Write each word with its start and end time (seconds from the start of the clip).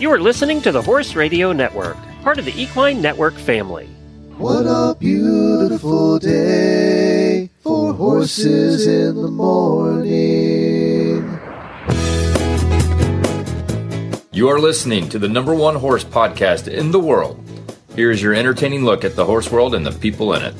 You 0.00 0.10
are 0.12 0.18
listening 0.18 0.62
to 0.62 0.72
the 0.72 0.80
Horse 0.80 1.14
Radio 1.14 1.52
Network, 1.52 1.98
part 2.22 2.38
of 2.38 2.46
the 2.46 2.58
Equine 2.58 3.02
Network 3.02 3.34
family. 3.34 3.84
What 4.38 4.62
a 4.62 4.96
beautiful 4.98 6.18
day 6.18 7.50
for 7.60 7.92
horses 7.92 8.86
in 8.86 9.20
the 9.20 9.28
morning. 9.28 10.08
You 14.32 14.48
are 14.48 14.58
listening 14.58 15.10
to 15.10 15.18
the 15.18 15.28
number 15.28 15.54
one 15.54 15.74
horse 15.74 16.02
podcast 16.02 16.66
in 16.66 16.92
the 16.92 16.98
world. 16.98 17.38
Here 17.94 18.10
is 18.10 18.22
your 18.22 18.32
entertaining 18.32 18.86
look 18.86 19.04
at 19.04 19.16
the 19.16 19.26
horse 19.26 19.52
world 19.52 19.74
and 19.74 19.84
the 19.84 19.92
people 19.92 20.32
in 20.32 20.40
it. 20.42 20.54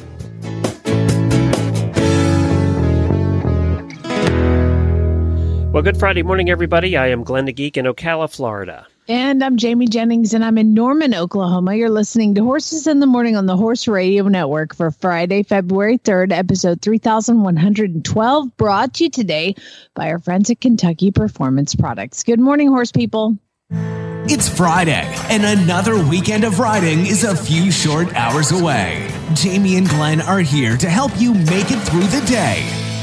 Well, 5.72 5.82
good 5.82 5.96
Friday 5.96 6.22
morning, 6.22 6.50
everybody. 6.50 6.98
I 6.98 7.06
am 7.06 7.24
Glenn 7.24 7.46
the 7.46 7.54
Geek 7.54 7.78
in 7.78 7.86
Ocala, 7.86 8.30
Florida. 8.30 8.86
And 9.10 9.42
I'm 9.42 9.56
Jamie 9.56 9.88
Jennings, 9.88 10.34
and 10.34 10.44
I'm 10.44 10.56
in 10.56 10.72
Norman, 10.72 11.16
Oklahoma. 11.16 11.74
You're 11.74 11.90
listening 11.90 12.36
to 12.36 12.44
Horses 12.44 12.86
in 12.86 13.00
the 13.00 13.08
Morning 13.08 13.34
on 13.34 13.46
the 13.46 13.56
Horse 13.56 13.88
Radio 13.88 14.28
Network 14.28 14.72
for 14.72 14.92
Friday, 14.92 15.42
February 15.42 15.98
3rd, 15.98 16.30
episode 16.30 16.80
3112, 16.80 18.56
brought 18.56 18.94
to 18.94 19.04
you 19.04 19.10
today 19.10 19.56
by 19.96 20.12
our 20.12 20.20
friends 20.20 20.48
at 20.48 20.60
Kentucky 20.60 21.10
Performance 21.10 21.74
Products. 21.74 22.22
Good 22.22 22.38
morning, 22.38 22.68
horse 22.68 22.92
people. 22.92 23.36
It's 24.28 24.48
Friday, 24.48 25.12
and 25.28 25.44
another 25.44 26.00
weekend 26.06 26.44
of 26.44 26.60
riding 26.60 27.00
is 27.00 27.24
a 27.24 27.34
few 27.34 27.72
short 27.72 28.14
hours 28.14 28.52
away. 28.52 29.10
Jamie 29.34 29.76
and 29.76 29.88
Glenn 29.88 30.20
are 30.20 30.38
here 30.38 30.76
to 30.76 30.88
help 30.88 31.10
you 31.20 31.34
make 31.34 31.72
it 31.72 31.80
through 31.80 32.06
the 32.06 32.24
day 32.28 32.62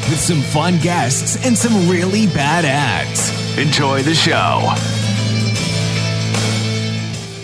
with 0.10 0.22
some 0.22 0.40
fun 0.40 0.80
guests 0.80 1.46
and 1.46 1.58
some 1.58 1.90
really 1.90 2.28
bad 2.28 2.64
ads. 2.64 3.58
Enjoy 3.58 4.02
the 4.04 4.16
show. 4.16 4.74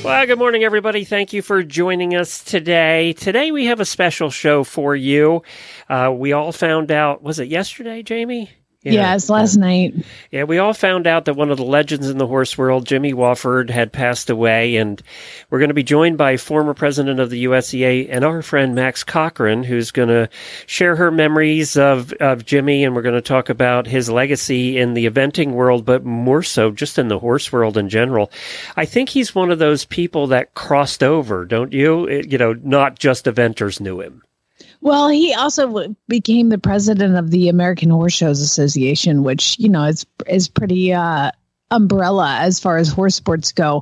Well, 0.04 0.26
good 0.26 0.38
morning, 0.38 0.66
everybody. 0.66 1.06
Thank 1.06 1.32
you 1.32 1.42
for 1.42 1.64
joining 1.64 2.14
us 2.14 2.44
today. 2.44 3.14
Today 3.14 3.52
we 3.54 3.68
have 3.68 3.80
a 3.80 3.86
special 3.86 4.30
show 4.30 4.66
for 4.66 4.98
you. 4.98 5.44
Uh, 5.88 6.12
we 6.14 6.34
all 6.34 6.52
found 6.52 6.92
out, 6.92 7.23
was 7.23 7.40
it 7.40 7.48
yesterday, 7.48 8.04
Jamie? 8.04 8.50
Yeah, 8.84 9.14
yes, 9.14 9.30
last 9.30 9.56
night. 9.56 9.95
Yeah, 10.30 10.44
we 10.44 10.58
all 10.58 10.73
found 10.73 11.08
out 11.08 11.23
that 11.26 11.36
one 11.36 11.52
of 11.52 11.58
the 11.58 11.64
legends 11.64 12.09
in 12.09 12.17
the 12.17 12.28
horse 12.28 12.58
world, 12.58 12.86
Jimmy 12.86 13.14
Wofford, 13.14 13.70
had 13.70 13.94
passed 13.94 14.30
away, 14.30 14.76
and 14.76 15.02
we're 15.50 15.59
going 15.59 15.70
to 15.70 15.73
be 15.73 15.84
joined 15.84 16.17
by 16.17 16.36
former 16.36 16.73
president 16.73 17.22
of 17.22 17.30
the 17.30 17.45
USEA 17.45 18.08
and 18.09 18.26
our 18.26 18.42
friend 18.42 18.76
Max 18.76 19.06
Corcoran, 19.06 19.64
who's 19.64 19.92
going 19.92 20.09
to 20.09 20.28
share 20.66 20.98
her 20.98 21.11
memories 21.11 21.78
of, 21.78 22.11
of 22.14 22.45
Jimmy, 22.45 22.84
and 22.84 22.94
we're 22.94 23.04
going 23.04 23.16
to 23.16 23.22
talk 23.22 23.48
about 23.48 23.88
his 23.88 24.09
legacy 24.09 24.78
in 24.78 24.95
the 24.95 25.09
eventing 25.09 25.54
world, 25.54 25.86
but 25.86 26.04
more 26.04 26.44
so 26.44 26.70
just 26.70 27.00
in 27.00 27.08
the 27.08 27.20
horse 27.20 27.54
world 27.54 27.78
in 27.78 27.88
general. 27.88 28.30
I 28.76 28.84
think 28.84 29.08
he's 29.08 29.34
one 29.34 29.50
of 29.50 29.59
those 29.59 29.86
people 29.86 30.28
that 30.28 30.56
crossed 30.56 31.04
over, 31.04 31.45
don't 31.45 31.72
you? 31.72 32.06
It, 32.06 32.30
you 32.34 32.38
know, 32.38 32.54
not 32.61 33.00
just 33.00 33.26
eventers 33.26 33.80
knew 33.80 34.02
him. 34.02 34.23
Well, 34.84 35.08
he 35.08 35.34
also 35.34 35.95
became 36.09 36.50
the 36.50 36.58
president 36.58 37.16
of 37.16 37.31
the 37.31 37.48
American 37.48 37.89
Horse 37.89 38.12
Shows 38.12 38.42
Association, 38.42 39.23
which 39.23 39.58
you 39.58 39.70
know 39.70 39.86
is 39.86 40.06
is 40.28 40.50
pretty 40.50 40.92
uh, 40.92 41.31
umbrella 41.72 42.39
as 42.42 42.59
far 42.59 42.76
as 42.76 42.89
horse 42.89 43.16
sports 43.16 43.54
go. 43.54 43.81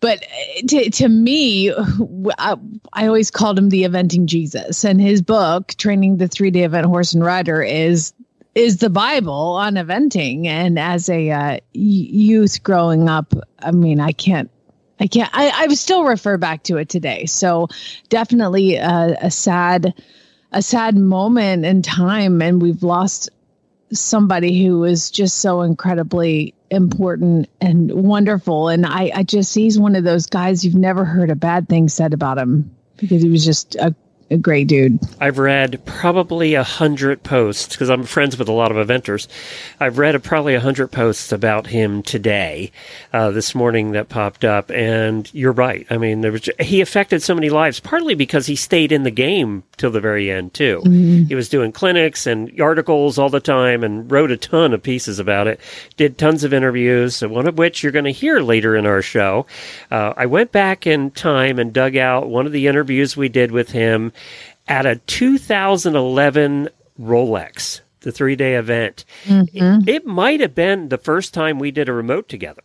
But 0.00 0.24
uh, 0.24 0.66
to, 0.66 0.90
to 0.90 1.08
me, 1.08 1.72
I, 1.72 2.56
I 2.92 3.06
always 3.06 3.30
called 3.30 3.56
him 3.56 3.68
the 3.68 3.84
eventing 3.84 4.24
Jesus, 4.26 4.84
and 4.84 5.00
his 5.00 5.22
book, 5.22 5.68
Training 5.78 6.16
the 6.16 6.26
Three 6.26 6.50
Day 6.50 6.64
Event 6.64 6.86
Horse 6.86 7.14
and 7.14 7.24
Rider, 7.24 7.62
is 7.62 8.12
is 8.56 8.78
the 8.78 8.90
Bible 8.90 9.32
on 9.32 9.74
eventing. 9.74 10.46
And 10.46 10.76
as 10.76 11.08
a 11.08 11.30
uh, 11.30 11.58
youth 11.72 12.64
growing 12.64 13.08
up, 13.08 13.32
I 13.60 13.70
mean, 13.70 14.00
I 14.00 14.10
can't 14.10 14.50
I 14.98 15.06
can't. 15.06 15.30
I, 15.32 15.50
I 15.50 15.68
still 15.74 16.02
refer 16.02 16.36
back 16.36 16.64
to 16.64 16.78
it 16.78 16.88
today. 16.88 17.26
So 17.26 17.68
definitely 18.08 18.74
a, 18.74 19.16
a 19.20 19.30
sad 19.30 19.94
a 20.52 20.62
sad 20.62 20.96
moment 20.96 21.64
in 21.64 21.82
time 21.82 22.42
and 22.42 22.60
we've 22.60 22.82
lost 22.82 23.30
somebody 23.92 24.64
who 24.64 24.80
was 24.80 25.10
just 25.10 25.38
so 25.38 25.62
incredibly 25.62 26.54
important 26.70 27.48
and 27.60 27.92
wonderful. 27.92 28.68
And 28.68 28.86
I, 28.86 29.10
I 29.14 29.22
just 29.22 29.54
he's 29.54 29.78
one 29.78 29.96
of 29.96 30.04
those 30.04 30.26
guys 30.26 30.64
you've 30.64 30.74
never 30.74 31.04
heard 31.04 31.30
a 31.30 31.36
bad 31.36 31.68
thing 31.68 31.88
said 31.88 32.14
about 32.14 32.38
him 32.38 32.74
because 32.96 33.22
he 33.22 33.28
was 33.28 33.44
just 33.44 33.74
a 33.76 33.94
a 34.32 34.36
great 34.38 34.66
dude. 34.66 34.98
I've 35.20 35.38
read 35.38 35.80
probably 35.84 36.54
a 36.54 36.62
hundred 36.62 37.22
posts 37.22 37.74
because 37.74 37.90
I'm 37.90 38.04
friends 38.04 38.38
with 38.38 38.48
a 38.48 38.52
lot 38.52 38.74
of 38.74 38.86
eventers. 38.86 39.28
I've 39.78 39.98
read 39.98 40.14
a, 40.14 40.20
probably 40.20 40.54
a 40.54 40.60
hundred 40.60 40.88
posts 40.88 41.32
about 41.32 41.66
him 41.66 42.02
today, 42.02 42.72
uh, 43.12 43.30
this 43.30 43.54
morning 43.54 43.92
that 43.92 44.08
popped 44.08 44.44
up. 44.44 44.70
And 44.70 45.32
you're 45.34 45.52
right. 45.52 45.86
I 45.90 45.98
mean, 45.98 46.22
there 46.22 46.32
was 46.32 46.48
he 46.58 46.80
affected 46.80 47.22
so 47.22 47.34
many 47.34 47.50
lives, 47.50 47.78
partly 47.78 48.14
because 48.14 48.46
he 48.46 48.56
stayed 48.56 48.90
in 48.90 49.02
the 49.02 49.10
game 49.10 49.62
till 49.76 49.90
the 49.90 50.00
very 50.00 50.30
end 50.30 50.54
too. 50.54 50.80
Mm-hmm. 50.84 51.24
He 51.24 51.34
was 51.34 51.48
doing 51.48 51.72
clinics 51.72 52.26
and 52.26 52.60
articles 52.60 53.18
all 53.18 53.28
the 53.28 53.40
time 53.40 53.84
and 53.84 54.10
wrote 54.10 54.30
a 54.30 54.36
ton 54.36 54.72
of 54.72 54.82
pieces 54.82 55.18
about 55.18 55.46
it. 55.46 55.60
Did 55.96 56.18
tons 56.18 56.44
of 56.44 56.54
interviews, 56.54 57.20
one 57.22 57.46
of 57.46 57.58
which 57.58 57.82
you're 57.82 57.92
going 57.92 58.04
to 58.06 58.10
hear 58.10 58.40
later 58.40 58.76
in 58.76 58.86
our 58.86 59.02
show. 59.02 59.46
Uh, 59.90 60.14
I 60.16 60.26
went 60.26 60.52
back 60.52 60.86
in 60.86 61.10
time 61.10 61.58
and 61.58 61.72
dug 61.72 61.96
out 61.96 62.28
one 62.28 62.46
of 62.46 62.52
the 62.52 62.66
interviews 62.66 63.16
we 63.16 63.28
did 63.28 63.50
with 63.50 63.70
him 63.70 64.12
at 64.68 64.86
a 64.86 64.96
2011 64.96 66.68
Rolex, 67.00 67.80
the 68.00 68.12
three 68.12 68.36
day 68.36 68.54
event. 68.56 69.04
Mm-hmm. 69.24 69.88
It, 69.88 69.96
it 69.96 70.06
might 70.06 70.40
have 70.40 70.54
been 70.54 70.88
the 70.88 70.98
first 70.98 71.34
time 71.34 71.58
we 71.58 71.70
did 71.70 71.88
a 71.88 71.92
remote 71.92 72.28
together. 72.28 72.62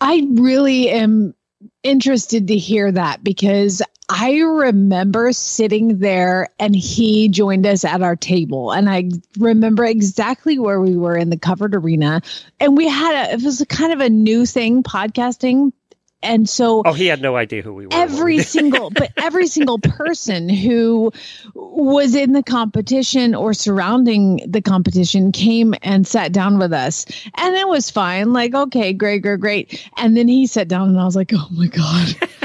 I 0.00 0.26
really 0.34 0.90
am 0.90 1.34
interested 1.82 2.48
to 2.48 2.56
hear 2.56 2.92
that 2.92 3.24
because 3.24 3.82
I 4.08 4.36
remember 4.38 5.32
sitting 5.32 5.98
there 5.98 6.48
and 6.60 6.76
he 6.76 7.28
joined 7.28 7.66
us 7.66 7.84
at 7.84 8.02
our 8.02 8.14
table. 8.14 8.70
And 8.70 8.88
I 8.88 9.10
remember 9.38 9.84
exactly 9.84 10.58
where 10.58 10.80
we 10.80 10.96
were 10.96 11.16
in 11.16 11.30
the 11.30 11.38
covered 11.38 11.74
arena. 11.74 12.20
And 12.60 12.76
we 12.76 12.88
had 12.88 13.30
a, 13.30 13.32
it 13.32 13.42
was 13.42 13.60
a 13.60 13.66
kind 13.66 13.92
of 13.92 14.00
a 14.00 14.08
new 14.08 14.46
thing, 14.46 14.82
podcasting 14.82 15.72
and 16.22 16.48
so 16.48 16.82
oh 16.84 16.92
he 16.92 17.06
had 17.06 17.20
no 17.20 17.36
idea 17.36 17.62
who 17.62 17.74
we 17.74 17.86
were. 17.86 17.92
every 17.92 18.38
single 18.54 18.90
but 18.90 19.12
every 19.16 19.46
single 19.46 19.78
person 19.78 20.48
who 20.48 21.12
was 21.54 22.14
in 22.14 22.32
the 22.32 22.42
competition 22.42 23.34
or 23.34 23.52
surrounding 23.54 24.40
the 24.46 24.62
competition 24.62 25.32
came 25.32 25.74
and 25.82 26.06
sat 26.06 26.32
down 26.32 26.58
with 26.58 26.72
us. 26.72 27.06
And 27.36 27.54
it 27.56 27.68
was 27.68 27.90
fine. 27.90 28.32
Like 28.32 28.54
okay 28.54 28.92
great 28.92 29.22
great 29.22 29.40
great. 29.40 29.88
And 29.96 30.16
then 30.16 30.28
he 30.28 30.46
sat 30.46 30.68
down 30.68 30.88
and 30.88 30.98
i 31.00 31.04
was 31.04 31.16
like 31.16 31.32
oh 31.34 31.48
my 31.52 31.66
god 31.66 32.16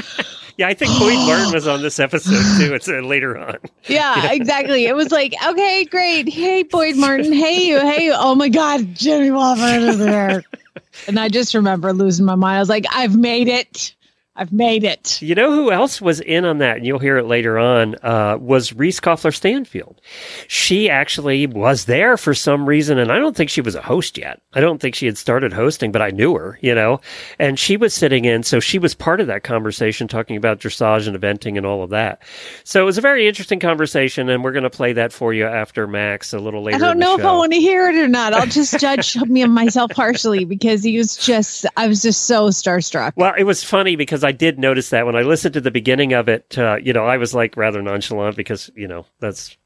Yeah, 0.56 0.68
I 0.68 0.74
think 0.74 0.98
Boyd 0.98 1.18
Martin 1.26 1.52
was 1.52 1.66
on 1.66 1.82
this 1.82 1.98
episode 1.98 2.42
too. 2.58 2.74
It's 2.74 2.88
uh, 2.88 3.00
later 3.00 3.36
on. 3.38 3.56
Yeah, 3.86 4.16
yeah, 4.24 4.32
exactly. 4.32 4.86
It 4.86 4.94
was 4.94 5.10
like, 5.10 5.34
okay, 5.46 5.84
great. 5.84 6.28
Hey, 6.28 6.62
Boyd 6.62 6.96
Martin. 6.96 7.32
Hey, 7.32 7.66
you. 7.66 7.80
Hey, 7.80 8.06
you. 8.06 8.14
oh 8.14 8.34
my 8.34 8.48
God, 8.48 8.94
Jimmy 8.94 9.28
Wofford 9.30 9.88
is 9.88 9.98
there. 9.98 10.44
And 11.08 11.18
I 11.18 11.28
just 11.28 11.54
remember 11.54 11.92
losing 11.92 12.26
my 12.26 12.34
mind. 12.34 12.56
I 12.56 12.60
was 12.60 12.68
like, 12.68 12.84
I've 12.92 13.16
made 13.16 13.48
it. 13.48 13.94
I've 14.34 14.52
made 14.52 14.82
it. 14.82 15.20
You 15.20 15.34
know 15.34 15.52
who 15.52 15.70
else 15.70 16.00
was 16.00 16.20
in 16.20 16.46
on 16.46 16.58
that? 16.58 16.78
And 16.78 16.86
you'll 16.86 16.98
hear 16.98 17.18
it 17.18 17.26
later 17.26 17.58
on. 17.58 17.96
Uh, 18.02 18.38
was 18.40 18.72
Reese 18.72 18.98
Koffler 18.98 19.34
Stanfield. 19.34 20.00
She 20.48 20.88
actually 20.88 21.46
was 21.46 21.84
there 21.84 22.16
for 22.16 22.32
some 22.32 22.66
reason, 22.66 22.96
and 22.96 23.12
I 23.12 23.18
don't 23.18 23.36
think 23.36 23.50
she 23.50 23.60
was 23.60 23.74
a 23.74 23.82
host 23.82 24.16
yet. 24.16 24.40
I 24.54 24.60
don't 24.60 24.80
think 24.80 24.94
she 24.94 25.04
had 25.04 25.18
started 25.18 25.52
hosting, 25.52 25.92
but 25.92 26.00
I 26.00 26.10
knew 26.10 26.34
her, 26.34 26.58
you 26.62 26.74
know. 26.74 27.02
And 27.38 27.58
she 27.58 27.76
was 27.76 27.92
sitting 27.92 28.24
in, 28.24 28.42
so 28.42 28.58
she 28.58 28.78
was 28.78 28.94
part 28.94 29.20
of 29.20 29.26
that 29.26 29.42
conversation, 29.42 30.08
talking 30.08 30.36
about 30.36 30.60
dressage 30.60 31.06
and 31.06 31.16
eventing 31.16 31.58
and 31.58 31.66
all 31.66 31.82
of 31.82 31.90
that. 31.90 32.22
So 32.64 32.80
it 32.80 32.86
was 32.86 32.96
a 32.96 33.02
very 33.02 33.28
interesting 33.28 33.60
conversation, 33.60 34.30
and 34.30 34.42
we're 34.42 34.52
going 34.52 34.62
to 34.62 34.70
play 34.70 34.94
that 34.94 35.12
for 35.12 35.34
you 35.34 35.44
after 35.44 35.86
Max 35.86 36.32
a 36.32 36.38
little 36.38 36.62
later. 36.62 36.76
I 36.76 36.78
don't 36.78 36.98
know 36.98 37.18
if 37.18 37.24
I 37.24 37.32
want 37.32 37.52
to 37.52 37.60
hear 37.60 37.90
it 37.90 37.96
or 37.96 38.08
not. 38.08 38.32
I'll 38.32 38.46
just 38.46 38.80
judge 38.80 39.14
me 39.26 39.42
and 39.42 39.54
myself 39.54 39.92
harshly 39.92 40.46
because 40.46 40.82
he 40.82 40.96
was 40.96 41.18
just, 41.18 41.66
I 41.76 41.86
was 41.86 42.00
just 42.00 42.22
so 42.22 42.48
starstruck. 42.48 43.12
Well, 43.16 43.34
it 43.36 43.44
was 43.44 43.62
funny 43.62 43.94
because 43.96 44.21
because 44.22 44.28
I 44.28 44.36
did 44.36 44.58
notice 44.58 44.90
that 44.90 45.04
when 45.04 45.16
I 45.16 45.22
listened 45.22 45.54
to 45.54 45.60
the 45.60 45.72
beginning 45.72 46.12
of 46.12 46.28
it, 46.28 46.56
uh, 46.56 46.76
you 46.76 46.92
know, 46.92 47.04
I 47.04 47.16
was 47.16 47.34
like 47.34 47.56
rather 47.56 47.82
nonchalant 47.82 48.36
because, 48.36 48.70
you 48.76 48.86
know, 48.86 49.04
that's 49.18 49.56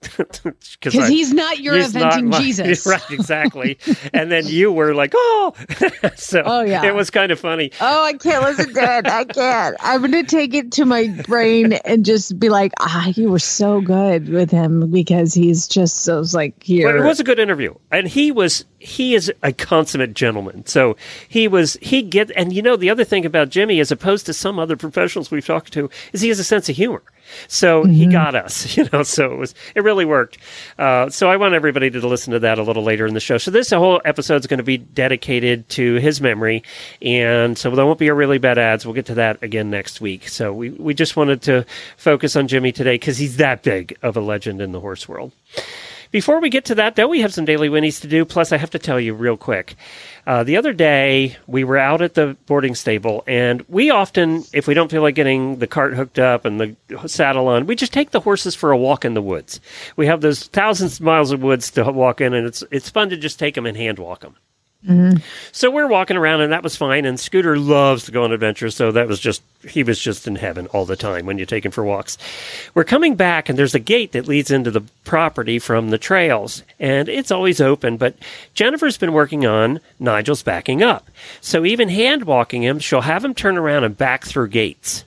because 0.16 1.08
he's 1.08 1.32
not 1.34 1.58
your 1.58 1.74
eventing 1.74 2.28
my, 2.28 2.38
Jesus, 2.40 2.86
right? 2.86 3.10
Exactly. 3.10 3.78
and 4.14 4.32
then 4.32 4.46
you 4.46 4.72
were 4.72 4.94
like, 4.94 5.12
"Oh, 5.14 5.52
so 6.16 6.42
oh 6.44 6.62
yeah, 6.62 6.86
it 6.86 6.94
was 6.94 7.10
kind 7.10 7.30
of 7.30 7.38
funny." 7.38 7.70
Oh, 7.82 8.04
I 8.04 8.14
can't 8.14 8.42
listen 8.42 8.72
to 8.72 8.98
it. 8.98 9.06
I 9.06 9.24
can't. 9.24 9.76
I'm 9.80 10.00
going 10.00 10.12
to 10.12 10.22
take 10.22 10.54
it 10.54 10.72
to 10.72 10.86
my 10.86 11.08
brain 11.26 11.74
and 11.84 12.06
just 12.06 12.38
be 12.38 12.48
like, 12.48 12.72
"Ah, 12.80 13.08
you 13.14 13.30
were 13.30 13.38
so 13.38 13.82
good 13.82 14.30
with 14.30 14.50
him 14.50 14.90
because 14.90 15.34
he's 15.34 15.68
just 15.68 15.96
so 15.96 16.24
like 16.32 16.62
here." 16.62 16.86
Well, 16.86 17.04
it 17.04 17.06
was 17.06 17.20
a 17.20 17.24
good 17.24 17.38
interview, 17.38 17.74
and 17.90 18.08
he 18.08 18.32
was 18.32 18.64
he 18.78 19.14
is 19.14 19.30
a 19.42 19.52
consummate 19.52 20.14
gentleman. 20.14 20.64
So 20.64 20.96
he 21.28 21.46
was 21.46 21.76
he 21.82 22.00
get 22.00 22.30
and 22.34 22.54
you 22.54 22.62
know 22.62 22.76
the 22.76 22.88
other 22.88 23.04
thing 23.04 23.26
about 23.26 23.50
Jimmy, 23.50 23.80
as 23.80 23.92
opposed 23.92 24.24
to 24.26 24.32
some 24.32 24.58
other 24.58 24.76
professionals 24.76 25.30
we've 25.30 25.44
talked 25.44 25.74
to, 25.74 25.90
is 26.14 26.22
he 26.22 26.28
has 26.28 26.38
a 26.38 26.44
sense 26.44 26.70
of 26.70 26.76
humor 26.76 27.02
So 27.48 27.84
he 27.84 28.06
got 28.06 28.34
us, 28.34 28.76
you 28.76 28.88
know. 28.92 29.02
So 29.02 29.32
it 29.32 29.38
was 29.38 29.54
it 29.74 29.82
really 29.82 30.04
worked. 30.04 30.38
Uh, 30.78 31.10
so 31.10 31.30
I 31.30 31.36
want 31.36 31.54
everybody 31.54 31.90
to 31.90 32.06
listen 32.06 32.32
to 32.32 32.38
that 32.40 32.58
a 32.58 32.62
little 32.62 32.82
later 32.82 33.06
in 33.06 33.14
the 33.14 33.20
show. 33.20 33.38
So 33.38 33.50
this 33.50 33.70
whole 33.70 34.00
episode 34.04 34.36
is 34.36 34.46
going 34.46 34.58
to 34.58 34.64
be 34.64 34.78
dedicated 34.78 35.68
to 35.70 35.96
his 35.96 36.20
memory, 36.20 36.62
and 37.02 37.56
so 37.56 37.70
there 37.70 37.86
won't 37.86 37.98
be 37.98 38.08
a 38.08 38.14
really 38.14 38.38
bad 38.38 38.58
ads. 38.58 38.84
We'll 38.84 38.94
get 38.94 39.06
to 39.06 39.14
that 39.14 39.42
again 39.42 39.70
next 39.70 40.00
week. 40.00 40.28
So 40.28 40.52
we 40.52 40.70
we 40.70 40.94
just 40.94 41.16
wanted 41.16 41.42
to 41.42 41.66
focus 41.96 42.36
on 42.36 42.48
Jimmy 42.48 42.72
today 42.72 42.94
because 42.94 43.18
he's 43.18 43.36
that 43.36 43.62
big 43.62 43.96
of 44.02 44.16
a 44.16 44.20
legend 44.20 44.60
in 44.60 44.72
the 44.72 44.80
horse 44.80 45.08
world. 45.08 45.32
Before 46.10 46.40
we 46.40 46.50
get 46.50 46.64
to 46.66 46.74
that, 46.74 46.96
though, 46.96 47.06
we 47.06 47.20
have 47.20 47.32
some 47.32 47.44
daily 47.44 47.68
winnies 47.68 48.00
to 48.00 48.08
do. 48.08 48.24
Plus, 48.24 48.50
I 48.50 48.56
have 48.56 48.70
to 48.70 48.80
tell 48.80 48.98
you 48.98 49.14
real 49.14 49.36
quick. 49.36 49.76
Uh, 50.26 50.44
the 50.44 50.56
other 50.56 50.72
day, 50.72 51.36
we 51.46 51.64
were 51.64 51.78
out 51.78 52.02
at 52.02 52.14
the 52.14 52.36
boarding 52.46 52.74
stable, 52.74 53.24
and 53.26 53.62
we 53.68 53.90
often, 53.90 54.44
if 54.52 54.66
we 54.66 54.74
don't 54.74 54.90
feel 54.90 55.02
like 55.02 55.14
getting 55.14 55.58
the 55.58 55.66
cart 55.66 55.94
hooked 55.94 56.18
up 56.18 56.44
and 56.44 56.60
the 56.60 56.76
saddle 57.08 57.48
on, 57.48 57.66
we 57.66 57.74
just 57.74 57.92
take 57.92 58.10
the 58.10 58.20
horses 58.20 58.54
for 58.54 58.70
a 58.70 58.76
walk 58.76 59.04
in 59.04 59.14
the 59.14 59.22
woods. 59.22 59.60
We 59.96 60.06
have 60.06 60.20
those 60.20 60.44
thousands 60.44 61.00
of 61.00 61.06
miles 61.06 61.32
of 61.32 61.42
woods 61.42 61.70
to 61.72 61.90
walk 61.90 62.20
in, 62.20 62.34
and 62.34 62.46
it's 62.46 62.62
it's 62.70 62.90
fun 62.90 63.10
to 63.10 63.16
just 63.16 63.38
take 63.38 63.54
them 63.54 63.66
and 63.66 63.76
hand 63.76 63.98
walk 63.98 64.20
them. 64.20 64.36
Mm-hmm. 64.86 65.18
So 65.52 65.70
we're 65.70 65.86
walking 65.86 66.16
around, 66.16 66.40
and 66.40 66.52
that 66.52 66.62
was 66.62 66.74
fine. 66.74 67.04
And 67.04 67.20
Scooter 67.20 67.58
loves 67.58 68.04
to 68.04 68.12
go 68.12 68.24
on 68.24 68.32
adventures, 68.32 68.74
so 68.74 68.90
that 68.92 69.08
was 69.08 69.20
just 69.20 69.42
he 69.68 69.82
was 69.82 70.00
just 70.00 70.26
in 70.26 70.36
heaven 70.36 70.68
all 70.68 70.86
the 70.86 70.96
time 70.96 71.26
when 71.26 71.36
you 71.36 71.44
take 71.44 71.66
him 71.66 71.70
for 71.70 71.84
walks. 71.84 72.16
We're 72.72 72.84
coming 72.84 73.14
back, 73.14 73.50
and 73.50 73.58
there's 73.58 73.74
a 73.74 73.78
gate 73.78 74.12
that 74.12 74.26
leads 74.26 74.50
into 74.50 74.70
the 74.70 74.80
property 75.04 75.58
from 75.58 75.90
the 75.90 75.98
trails, 75.98 76.62
and 76.78 77.10
it's 77.10 77.30
always 77.30 77.60
open. 77.60 77.98
But 77.98 78.16
Jennifer's 78.54 78.96
been 78.96 79.12
working 79.12 79.44
on 79.44 79.80
Nigel's 79.98 80.42
backing 80.42 80.82
up, 80.82 81.10
so 81.42 81.66
even 81.66 81.90
hand 81.90 82.24
walking 82.24 82.62
him, 82.62 82.78
she'll 82.78 83.02
have 83.02 83.22
him 83.22 83.34
turn 83.34 83.58
around 83.58 83.84
and 83.84 83.96
back 83.96 84.24
through 84.24 84.48
gates. 84.48 85.04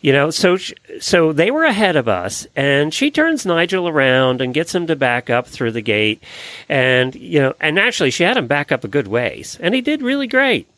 You 0.00 0.12
know, 0.12 0.30
so 0.30 0.56
sh- 0.56 0.74
so 1.00 1.32
they 1.32 1.50
were 1.50 1.64
ahead 1.64 1.96
of 1.96 2.08
us, 2.08 2.46
and 2.54 2.94
she 2.94 3.10
turns 3.10 3.44
Nigel 3.44 3.88
around 3.88 4.40
and 4.40 4.54
gets 4.54 4.74
him 4.74 4.86
to 4.86 4.94
back 4.94 5.28
up 5.28 5.46
through 5.48 5.72
the 5.72 5.80
gate, 5.80 6.22
and 6.68 7.14
you 7.16 7.40
know, 7.40 7.54
and 7.60 7.78
actually 7.78 8.10
she 8.10 8.22
had 8.22 8.36
him 8.36 8.46
back 8.46 8.70
up 8.70 8.84
a 8.84 8.88
good 8.88 9.08
ways, 9.08 9.58
and 9.60 9.74
he 9.74 9.80
did 9.80 10.00
really 10.02 10.28
great. 10.28 10.68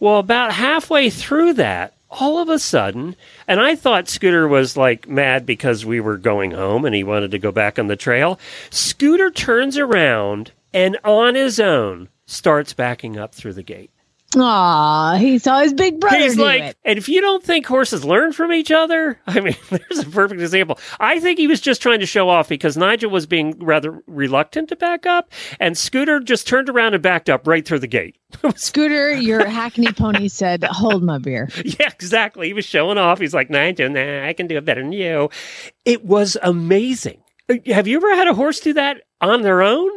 Well, 0.00 0.18
about 0.18 0.52
halfway 0.54 1.10
through 1.10 1.52
that, 1.54 1.92
all 2.12 2.38
of 2.38 2.48
a 2.48 2.58
sudden, 2.58 3.16
and 3.48 3.60
I 3.60 3.74
thought 3.74 4.08
Scooter 4.08 4.46
was 4.46 4.76
like 4.76 5.08
mad 5.08 5.46
because 5.46 5.84
we 5.84 6.00
were 6.00 6.18
going 6.18 6.50
home 6.52 6.84
and 6.84 6.94
he 6.94 7.02
wanted 7.02 7.30
to 7.30 7.38
go 7.38 7.50
back 7.50 7.78
on 7.78 7.86
the 7.86 7.96
trail. 7.96 8.38
Scooter 8.70 9.30
turns 9.30 9.78
around 9.78 10.52
and 10.74 10.98
on 11.04 11.34
his 11.34 11.58
own 11.58 12.08
starts 12.26 12.72
backing 12.72 13.18
up 13.18 13.34
through 13.34 13.54
the 13.54 13.62
gate. 13.62 13.90
Aw, 14.36 15.16
he 15.16 15.38
saw 15.38 15.60
his 15.60 15.74
big 15.74 16.00
brother 16.00 16.16
He's 16.18 16.36
do 16.36 16.42
like, 16.42 16.62
it. 16.62 16.76
and 16.84 16.98
if 16.98 17.08
you 17.08 17.20
don't 17.20 17.42
think 17.42 17.66
horses 17.66 18.04
learn 18.04 18.32
from 18.32 18.52
each 18.52 18.70
other, 18.70 19.18
I 19.26 19.40
mean, 19.40 19.56
there's 19.70 19.98
a 20.00 20.06
perfect 20.10 20.40
example. 20.40 20.78
I 21.00 21.20
think 21.20 21.38
he 21.38 21.46
was 21.46 21.60
just 21.60 21.82
trying 21.82 22.00
to 22.00 22.06
show 22.06 22.28
off 22.28 22.48
because 22.48 22.76
Nigel 22.76 23.10
was 23.10 23.26
being 23.26 23.58
rather 23.58 24.02
reluctant 24.06 24.68
to 24.70 24.76
back 24.76 25.06
up, 25.06 25.30
and 25.60 25.76
Scooter 25.76 26.20
just 26.20 26.46
turned 26.46 26.68
around 26.68 26.94
and 26.94 27.02
backed 27.02 27.28
up 27.30 27.46
right 27.46 27.66
through 27.66 27.80
the 27.80 27.86
gate. 27.86 28.16
Scooter, 28.56 29.12
your 29.12 29.44
hackney 29.46 29.92
pony 29.92 30.28
said, 30.28 30.64
"Hold 30.64 31.02
my 31.02 31.18
beer." 31.18 31.48
yeah, 31.64 31.88
exactly. 31.92 32.46
He 32.46 32.52
was 32.54 32.64
showing 32.64 32.98
off. 32.98 33.18
He's 33.18 33.34
like, 33.34 33.50
Nigel, 33.50 33.90
nah, 33.90 34.26
I 34.26 34.32
can 34.32 34.46
do 34.46 34.56
it 34.56 34.64
better 34.64 34.82
than 34.82 34.92
you. 34.92 35.30
It 35.84 36.04
was 36.04 36.36
amazing. 36.42 37.22
Uh, 37.48 37.56
Have 37.66 37.86
you 37.88 37.96
ever 37.96 38.14
had 38.14 38.28
a 38.28 38.34
horse 38.34 38.60
do 38.60 38.72
that 38.74 39.02
on 39.20 39.42
their 39.42 39.62
own? 39.62 39.90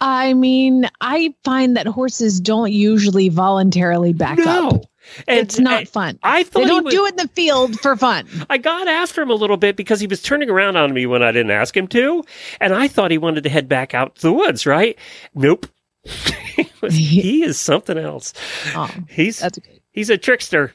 I 0.00 0.34
mean, 0.34 0.88
I 1.00 1.34
find 1.44 1.76
that 1.76 1.86
horses 1.86 2.40
don't 2.40 2.72
usually 2.72 3.28
voluntarily 3.28 4.12
back 4.12 4.38
no. 4.38 4.68
up. 4.68 4.84
And 5.26 5.38
it's 5.40 5.58
not 5.58 5.80
I- 5.80 5.84
fun. 5.84 6.18
I 6.22 6.42
thought 6.44 6.60
They 6.60 6.66
don't 6.66 6.84
was- 6.84 6.94
do 6.94 7.06
it 7.06 7.10
in 7.10 7.16
the 7.16 7.28
field 7.34 7.78
for 7.80 7.96
fun. 7.96 8.26
I 8.48 8.58
got 8.58 8.86
after 8.86 9.22
him 9.22 9.30
a 9.30 9.34
little 9.34 9.56
bit 9.56 9.76
because 9.76 9.98
he 10.00 10.06
was 10.06 10.22
turning 10.22 10.48
around 10.50 10.76
on 10.76 10.92
me 10.94 11.06
when 11.06 11.22
I 11.22 11.32
didn't 11.32 11.50
ask 11.50 11.76
him 11.76 11.88
to, 11.88 12.22
and 12.60 12.72
I 12.74 12.86
thought 12.88 13.10
he 13.10 13.18
wanted 13.18 13.42
to 13.44 13.50
head 13.50 13.68
back 13.68 13.92
out 13.94 14.16
to 14.16 14.22
the 14.22 14.32
woods. 14.32 14.66
Right? 14.66 14.96
Nope. 15.34 15.66
he, 16.90 17.42
is 17.44 17.58
something 17.58 17.98
else. 17.98 18.32
Oh, 18.74 18.90
He's 19.08 19.38
that's 19.40 19.58
okay. 19.58 19.79
He's 19.92 20.10
a 20.10 20.18
trickster. 20.18 20.74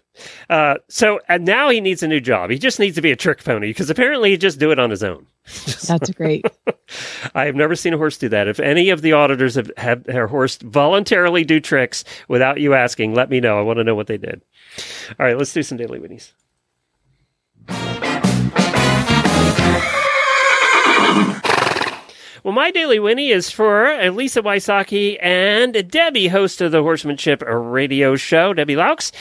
Uh, 0.50 0.76
so 0.88 1.20
and 1.28 1.46
now 1.46 1.70
he 1.70 1.82
needs 1.82 2.04
a 2.04 2.08
new 2.08 2.22
job. 2.22 2.50
He 2.50 2.58
just 2.58 2.80
needs 2.80 2.96
to 2.96 3.02
be 3.02 3.12
a 3.12 3.16
trick 3.16 3.44
pony 3.44 3.68
because 3.68 3.90
apparently 3.90 4.32
he 4.32 4.38
just 4.38 4.60
do 4.60 4.72
it 4.72 4.80
on 4.80 4.90
his 4.90 5.04
own. 5.04 5.28
That's 5.88 6.10
great. 6.12 6.46
I 7.36 7.46
have 7.46 7.56
never 7.56 7.76
seen 7.76 7.94
a 7.94 7.98
horse 7.98 8.18
do 8.18 8.30
that. 8.30 8.48
If 8.48 8.60
any 8.60 8.90
of 8.90 9.02
the 9.02 9.14
auditors 9.14 9.56
have 9.56 9.72
had 9.78 10.06
their 10.06 10.28
horse 10.28 10.58
voluntarily 10.58 11.44
do 11.44 11.60
tricks 11.60 12.04
without 12.28 12.60
you 12.60 12.74
asking, 12.74 13.14
let 13.14 13.30
me 13.30 13.40
know. 13.40 13.60
I 13.60 13.62
want 13.62 13.78
to 13.78 13.84
know 13.84 13.96
what 13.96 14.08
they 14.08 14.18
did. 14.18 14.42
All 15.20 15.26
right, 15.26 15.38
let's 15.38 15.54
do 15.54 15.64
some 15.64 15.78
daily 15.78 16.00
winnies. 16.00 16.34
Well, 22.46 22.54
my 22.54 22.70
daily 22.70 23.00
Winnie 23.00 23.32
is 23.32 23.50
for 23.50 24.12
Lisa 24.12 24.44
Wysocky 24.44 25.18
and 25.20 25.90
Debbie, 25.90 26.28
host 26.28 26.62
of 26.62 26.72
the 26.72 26.84
Horsemanship 26.84 27.42
Radio 27.44 28.16
Show, 28.16 28.54
Debbie 28.54 28.76
Laux, 28.76 29.12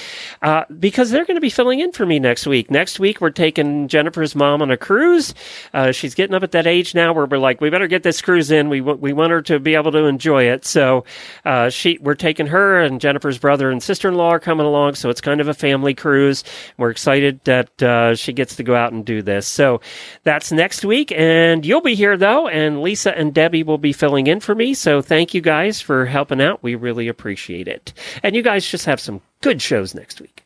uh, 0.43 0.65
because 0.79 1.11
they're 1.11 1.25
going 1.25 1.38
to 1.38 1.41
be 1.41 1.49
filling 1.49 1.81
in 1.81 1.91
for 1.93 2.05
me 2.05 2.19
next 2.19 2.47
week. 2.47 2.71
Next 2.71 3.00
week, 3.00 3.23
we're 3.23 3.31
taking 3.31 3.88
Jennifer's 3.88 4.35
mom 4.35 4.61
on 4.61 4.71
a 4.71 4.76
cruise. 4.76 5.32
Uh, 5.73 5.91
she's 5.91 6.15
getting 6.15 6.35
up 6.35 6.43
at 6.43 6.53
that 6.53 6.67
age 6.67 6.94
now 6.94 7.15
where 7.15 7.25
we're 7.25 7.38
like, 7.38 7.62
we 7.62 7.71
better 7.71 7.87
get 7.87 8.03
this 8.03 8.21
cruise 8.21 8.50
in. 8.50 8.69
We 8.69 8.81
w- 8.81 8.99
we 8.99 9.15
want 9.15 9.31
her 9.31 9.41
to 9.41 9.59
be 9.59 9.75
able 9.75 9.93
to 9.93 10.05
enjoy 10.05 10.43
it. 10.43 10.67
So, 10.67 11.06
uh, 11.47 11.71
she 11.71 11.97
we're 12.03 12.17
taking 12.17 12.49
her 12.49 12.79
and 12.79 13.00
Jennifer's 13.00 13.38
brother 13.38 13.71
and 13.71 13.82
sister 13.82 14.06
in 14.06 14.17
law 14.17 14.32
are 14.32 14.38
coming 14.38 14.67
along. 14.67 14.97
So 14.97 15.09
it's 15.09 15.23
kind 15.23 15.41
of 15.41 15.49
a 15.49 15.55
family 15.55 15.94
cruise. 15.94 16.44
We're 16.76 16.91
excited 16.91 17.41
that 17.44 17.82
uh, 17.82 18.17
she 18.17 18.35
gets 18.35 18.56
to 18.56 18.62
go 18.62 18.75
out 18.75 18.93
and 18.93 19.03
do 19.03 19.23
this. 19.23 19.47
So 19.47 19.81
that's 20.25 20.53
next 20.53 20.85
week, 20.85 21.11
and 21.12 21.65
you'll 21.65 21.81
be 21.81 21.94
here 21.94 22.19
though, 22.19 22.49
and 22.49 22.82
Lisa 22.82 23.13
and 23.16 23.32
Debbie 23.34 23.62
will 23.62 23.78
be 23.78 23.93
filling 23.93 24.26
in 24.26 24.40
for 24.40 24.55
me. 24.55 24.75
So 24.75 25.00
thank 25.02 25.34
you 25.34 25.40
guys 25.40 25.81
for 25.81 26.06
helping 26.06 26.40
out. 26.40 26.62
We 26.62 26.75
really 26.75 27.08
appreciate 27.08 27.69
it. 27.69 27.93
And 28.22 28.34
you 28.34 28.43
guys 28.43 28.66
just 28.66 28.87
have 28.87 29.00
some 29.00 29.20
good 29.40 29.61
shows 29.62 29.94
next 29.94 30.20
week. 30.20 30.44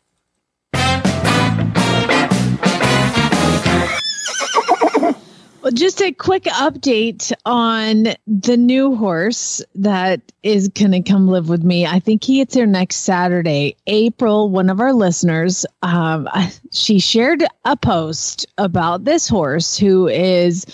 Well, 5.61 5.73
just 5.75 6.01
a 6.01 6.13
quick 6.13 6.45
update 6.45 7.33
on 7.45 8.15
the 8.27 8.57
new 8.57 8.97
horse 8.97 9.61
that 9.75 10.23
is 10.43 10.69
going 10.69 10.93
to 10.93 11.03
come 11.03 11.29
live 11.29 11.49
with 11.51 11.63
me. 11.63 11.85
I 11.85 11.99
think 11.99 12.25
he 12.25 12.37
gets 12.39 12.55
there 12.55 12.65
next 12.65 12.97
Saturday. 12.99 13.77
April, 13.87 14.49
one 14.49 14.71
of 14.71 14.81
our 14.81 14.95
listeners, 14.95 15.67
um, 15.83 16.27
she 16.71 17.01
shared 17.01 17.45
a 17.67 17.77
post 17.77 18.47
about 18.57 19.05
this 19.05 19.29
horse 19.29 19.77
who 19.77 20.07
is, 20.09 20.65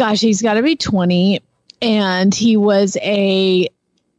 gosh, 0.00 0.22
he's 0.22 0.40
got 0.40 0.54
to 0.54 0.62
be 0.62 0.76
20. 0.76 1.42
And 1.82 2.34
he 2.34 2.56
was 2.56 2.96
a 3.02 3.68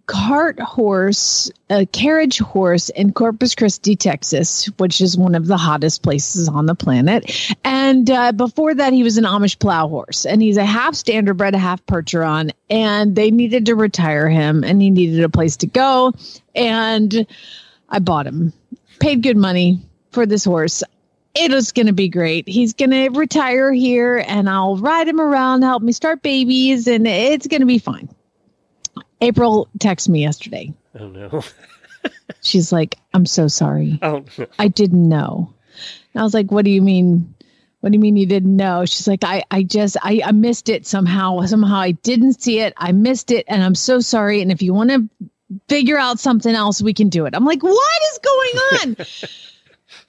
cart 0.06 0.60
horse, 0.60 1.50
a 1.72 1.88
carriage 1.88 2.38
horse 2.38 2.90
in 2.90 3.14
Corpus 3.14 3.56
Christi, 3.56 3.96
Texas, 3.96 4.66
which 4.78 5.02
is 5.02 5.18
one 5.18 5.34
of 5.34 5.48
the 5.48 5.58
hottest 5.58 6.04
places 6.04 6.48
on 6.48 6.68
the 6.68 6.76
planet. 6.76 7.56
And 7.64 8.12
uh, 8.12 8.32
before 8.32 8.76
that, 8.76 8.94
he 8.94 9.02
was 9.02 9.18
an 9.18 9.24
Amish 9.24 9.58
plow 9.58 9.88
horse, 9.88 10.24
and 10.24 10.40
he's 10.40 10.58
a 10.58 10.66
half 10.66 10.94
standardbred, 10.94 11.54
a 11.54 11.58
half 11.58 11.84
percheron. 11.88 12.52
And 12.70 13.16
they 13.16 13.32
needed 13.32 13.66
to 13.66 13.76
retire 13.76 14.30
him, 14.30 14.64
and 14.64 14.84
he 14.84 14.92
needed 14.92 15.24
a 15.24 15.30
place 15.30 15.58
to 15.58 15.68
go. 15.68 16.14
And 16.54 17.26
I 17.90 17.98
bought 17.98 18.28
him, 18.28 18.54
paid 19.00 19.24
good 19.24 19.38
money 19.38 19.80
for 20.12 20.28
this 20.28 20.46
horse. 20.46 20.84
It 21.34 21.52
was 21.52 21.72
going 21.72 21.88
to 21.88 21.94
be 21.94 22.10
great. 22.10 22.48
He's 22.48 22.74
going 22.74 22.92
to 22.92 23.10
retire 23.10 23.72
here, 23.72 24.24
and 24.28 24.50
I'll 24.50 24.78
ride 24.78 25.08
him 25.08 25.22
around, 25.22 25.62
help 25.62 25.82
me 25.82 25.94
start 25.94 26.22
babies, 26.22 26.88
and 26.88 27.08
it's 27.08 27.48
going 27.48 27.62
to 27.62 27.66
be 27.66 27.80
fine. 27.80 28.10
April 29.22 29.70
texted 29.78 30.10
me 30.10 30.22
yesterday. 30.22 30.74
Oh 31.00 31.08
no. 31.08 31.42
She's 32.42 32.72
like, 32.72 32.98
I'm 33.14 33.26
so 33.26 33.48
sorry. 33.48 34.00
Oh 34.02 34.26
no. 34.38 34.48
I 34.58 34.68
didn't 34.68 35.08
know. 35.08 35.54
And 36.14 36.22
I 36.22 36.24
was 36.24 36.34
like, 36.34 36.52
What 36.52 36.66
do 36.66 36.72
you 36.72 36.82
mean? 36.82 37.36
What 37.80 37.92
do 37.92 37.96
you 37.96 38.00
mean 38.00 38.18
you 38.18 38.26
didn't 38.26 38.56
know? 38.56 38.86
She's 38.86 39.08
like, 39.08 39.24
I, 39.24 39.44
I 39.50 39.64
just 39.64 39.98
I, 40.04 40.22
I 40.24 40.32
missed 40.32 40.70
it 40.70 40.86
somehow. 40.86 41.44
Somehow 41.46 41.78
I 41.78 41.92
didn't 41.92 42.42
see 42.42 42.60
it. 42.60 42.74
I 42.78 42.92
missed 42.92 43.32
it 43.32 43.46
and 43.48 43.64
I'm 43.64 43.76
so 43.76 44.00
sorry. 44.00 44.42
And 44.42 44.52
if 44.52 44.62
you 44.62 44.74
want 44.74 44.92
to 44.92 45.08
figure 45.68 45.98
out 45.98 46.20
something 46.20 46.54
else, 46.54 46.82
we 46.82 46.94
can 46.94 47.10
do 47.10 47.26
it. 47.26 47.36
I'm 47.36 47.46
like, 47.46 47.64
what 47.64 48.02
is 48.12 48.20
going 48.20 48.98
on? 48.98 49.06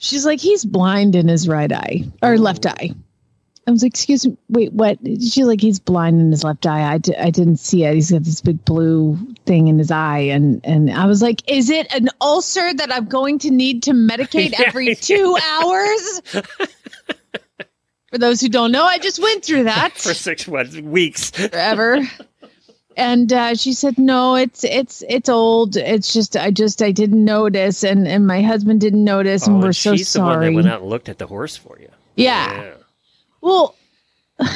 She's 0.03 0.27
like, 0.27 0.41
he's 0.41 0.65
blind 0.65 1.15
in 1.15 1.29
his 1.29 1.47
right 1.47 1.71
eye 1.73 2.03
or 2.23 2.37
left 2.37 2.67
eye. 2.67 2.91
I 3.69 3.71
was 3.71 3.85
like, 3.85 3.93
excuse 3.93 4.27
me, 4.27 4.37
wait, 4.49 4.73
what? 4.73 4.99
She's 5.05 5.47
like, 5.47 5.61
he's 5.61 5.79
blind 5.79 6.21
in 6.21 6.33
his 6.33 6.43
left 6.43 6.67
eye. 6.67 6.93
I, 6.95 6.99
d- 6.99 7.15
I 7.17 7.31
didn't 7.31 7.59
see 7.59 7.85
it. 7.85 7.95
He's 7.95 8.11
got 8.11 8.25
this 8.25 8.41
big 8.41 8.65
blue 8.65 9.17
thing 9.47 9.69
in 9.69 9.79
his 9.79 9.93
eye. 9.93 10.19
And, 10.19 10.61
and 10.65 10.91
I 10.91 11.07
was 11.07 11.23
like, 11.23 11.49
is 11.49 11.71
it 11.71 11.87
an 11.95 12.09
ulcer 12.21 12.75
that 12.75 12.93
I'm 12.93 13.07
going 13.07 13.39
to 13.39 13.51
need 13.53 13.85
to 13.85 13.93
medicate 13.93 14.59
every 14.67 14.97
two 14.97 15.39
hours? 15.41 16.23
For 18.11 18.19
those 18.19 18.41
who 18.41 18.49
don't 18.49 18.73
know, 18.73 18.85
I 18.85 18.99
just 18.99 19.23
went 19.23 19.45
through 19.45 19.65
that 19.65 19.93
For 19.97 20.13
six 20.15 20.49
what, 20.49 20.75
weeks. 20.75 21.31
forever. 21.31 22.01
And 22.97 23.33
uh, 23.33 23.55
she 23.55 23.73
said, 23.73 23.99
"No, 23.99 24.35
it's 24.37 24.65
it's 24.65 25.03
it's 25.09 25.29
old. 25.29 25.77
It's 25.77 26.13
just 26.13 26.37
I 26.37 26.51
just 26.51 26.83
I 26.83 26.93
didn't 26.93 27.25
notice, 27.25 27.85
and 27.85 28.07
and 28.07 28.27
my 28.27 28.43
husband 28.43 28.81
didn't 28.81 29.05
notice, 29.05 29.47
and 29.47 29.57
Oh, 29.57 29.61
we're 29.61 29.67
and 29.67 29.77
so 29.77 29.97
she's 29.97 30.13
the 30.13 30.21
one 30.21 30.35
sorry." 30.35 30.47
that 30.47 30.55
went 30.55 30.69
out 30.69 30.81
and 30.83 30.91
looked 30.91 31.09
at 31.09 31.19
the 31.19 31.27
horse 31.27 31.57
for 31.57 31.79
you. 31.81 31.89
Yeah. 32.17 32.75
Well, 33.41 33.75
I'm 34.41 34.49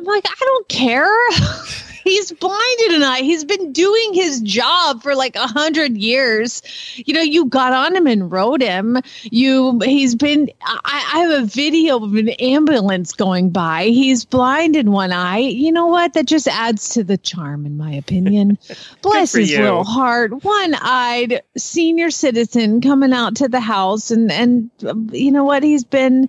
like, 0.00 0.24
I 0.26 0.34
don't 0.40 0.68
care. 0.68 1.10
he's 2.04 2.32
blinded 2.32 2.92
and 2.92 3.04
eye. 3.04 3.20
He's 3.20 3.44
been 3.44 3.72
doing 3.72 4.14
his 4.14 4.40
job 4.40 5.02
for 5.02 5.14
like 5.14 5.36
a 5.36 5.46
hundred 5.46 5.96
years. 5.96 6.62
You 6.96 7.14
know, 7.14 7.22
you 7.22 7.46
got 7.46 7.72
on 7.72 7.96
him 7.96 8.06
and 8.06 8.30
rode 8.30 8.62
him. 8.62 8.98
You, 9.24 9.78
he's 9.80 10.14
been. 10.14 10.50
I, 10.64 11.10
I 11.14 11.20
have 11.20 11.42
a 11.42 11.46
video 11.46 12.02
of 12.02 12.14
an 12.14 12.30
ambulance 12.30 13.12
going 13.12 13.50
by. 13.50 13.86
He's 13.86 14.24
blind 14.24 14.76
in 14.76 14.90
one 14.90 15.12
eye. 15.12 15.38
You 15.38 15.72
know 15.72 15.86
what? 15.86 16.14
That 16.14 16.26
just 16.26 16.48
adds 16.48 16.90
to 16.90 17.04
the 17.04 17.18
charm, 17.18 17.66
in 17.66 17.76
my 17.76 17.92
opinion. 17.92 18.58
Bless 19.02 19.32
his 19.32 19.50
you. 19.50 19.62
little 19.62 19.84
heart. 19.84 20.44
One-eyed 20.44 21.42
senior 21.56 22.10
citizen 22.10 22.80
coming 22.80 23.12
out 23.12 23.36
to 23.36 23.48
the 23.48 23.60
house, 23.60 24.10
and 24.10 24.30
and 24.30 24.70
you 25.12 25.32
know 25.32 25.44
what? 25.44 25.62
He's 25.62 25.84
been 25.84 26.28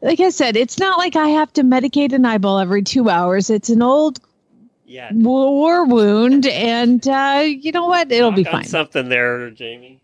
like 0.00 0.20
I 0.20 0.30
said, 0.30 0.56
it's 0.56 0.78
not 0.78 0.98
like 0.98 1.16
I 1.16 1.28
have 1.28 1.52
to 1.54 1.62
medicate 1.62 2.12
an 2.12 2.24
eyeball 2.24 2.58
every 2.58 2.82
two 2.82 3.08
hours. 3.08 3.50
It's 3.50 3.68
an 3.68 3.82
old 3.82 4.20
Yeah. 4.88 5.10
war 5.12 5.84
wound, 5.84 6.46
and 6.46 7.06
uh, 7.06 7.44
you 7.46 7.72
know 7.72 7.86
what? 7.86 8.10
It'll 8.10 8.32
be 8.32 8.42
Knock 8.42 8.54
on 8.54 8.60
fine, 8.60 8.68
Something 8.68 9.08
there, 9.10 9.50
Jamie. 9.50 10.00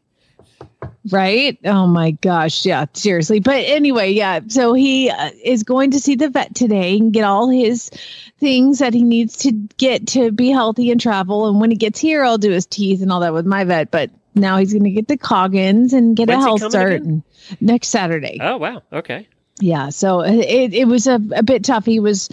right? 1.10 1.58
Oh 1.64 1.86
my 1.86 2.10
gosh, 2.12 2.66
yeah, 2.66 2.84
seriously. 2.92 3.40
But 3.40 3.64
anyway, 3.64 4.12
yeah. 4.12 4.40
So 4.48 4.74
he 4.74 5.08
uh, 5.10 5.30
is 5.42 5.62
going 5.62 5.92
to 5.92 6.00
see 6.00 6.16
the 6.16 6.28
vet 6.28 6.54
today 6.54 6.98
and 6.98 7.12
get 7.12 7.24
all 7.24 7.48
his 7.48 7.90
things 8.38 8.80
that 8.80 8.92
he 8.92 9.02
needs 9.02 9.38
to 9.38 9.52
get 9.52 10.06
to 10.08 10.30
be 10.30 10.50
healthy 10.50 10.90
and 10.90 11.00
travel. 11.00 11.48
And 11.48 11.60
when 11.60 11.70
he 11.70 11.76
gets 11.78 11.98
here, 11.98 12.22
I'll 12.22 12.36
do 12.38 12.50
his 12.50 12.66
teeth 12.66 13.00
and 13.00 13.10
all 13.10 13.20
that 13.20 13.32
with 13.32 13.46
my 13.46 13.64
vet. 13.64 13.90
But 13.90 14.10
now 14.34 14.58
he's 14.58 14.72
going 14.72 14.84
to 14.84 14.90
get 14.90 15.08
the 15.08 15.16
Coggins 15.16 15.94
and 15.94 16.14
get 16.14 16.28
When's 16.28 16.44
a 16.44 16.46
health 16.46 16.62
start 16.70 16.92
and 16.92 17.22
next 17.60 17.88
Saturday. 17.88 18.38
Oh 18.40 18.58
wow. 18.58 18.82
Okay. 18.92 19.28
yeah 19.60 19.88
so 19.88 20.20
it, 20.20 20.74
it 20.74 20.88
was 20.88 21.06
a, 21.06 21.20
a 21.36 21.42
bit 21.42 21.64
tough 21.64 21.86
he 21.86 22.00
was 22.00 22.28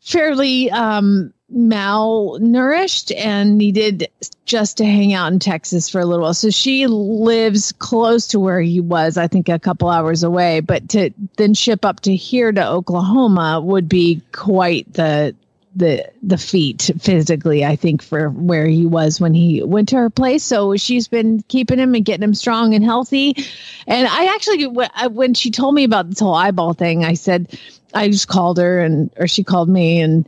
fairly 0.00 0.70
um 0.70 1.34
malnourished 1.54 3.14
and 3.16 3.56
needed 3.56 4.08
just 4.44 4.76
to 4.76 4.84
hang 4.84 5.14
out 5.14 5.32
in 5.32 5.38
texas 5.38 5.88
for 5.88 5.98
a 5.98 6.04
little 6.04 6.24
while. 6.24 6.34
So 6.34 6.50
she 6.50 6.86
lives 6.86 7.72
close 7.72 8.26
to 8.28 8.40
where 8.40 8.60
he 8.60 8.80
was 8.80 9.16
i 9.16 9.26
think 9.26 9.48
a 9.48 9.58
couple 9.58 9.88
hours 9.88 10.22
away 10.22 10.60
but 10.60 10.88
to 10.90 11.10
then 11.36 11.54
ship 11.54 11.86
up 11.86 12.00
to 12.00 12.14
here 12.14 12.52
to 12.52 12.66
oklahoma 12.66 13.62
would 13.62 13.88
be 13.88 14.20
quite 14.32 14.92
the 14.92 15.34
the 15.74 16.04
the 16.22 16.36
feat 16.36 16.90
physically 17.00 17.64
i 17.64 17.76
think 17.76 18.02
for 18.02 18.28
where 18.30 18.66
he 18.66 18.84
was 18.84 19.20
when 19.20 19.32
he 19.32 19.62
went 19.62 19.88
to 19.88 19.96
her 19.96 20.10
place. 20.10 20.42
So 20.42 20.76
she's 20.76 21.08
been 21.08 21.42
keeping 21.48 21.78
him 21.78 21.94
and 21.94 22.04
getting 22.04 22.24
him 22.24 22.34
strong 22.34 22.74
and 22.74 22.84
healthy. 22.84 23.34
And 23.86 24.06
i 24.08 24.26
actually 24.34 24.66
when 24.66 25.34
she 25.34 25.50
told 25.50 25.74
me 25.74 25.84
about 25.84 26.10
this 26.10 26.20
whole 26.20 26.34
eyeball 26.34 26.74
thing 26.74 27.04
i 27.04 27.14
said 27.14 27.58
i 27.94 28.08
just 28.08 28.28
called 28.28 28.58
her 28.58 28.80
and 28.80 29.10
or 29.16 29.26
she 29.26 29.44
called 29.44 29.68
me 29.68 30.00
and 30.00 30.26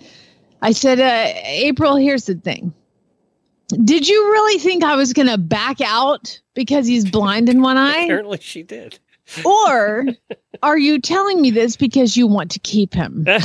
i 0.63 0.73
said 0.73 1.01
uh, 1.01 1.33
april 1.45 1.97
here's 1.97 2.25
the 2.27 2.35
thing 2.35 2.73
did 3.85 4.09
you 4.09 4.31
really 4.33 4.59
think 4.59 4.83
i 4.85 4.97
was 4.97 5.13
going 5.13 5.29
to 5.29 5.39
back 5.39 5.81
out 5.81 6.41
because 6.55 6.87
he's 6.87 7.09
blind 7.11 7.49
in 7.49 7.63
one 7.63 7.77
eye 7.77 8.03
Apparently 8.05 8.39
she 8.41 8.63
did. 8.63 8.99
or 9.45 10.07
are 10.63 10.77
you 10.79 10.99
telling 11.01 11.41
me 11.41 11.51
this 11.53 11.77
because 11.77 12.17
you 12.17 12.27
want 12.27 12.51
to 12.51 12.59
keep 12.59 12.93
him 12.93 13.25
and 13.29 13.39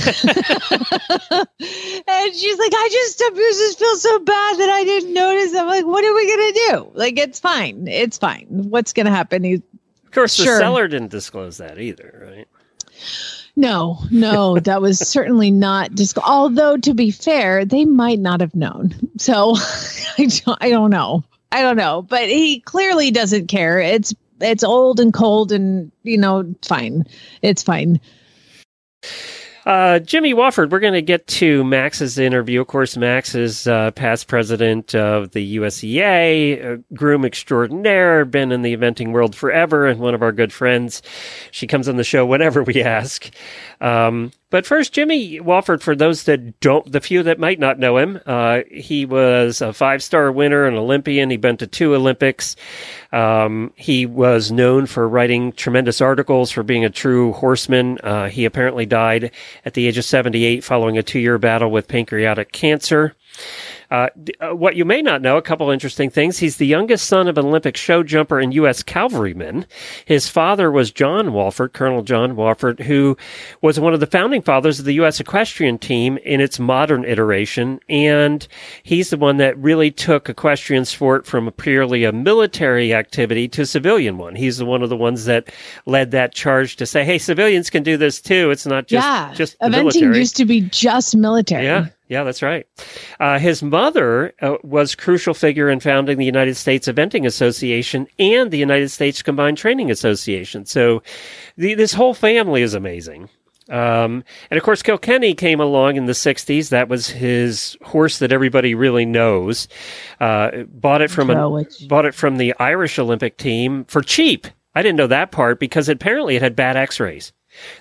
she's 2.35 2.57
like, 2.59 2.71
I 2.73 2.89
just 2.91 3.19
just 3.19 3.79
feel 3.79 3.95
so 3.95 4.19
bad 4.19 4.57
that 4.57 4.69
I 4.69 4.83
didn't 4.83 5.13
notice. 5.13 5.53
I'm 5.55 5.67
like, 5.67 5.85
what 5.85 6.03
are 6.03 6.13
we 6.13 6.27
gonna 6.27 6.53
do? 6.53 6.91
Like, 6.95 7.17
it's 7.19 7.39
fine. 7.39 7.87
It's 7.87 8.17
fine. 8.17 8.47
What's 8.49 8.93
gonna 8.93 9.11
happen? 9.11 9.43
He, 9.43 9.53
Of 9.53 10.11
course, 10.11 10.37
the 10.37 10.45
seller 10.45 10.87
didn't 10.87 11.11
disclose 11.11 11.57
that 11.57 11.79
either, 11.79 12.27
right? 12.31 12.47
No, 13.55 13.99
no, 14.11 14.59
that 14.59 14.81
was 14.81 14.99
certainly 14.99 15.51
not 15.51 15.93
just. 15.93 16.17
Although 16.17 16.77
to 16.77 16.93
be 16.93 17.11
fair, 17.11 17.65
they 17.65 17.85
might 17.85 18.19
not 18.19 18.41
have 18.41 18.55
known. 18.55 18.93
So 19.17 19.55
I 20.17 20.25
don't, 20.25 20.57
I 20.61 20.69
don't 20.69 20.91
know. 20.91 21.23
I 21.51 21.61
don't 21.61 21.77
know. 21.77 22.01
But 22.01 22.27
he 22.27 22.59
clearly 22.59 23.11
doesn't 23.11 23.47
care. 23.47 23.79
It's 23.79 24.13
it's 24.41 24.63
old 24.63 24.99
and 24.99 25.13
cold 25.13 25.51
and 25.51 25.91
you 26.03 26.17
know 26.17 26.53
fine. 26.63 27.05
It's 27.41 27.63
fine. 27.63 28.01
Uh, 29.65 29.97
Jimmy 29.97 30.35
Wofford, 30.35 30.69
we're 30.69 30.79
going 30.79 30.93
to 30.93 31.01
get 31.01 31.25
to 31.25 31.63
Max's 31.63 32.19
interview. 32.19 32.61
Of 32.61 32.67
course, 32.67 32.95
Max 32.95 33.33
is 33.33 33.65
uh, 33.65 33.89
past 33.91 34.27
president 34.27 34.93
of 34.93 35.31
the 35.31 35.57
USEA, 35.57 36.83
groom 36.93 37.25
extraordinaire, 37.25 38.25
been 38.25 38.51
in 38.51 38.61
the 38.61 38.77
eventing 38.77 39.11
world 39.11 39.35
forever, 39.35 39.87
and 39.87 39.99
one 39.99 40.13
of 40.13 40.21
our 40.21 40.31
good 40.31 40.53
friends. 40.53 41.01
She 41.49 41.65
comes 41.65 41.89
on 41.89 41.97
the 41.97 42.03
show 42.03 42.27
whenever 42.27 42.61
we 42.61 42.83
ask. 42.83 43.31
Um, 43.81 44.31
but 44.55 44.65
first, 44.65 44.93
Jimmy 44.93 45.37
Wofford, 45.41 45.81
for 45.81 45.97
those 45.97 46.23
that 46.23 46.61
don't, 46.61 46.89
the 46.89 47.01
few 47.01 47.23
that 47.23 47.39
might 47.39 47.59
not 47.59 47.77
know 47.77 47.97
him, 47.97 48.21
uh, 48.25 48.61
he 48.71 49.05
was 49.05 49.59
a 49.59 49.73
five 49.73 50.01
star 50.01 50.31
winner, 50.31 50.63
an 50.63 50.75
Olympian. 50.75 51.29
He'd 51.29 51.41
been 51.41 51.57
to 51.57 51.67
two 51.67 51.93
Olympics. 51.93 52.55
Um, 53.11 53.73
he 53.75 54.05
was 54.05 54.53
known 54.53 54.85
for 54.85 55.09
writing 55.09 55.51
tremendous 55.51 55.99
articles, 55.99 56.51
for 56.51 56.63
being 56.63 56.85
a 56.85 56.89
true 56.89 57.33
horseman. 57.33 57.99
Uh, 58.01 58.29
he 58.29 58.45
apparently 58.45 58.85
died 58.85 59.31
at 59.65 59.73
the 59.73 59.87
age 59.87 59.97
of 59.97 60.05
78 60.05 60.63
following 60.63 60.97
a 60.97 61.03
two 61.03 61.19
year 61.19 61.37
battle 61.37 61.69
with 61.69 61.89
pancreatic 61.89 62.53
cancer. 62.53 63.13
Uh, 63.95 64.09
uh, 64.41 64.53
what 64.53 64.75
you 64.75 64.83
may 64.83 65.01
not 65.01 65.21
know, 65.21 65.37
a 65.37 65.41
couple 65.41 65.69
interesting 65.69 66.09
things. 66.09 66.37
He's 66.37 66.57
the 66.57 66.67
youngest 66.67 67.07
son 67.07 67.29
of 67.29 67.37
an 67.37 67.45
Olympic 67.45 67.77
show 67.77 68.03
jumper 68.03 68.41
and 68.41 68.53
U.S. 68.55 68.83
cavalryman. 68.83 69.65
His 70.03 70.27
father 70.27 70.69
was 70.69 70.91
John 70.91 71.27
Wofford, 71.27 71.71
Colonel 71.71 72.01
John 72.01 72.35
Wofford, 72.35 72.81
who 72.81 73.15
was 73.61 73.79
one 73.79 73.93
of 73.93 74.01
the 74.01 74.07
founding 74.07 74.41
fathers 74.41 74.79
of 74.79 74.85
the 74.85 74.95
U.S. 74.95 75.21
equestrian 75.21 75.77
team 75.77 76.17
in 76.25 76.41
its 76.41 76.59
modern 76.59 77.05
iteration. 77.05 77.79
And 77.87 78.45
he's 78.83 79.11
the 79.11 79.17
one 79.17 79.37
that 79.37 79.57
really 79.57 79.91
took 79.91 80.27
equestrian 80.27 80.83
sport 80.83 81.25
from 81.25 81.47
a 81.47 81.51
purely 81.51 82.03
a 82.03 82.11
military 82.11 82.93
activity 82.93 83.47
to 83.47 83.61
a 83.61 83.65
civilian 83.65 84.17
one. 84.17 84.35
He's 84.35 84.57
the 84.57 84.65
one 84.65 84.83
of 84.83 84.89
the 84.89 84.97
ones 84.97 85.23
that 85.23 85.53
led 85.85 86.11
that 86.11 86.33
charge 86.33 86.75
to 86.77 86.85
say, 86.85 87.05
hey, 87.05 87.17
civilians 87.17 87.69
can 87.69 87.83
do 87.83 87.95
this 87.95 88.19
too. 88.19 88.51
It's 88.51 88.65
not 88.65 88.87
just, 88.87 89.05
yeah, 89.05 89.33
just 89.33 89.57
eventing 89.59 89.71
military. 89.71 90.17
used 90.17 90.35
to 90.35 90.43
be 90.43 90.59
just 90.59 91.15
military. 91.15 91.63
Yeah, 91.63 91.87
yeah, 92.07 92.23
that's 92.23 92.41
right. 92.41 92.67
Uh, 93.19 93.39
his 93.39 93.63
mother 93.63 94.33
uh, 94.41 94.57
was 94.63 94.95
crucial 94.95 95.33
figure 95.33 95.69
in 95.69 95.79
founding 95.79 96.17
the 96.17 96.25
United 96.25 96.55
States 96.55 96.87
Eventing 96.87 97.25
Association 97.25 98.07
and 98.19 98.51
the 98.51 98.57
United 98.57 98.89
States 98.89 99.21
Combined 99.21 99.57
Training 99.57 99.89
Association. 99.89 100.65
So, 100.65 101.01
the, 101.57 101.73
this 101.73 101.93
whole 101.93 102.13
family 102.13 102.61
is 102.61 102.73
amazing. 102.73 103.29
Um, 103.69 104.23
and 104.51 104.57
of 104.57 104.63
course, 104.63 104.83
Kilkenny 104.83 105.33
came 105.33 105.59
along 105.59 105.95
in 105.95 106.05
the 106.05 106.13
'60s. 106.13 106.69
That 106.69 106.87
was 106.87 107.09
his 107.09 107.75
horse 107.83 108.19
that 108.19 108.31
everybody 108.31 108.75
really 108.75 109.05
knows. 109.05 109.67
Uh, 110.19 110.63
bought 110.67 111.01
it 111.01 111.09
from 111.09 111.31
a, 111.31 111.65
bought 111.87 112.05
it 112.05 112.13
from 112.13 112.37
the 112.37 112.53
Irish 112.59 112.99
Olympic 112.99 113.37
team 113.37 113.85
for 113.85 114.01
cheap. 114.01 114.47
I 114.75 114.81
didn't 114.81 114.97
know 114.97 115.07
that 115.07 115.31
part 115.31 115.59
because 115.59 115.89
apparently 115.89 116.35
it 116.35 116.41
had 116.41 116.55
bad 116.55 116.75
X-rays. 116.75 117.31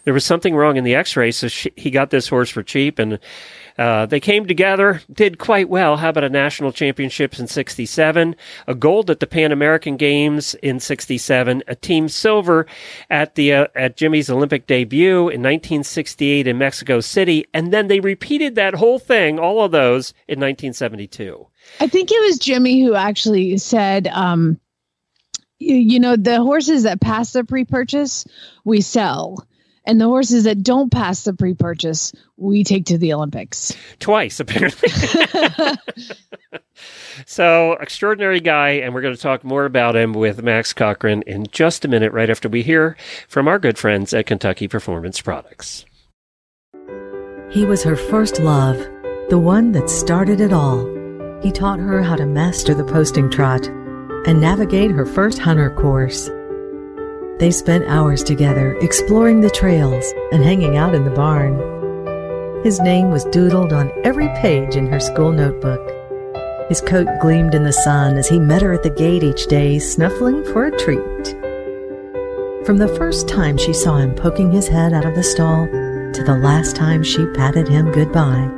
There 0.04 0.14
was 0.14 0.25
something 0.25 0.54
wrong 0.54 0.76
in 0.76 0.85
the 0.85 0.95
X-rays, 0.95 1.37
so 1.37 1.49
she, 1.49 1.73
he 1.76 1.90
got 1.90 2.11
this 2.11 2.28
horse 2.28 2.49
for 2.49 2.62
cheap, 2.62 3.00
and 3.00 3.19
uh, 3.76 4.07
they 4.07 4.21
came 4.21 4.47
together, 4.47 5.02
did 5.12 5.38
quite 5.38 5.69
well. 5.69 5.97
How 5.97 6.11
about 6.11 6.25
a 6.25 6.28
national 6.28 6.73
championships 6.73 7.40
in 7.40 7.49
'67, 7.49 8.37
a 8.66 8.75
gold 8.75 9.11
at 9.11 9.21
the 9.21 9.26
Pan 9.26 9.52
American 9.52 9.97
Games 9.97 10.54
in 10.54 10.81
'67, 10.81 11.62
a 11.66 11.75
team 11.75 12.09
silver 12.09 12.66
at 13.11 13.35
the 13.35 13.52
uh, 13.52 13.66
at 13.75 13.97
Jimmy's 13.97 14.31
Olympic 14.31 14.66
debut 14.66 15.28
in 15.28 15.43
1968 15.43 16.47
in 16.47 16.59
Mexico 16.59 17.00
City, 17.00 17.47
and 17.52 17.73
then 17.73 17.88
they 17.88 18.00
repeated 18.00 18.54
that 18.54 18.75
whole 18.75 18.99
thing, 18.99 19.38
all 19.38 19.64
of 19.64 19.73
those, 19.73 20.11
in 20.28 20.38
1972. 20.38 21.47
I 21.81 21.87
think 21.88 22.11
it 22.11 22.23
was 22.26 22.38
Jimmy 22.38 22.83
who 22.83 22.95
actually 22.95 23.59
said, 23.59 24.07
um, 24.09 24.61
you, 25.59 25.99
know, 25.99 26.16
the 26.16 26.43
horses 26.43 26.83
that 26.83 27.00
pass 27.00 27.33
the 27.33 27.45
pre 27.45 27.64
purchase, 27.64 28.25
we 28.64 28.81
sell. 28.81 29.47
And 29.87 30.00
the 30.00 30.07
horses 30.07 30.45
that 30.45 30.62
don't 30.62 30.91
pass 30.91 31.25
the 31.25 31.35
pre 31.35 31.55
purchase, 31.55 32.12
we 32.37 32.64
take 32.64 32.87
to 32.87 32.99
the 32.99 33.12
Olympics. 33.12 33.76
twice 34.00 34.41
apparently. 34.41 34.88
so 37.26 37.73
extraordinary 37.75 38.41
guy, 38.41 38.71
and 38.71 38.95
we're 38.95 39.03
going 39.03 39.14
to 39.14 39.21
talk 39.21 39.45
more 39.45 39.67
about 39.67 39.95
him 39.95 40.14
with 40.14 40.43
Max 40.43 40.73
Corcoran 40.73 41.23
in 41.26 41.47
just 41.53 41.85
a 41.85 41.88
minute, 41.88 42.12
right 42.12 42.31
after 42.31 42.49
we 42.49 42.62
hear 42.62 42.97
from 43.29 43.47
our 43.47 43.59
good 43.59 43.76
friends 43.79 44.14
at 44.14 44.26
Kentucky 44.26 44.69
Performance 44.69 45.21
Products. 45.21 45.85
He 47.50 47.64
was 47.64 47.85
her 47.85 47.97
first 47.97 48.41
love, 48.41 48.79
the 49.29 49.38
one 49.38 49.73
that 49.73 49.91
started 49.91 50.41
it 50.41 50.53
all. 50.53 50.85
He 51.43 51.53
taught 51.53 51.79
her 51.79 52.03
how 52.03 52.17
to 52.17 52.26
master 52.26 52.75
the 52.75 52.85
posting 52.85 53.31
trot 53.31 53.67
and 54.26 54.41
navigate 54.41 54.91
her 54.91 55.05
first 55.05 55.38
hunter 55.38 55.71
course. 55.71 56.31
They 57.38 57.50
spent 57.50 57.88
hours 57.88 58.23
together 58.23 58.76
exploring 58.79 59.41
the 59.41 59.50
trails 59.50 60.05
and 60.31 60.45
hanging 60.45 60.76
out 60.76 60.95
in 60.95 61.05
the 61.05 61.11
barn. 61.11 61.59
His 62.62 62.79
name 62.81 63.11
was 63.11 63.25
doodled 63.26 63.73
on 63.73 63.91
every 64.05 64.29
page 64.41 64.76
in 64.76 64.87
her 64.87 65.00
school 65.00 65.33
notebook. 65.33 65.81
His 66.69 66.81
coat 66.81 67.09
gleamed 67.21 67.55
in 67.55 67.64
the 67.64 67.73
sun 67.73 68.17
as 68.17 68.29
he 68.29 68.38
met 68.38 68.62
her 68.62 68.73
at 68.73 68.85
the 68.85 68.91
gate 68.91 69.25
each 69.25 69.49
day, 69.49 69.81
snuffling 69.81 70.45
for 70.45 70.67
a 70.67 70.79
treat. 70.79 71.37
From 72.64 72.79
the 72.79 72.95
first 72.97 73.29
time 73.29 73.59
she 73.59 73.73
saw 73.73 73.97
him 73.97 74.14
poking 74.14 74.53
his 74.53 74.69
head 74.69 74.93
out 74.95 75.05
of 75.05 75.17
the 75.17 75.23
stall 75.23 75.67
to 75.67 76.23
the 76.25 76.38
last 76.41 76.76
time 76.76 77.03
she 77.03 77.26
patted 77.35 77.67
him 77.67 77.91
goodbye, 77.91 78.49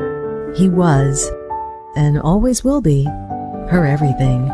he 0.54 0.68
was, 0.68 1.28
and 1.96 2.20
always 2.20 2.62
will 2.62 2.82
be, 2.82 3.04
her 3.70 3.86
everything. 3.86 4.52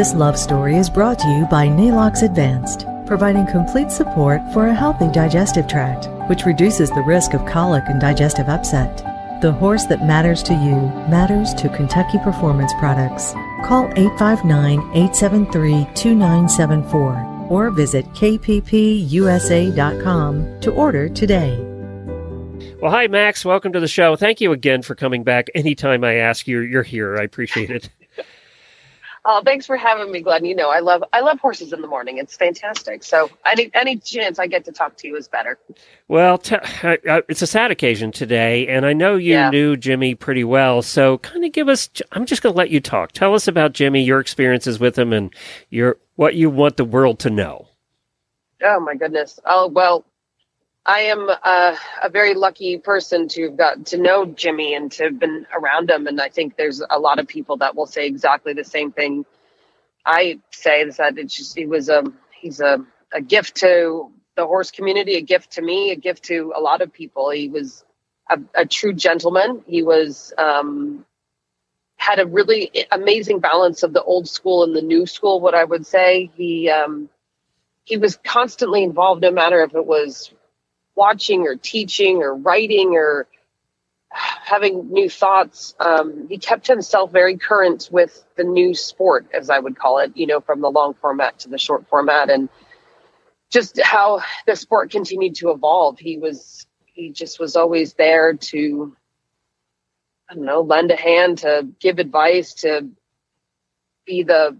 This 0.00 0.14
love 0.14 0.38
story 0.38 0.76
is 0.76 0.88
brought 0.88 1.18
to 1.18 1.28
you 1.28 1.44
by 1.50 1.68
Neigh-Lox 1.68 2.22
Advanced, 2.22 2.86
providing 3.06 3.46
complete 3.46 3.90
support 3.90 4.40
for 4.54 4.68
a 4.68 4.74
healthy 4.74 5.08
digestive 5.12 5.68
tract, 5.68 6.08
which 6.26 6.46
reduces 6.46 6.88
the 6.88 7.02
risk 7.02 7.34
of 7.34 7.44
colic 7.44 7.84
and 7.86 8.00
digestive 8.00 8.48
upset. 8.48 8.96
The 9.42 9.52
horse 9.52 9.84
that 9.88 10.06
matters 10.06 10.42
to 10.44 10.54
you 10.54 10.76
matters 11.10 11.52
to 11.52 11.68
Kentucky 11.68 12.16
Performance 12.24 12.72
Products. 12.78 13.34
Call 13.66 13.92
859 13.94 14.78
873 14.78 15.86
2974 15.94 17.46
or 17.50 17.70
visit 17.70 18.06
kppusa.com 18.14 18.70
to 20.62 20.72
order 20.72 21.10
today. 21.10 21.58
Well, 22.80 22.90
hi, 22.90 23.06
Max. 23.06 23.44
Welcome 23.44 23.74
to 23.74 23.80
the 23.80 23.86
show. 23.86 24.16
Thank 24.16 24.40
you 24.40 24.52
again 24.52 24.80
for 24.80 24.94
coming 24.94 25.24
back. 25.24 25.50
Anytime 25.54 26.04
I 26.04 26.14
ask 26.14 26.48
you, 26.48 26.60
you're 26.60 26.82
here. 26.82 27.18
I 27.18 27.24
appreciate 27.24 27.68
it. 27.68 27.90
Oh, 29.24 29.42
thanks 29.44 29.66
for 29.66 29.76
having 29.76 30.10
me, 30.10 30.20
Glenn. 30.22 30.46
You 30.46 30.54
know, 30.56 30.70
I 30.70 30.80
love 30.80 31.04
I 31.12 31.20
love 31.20 31.40
horses 31.40 31.72
in 31.74 31.82
the 31.82 31.86
morning. 31.86 32.16
It's 32.18 32.36
fantastic. 32.36 33.04
So 33.04 33.30
any 33.44 33.70
any 33.74 33.98
chance 33.98 34.38
I 34.38 34.46
get 34.46 34.64
to 34.64 34.72
talk 34.72 34.96
to 34.98 35.08
you 35.08 35.16
is 35.16 35.28
better. 35.28 35.58
Well, 36.08 36.38
t- 36.38 36.56
it's 36.82 37.42
a 37.42 37.46
sad 37.46 37.70
occasion 37.70 38.12
today, 38.12 38.66
and 38.68 38.86
I 38.86 38.94
know 38.94 39.16
you 39.16 39.32
Yeah. 39.34 39.50
knew 39.50 39.76
Jimmy 39.76 40.14
pretty 40.14 40.42
well. 40.44 40.80
So, 40.82 41.18
kind 41.18 41.44
of 41.44 41.52
give 41.52 41.68
us. 41.68 41.90
I'm 42.12 42.24
just 42.24 42.42
going 42.42 42.54
to 42.54 42.58
let 42.58 42.70
you 42.70 42.80
talk. 42.80 43.12
Tell 43.12 43.34
us 43.34 43.46
about 43.46 43.74
Jimmy, 43.74 44.02
your 44.02 44.20
experiences 44.20 44.80
with 44.80 44.98
him, 44.98 45.12
and 45.12 45.34
your 45.68 45.98
what 46.16 46.34
you 46.34 46.48
want 46.48 46.78
the 46.78 46.84
world 46.84 47.18
to 47.20 47.30
know. 47.30 47.68
Oh 48.62 48.80
my 48.80 48.94
goodness. 48.94 49.38
Oh 49.44 49.68
well, 49.68 50.04
I 50.84 51.00
am 51.02 51.28
uh, 51.30 51.76
a 52.02 52.08
very 52.10 52.34
lucky 52.34 52.78
person 52.78 53.28
to 53.28 53.44
have 53.44 53.56
got 53.56 53.86
to 53.86 53.98
know 53.98 54.26
Jimmy 54.26 54.74
and 54.74 54.90
to 54.92 55.04
have 55.04 55.18
been 55.18 55.46
around 55.54 55.90
him. 55.90 56.06
And 56.06 56.20
I 56.20 56.28
think 56.28 56.56
there's 56.56 56.82
a 56.88 56.98
lot 56.98 57.18
of 57.18 57.28
people 57.28 57.58
that 57.58 57.76
will 57.76 57.86
say 57.86 58.06
exactly 58.06 58.54
the 58.54 58.64
same 58.64 58.90
thing. 58.90 59.24
I 60.04 60.40
say 60.50 60.82
is 60.82 60.96
that 60.96 61.18
it's 61.18 61.36
just 61.36 61.56
he 61.56 61.66
was 61.66 61.88
a 61.88 62.04
he's 62.32 62.60
a 62.60 62.84
a 63.12 63.20
gift 63.20 63.56
to 63.56 64.10
the 64.36 64.46
horse 64.46 64.70
community, 64.70 65.16
a 65.16 65.20
gift 65.20 65.52
to 65.52 65.62
me, 65.62 65.90
a 65.90 65.96
gift 65.96 66.24
to 66.24 66.52
a 66.56 66.60
lot 66.60 66.80
of 66.80 66.92
people. 66.92 67.30
He 67.30 67.48
was 67.48 67.84
a, 68.30 68.38
a 68.54 68.66
true 68.66 68.94
gentleman. 68.94 69.62
He 69.66 69.82
was 69.82 70.32
um, 70.38 71.04
had 71.96 72.20
a 72.20 72.26
really 72.26 72.86
amazing 72.90 73.40
balance 73.40 73.82
of 73.82 73.92
the 73.92 74.02
old 74.02 74.28
school 74.28 74.64
and 74.64 74.74
the 74.74 74.82
new 74.82 75.06
school. 75.06 75.40
What 75.40 75.54
I 75.54 75.64
would 75.64 75.86
say 75.86 76.30
he. 76.36 76.70
Um, 76.70 77.10
he 77.84 77.96
was 77.96 78.18
constantly 78.24 78.84
involved 78.84 79.22
no 79.22 79.32
matter 79.32 79.62
if 79.62 79.74
it 79.74 79.84
was 79.84 80.32
watching 80.94 81.42
or 81.42 81.56
teaching 81.56 82.22
or 82.22 82.34
writing 82.34 82.94
or 82.94 83.26
having 84.12 84.92
new 84.92 85.08
thoughts 85.08 85.74
um, 85.78 86.26
he 86.28 86.38
kept 86.38 86.66
himself 86.66 87.12
very 87.12 87.36
current 87.36 87.88
with 87.92 88.24
the 88.36 88.44
new 88.44 88.74
sport 88.74 89.26
as 89.32 89.50
i 89.50 89.58
would 89.58 89.78
call 89.78 89.98
it 89.98 90.16
you 90.16 90.26
know 90.26 90.40
from 90.40 90.60
the 90.60 90.70
long 90.70 90.94
format 90.94 91.38
to 91.38 91.48
the 91.48 91.58
short 91.58 91.86
format 91.88 92.28
and 92.28 92.48
just 93.50 93.80
how 93.82 94.20
the 94.46 94.56
sport 94.56 94.90
continued 94.90 95.34
to 95.36 95.50
evolve 95.50 95.98
he 95.98 96.18
was 96.18 96.66
he 96.86 97.10
just 97.10 97.38
was 97.38 97.54
always 97.54 97.94
there 97.94 98.34
to 98.34 98.96
i 100.28 100.34
don't 100.34 100.44
know 100.44 100.60
lend 100.60 100.90
a 100.90 100.96
hand 100.96 101.38
to 101.38 101.68
give 101.78 102.00
advice 102.00 102.54
to 102.54 102.88
be 104.06 104.24
the 104.24 104.56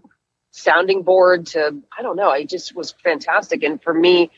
sounding 0.51 1.01
board 1.03 1.47
to 1.47 1.81
I 1.97 2.01
don't 2.01 2.15
know. 2.15 2.29
I 2.29 2.45
just 2.45 2.75
was 2.75 2.91
fantastic. 3.03 3.63
And 3.63 3.81
for 3.81 3.93
me, 3.93 4.29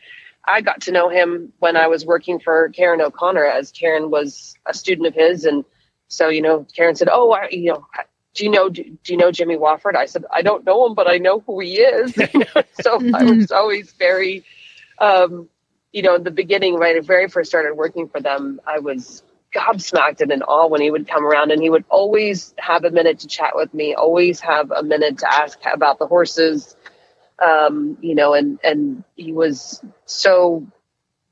I 0.46 0.62
got 0.62 0.82
to 0.82 0.92
know 0.92 1.10
him 1.10 1.54
when 1.60 1.78
I 1.78 1.88
was 1.88 2.06
working 2.06 2.40
for 2.40 2.70
Karen 2.70 3.02
O'Connor 3.02 3.46
as 3.46 3.72
Karen 3.72 4.10
was 4.10 4.56
a 4.66 4.74
student 4.74 5.08
of 5.08 5.14
his. 5.14 5.46
And 5.46 5.64
so, 6.08 6.30
you 6.30 6.42
know, 6.42 6.66
Karen 6.76 6.96
said, 6.96 7.10
Oh, 7.12 7.32
I, 7.32 7.48
you 7.50 7.72
know, 7.72 7.86
do 8.34 8.44
you 8.44 8.50
know, 8.50 8.70
do, 8.70 8.84
do 8.84 9.14
you 9.14 9.18
know 9.18 9.32
Jimmy 9.32 9.56
Wofford? 9.56 9.96
I 9.96 10.06
said, 10.06 10.26
I 10.32 10.42
don't 10.42 10.66
know 10.66 10.86
him, 10.88 10.96
but 10.96 11.10
I 11.10 11.18
know 11.18 11.40
who 11.40 11.60
he 11.60 11.76
is. 11.76 12.16
You 12.34 12.40
know, 12.40 12.64
so 12.82 13.00
I 13.14 13.24
was 13.24 13.52
always 13.52 13.92
very, 13.94 14.44
um, 15.00 15.50
you 15.92 16.02
know, 16.02 16.16
in 16.16 16.24
the 16.24 16.32
beginning, 16.32 16.76
right, 16.76 16.98
I 16.98 17.00
very 17.00 17.30
first 17.30 17.50
started 17.50 17.76
working 17.76 18.10
for 18.10 18.20
them, 18.20 18.60
I 18.66 18.80
was 18.80 19.24
gobsmacked 19.54 20.22
and 20.22 20.32
in 20.32 20.42
awe 20.42 20.68
when 20.68 20.82
he 20.82 20.90
would 20.90 21.08
come 21.08 21.26
around 21.26 21.52
and 21.52 21.62
he 21.62 21.70
would 21.70 21.86
always 21.90 22.54
have 22.58 22.84
a 22.84 22.90
minute 22.90 23.20
to 23.20 23.28
chat 23.28 23.56
with 23.56 23.74
me, 23.74 23.94
always 23.94 24.40
have 24.40 24.72
a 24.72 24.82
minute 24.82 25.20
to 25.20 25.32
ask 25.32 25.60
about 25.72 26.00
the 26.00 26.08
horses. 26.08 26.76
Um, 27.40 27.98
you 28.02 28.16
know, 28.16 28.34
and 28.34 28.60
and 28.64 29.04
he 29.16 29.34
was 29.34 29.82
so 30.06 30.68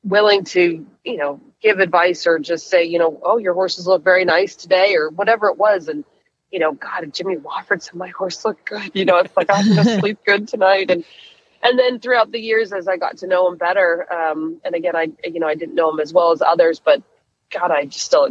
willing 0.03 0.43
to, 0.43 0.85
you 1.03 1.17
know, 1.17 1.39
give 1.61 1.79
advice 1.79 2.25
or 2.25 2.39
just 2.39 2.67
say, 2.67 2.85
you 2.85 2.99
know, 2.99 3.19
oh, 3.23 3.37
your 3.37 3.53
horses 3.53 3.87
look 3.87 4.03
very 4.03 4.25
nice 4.25 4.55
today 4.55 4.95
or 4.95 5.09
whatever 5.09 5.47
it 5.47 5.57
was. 5.57 5.87
And, 5.87 6.03
you 6.51 6.59
know, 6.59 6.73
God, 6.73 7.13
Jimmy 7.13 7.37
Wofford 7.37 7.81
said 7.81 7.95
my 7.95 8.09
horse 8.09 8.43
looked 8.43 8.67
good. 8.67 8.91
You 8.93 9.05
know, 9.05 9.17
it's 9.17 9.35
like 9.37 9.47
I'm 9.49 9.75
gonna 9.75 9.99
sleep 9.99 10.19
good 10.25 10.47
tonight. 10.47 10.91
And 10.91 11.05
and 11.63 11.77
then 11.77 11.99
throughout 11.99 12.31
the 12.31 12.39
years 12.39 12.73
as 12.73 12.87
I 12.87 12.97
got 12.97 13.17
to 13.17 13.27
know 13.27 13.47
him 13.47 13.57
better, 13.57 14.11
um, 14.11 14.59
and 14.65 14.75
again 14.75 14.95
I 14.95 15.09
you 15.23 15.39
know, 15.39 15.47
I 15.47 15.55
didn't 15.55 15.75
know 15.75 15.91
him 15.91 15.99
as 15.99 16.13
well 16.13 16.31
as 16.31 16.41
others, 16.41 16.81
but 16.83 17.03
God, 17.51 17.71
I 17.71 17.85
just 17.85 18.05
still 18.05 18.27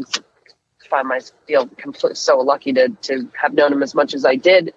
find 0.89 1.07
myself 1.07 1.39
feel 1.47 1.67
completely 1.69 2.17
so 2.17 2.39
lucky 2.39 2.73
to 2.73 2.89
to 3.03 3.31
have 3.41 3.55
known 3.55 3.73
him 3.73 3.83
as 3.83 3.95
much 3.95 4.15
as 4.15 4.25
I 4.25 4.35
did. 4.35 4.75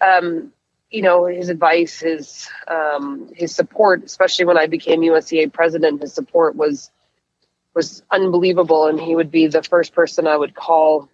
Um, 0.00 0.52
you 0.92 1.02
know, 1.02 1.24
his 1.24 1.48
advice, 1.48 2.00
his 2.00 2.48
um, 2.68 3.32
his 3.34 3.54
support, 3.54 4.04
especially 4.04 4.44
when 4.44 4.58
I 4.58 4.66
became 4.66 5.00
USEA 5.00 5.52
president, 5.52 6.02
his 6.02 6.12
support 6.12 6.54
was 6.54 6.90
was 7.74 8.02
unbelievable, 8.10 8.86
and 8.86 9.00
he 9.00 9.16
would 9.16 9.30
be 9.30 9.46
the 9.46 9.62
first 9.62 9.94
person 9.94 10.26
I 10.26 10.36
would 10.36 10.54
call 10.54 11.08